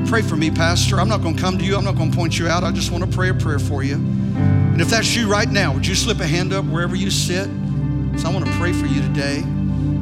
Pray 0.06 0.22
for 0.22 0.36
me, 0.36 0.52
Pastor. 0.52 1.00
I'm 1.00 1.08
not 1.08 1.20
going 1.20 1.34
to 1.34 1.42
come 1.42 1.58
to 1.58 1.64
you, 1.64 1.76
I'm 1.76 1.84
not 1.84 1.96
going 1.96 2.12
to 2.12 2.16
point 2.16 2.38
you 2.38 2.46
out. 2.46 2.62
I 2.62 2.70
just 2.70 2.92
want 2.92 3.02
to 3.04 3.10
pray 3.10 3.30
a 3.30 3.34
prayer 3.34 3.58
for 3.58 3.82
you. 3.82 3.96
And 3.96 4.80
if 4.80 4.88
that's 4.88 5.16
you 5.16 5.28
right 5.28 5.48
now, 5.48 5.74
would 5.74 5.86
you 5.86 5.96
slip 5.96 6.20
a 6.20 6.26
hand 6.28 6.52
up 6.52 6.64
wherever 6.64 6.94
you 6.94 7.10
sit? 7.10 7.46
So 8.20 8.28
I 8.28 8.32
want 8.32 8.46
to 8.46 8.52
pray 8.52 8.72
for 8.72 8.86
you 8.86 9.02
today. 9.02 9.42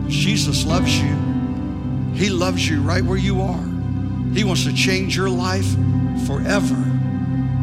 Jesus 0.09 0.67
loves 0.67 1.01
you. 1.01 1.32
He 2.15 2.31
loves 2.31 2.69
you 2.69 2.83
right 2.83 3.03
where 3.03 3.19
you 3.19 3.43
are. 3.43 3.65
He 4.35 4.45
wants 4.45 4.65
to 4.65 4.73
change 4.73 5.17
your 5.17 5.29
life 5.31 5.71
forever 6.27 6.75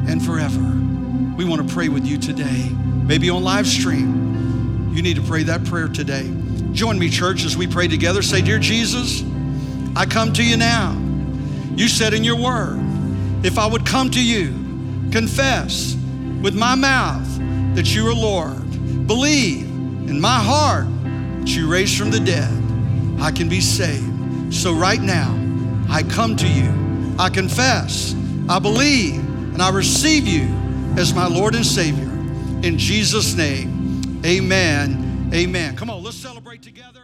and 0.08 0.24
forever. 0.24 0.60
We 1.38 1.46
want 1.46 1.68
to 1.68 1.74
pray 1.74 1.90
with 1.90 2.06
you 2.06 2.18
today. 2.18 2.70
Maybe 2.70 3.30
on 3.30 3.44
live 3.44 3.68
stream. 3.68 4.92
You 4.94 5.02
need 5.02 5.16
to 5.16 5.22
pray 5.22 5.44
that 5.44 5.64
prayer 5.66 5.88
today. 5.88 6.32
Join 6.74 7.00
me, 7.00 7.10
church, 7.10 7.46
as 7.46 7.56
we 7.58 7.68
pray 7.68 7.88
together. 7.88 8.22
Say, 8.22 8.42
Dear 8.42 8.60
Jesus, 8.60 9.24
I 9.96 10.06
come 10.06 10.34
to 10.34 10.44
you 10.44 10.58
now. 10.58 10.98
You 11.76 11.88
said 11.88 12.14
in 12.14 12.24
your 12.24 12.36
word, 12.36 12.80
if 13.44 13.58
I 13.58 13.66
would 13.66 13.86
come 13.86 14.10
to 14.12 14.24
you, 14.24 14.50
confess 15.12 15.96
with 16.42 16.56
my 16.56 16.76
mouth 16.76 17.28
that 17.76 17.94
you 17.96 18.08
are 18.08 18.14
Lord, 18.14 19.08
believe 19.08 19.64
in 19.64 20.20
my 20.20 20.40
heart 20.40 20.88
that 21.40 21.50
you 21.50 21.72
raised 21.72 21.98
from 21.98 22.12
the 22.12 22.20
dead, 22.20 22.52
I 23.22 23.32
can 23.32 23.48
be 23.48 23.62
saved. 23.62 24.09
So 24.50 24.74
right 24.74 25.02
now, 25.02 25.36
I 25.90 26.04
come 26.04 26.36
to 26.38 26.48
you. 26.48 27.16
I 27.20 27.30
confess, 27.30 28.16
I 28.48 28.60
believe, 28.60 29.16
and 29.16 29.62
I 29.62 29.72
receive 29.72 30.26
you 30.26 30.44
as 30.98 31.14
my 31.14 31.28
Lord 31.28 31.54
and 31.54 31.66
Savior. 31.66 32.10
In 32.64 32.78
Jesus' 32.78 33.36
name, 33.36 34.22
amen. 34.26 35.32
Amen. 35.34 35.76
Come 35.76 35.90
on, 35.90 36.02
let's 36.04 36.18
celebrate 36.18 36.62
together. 36.62 36.99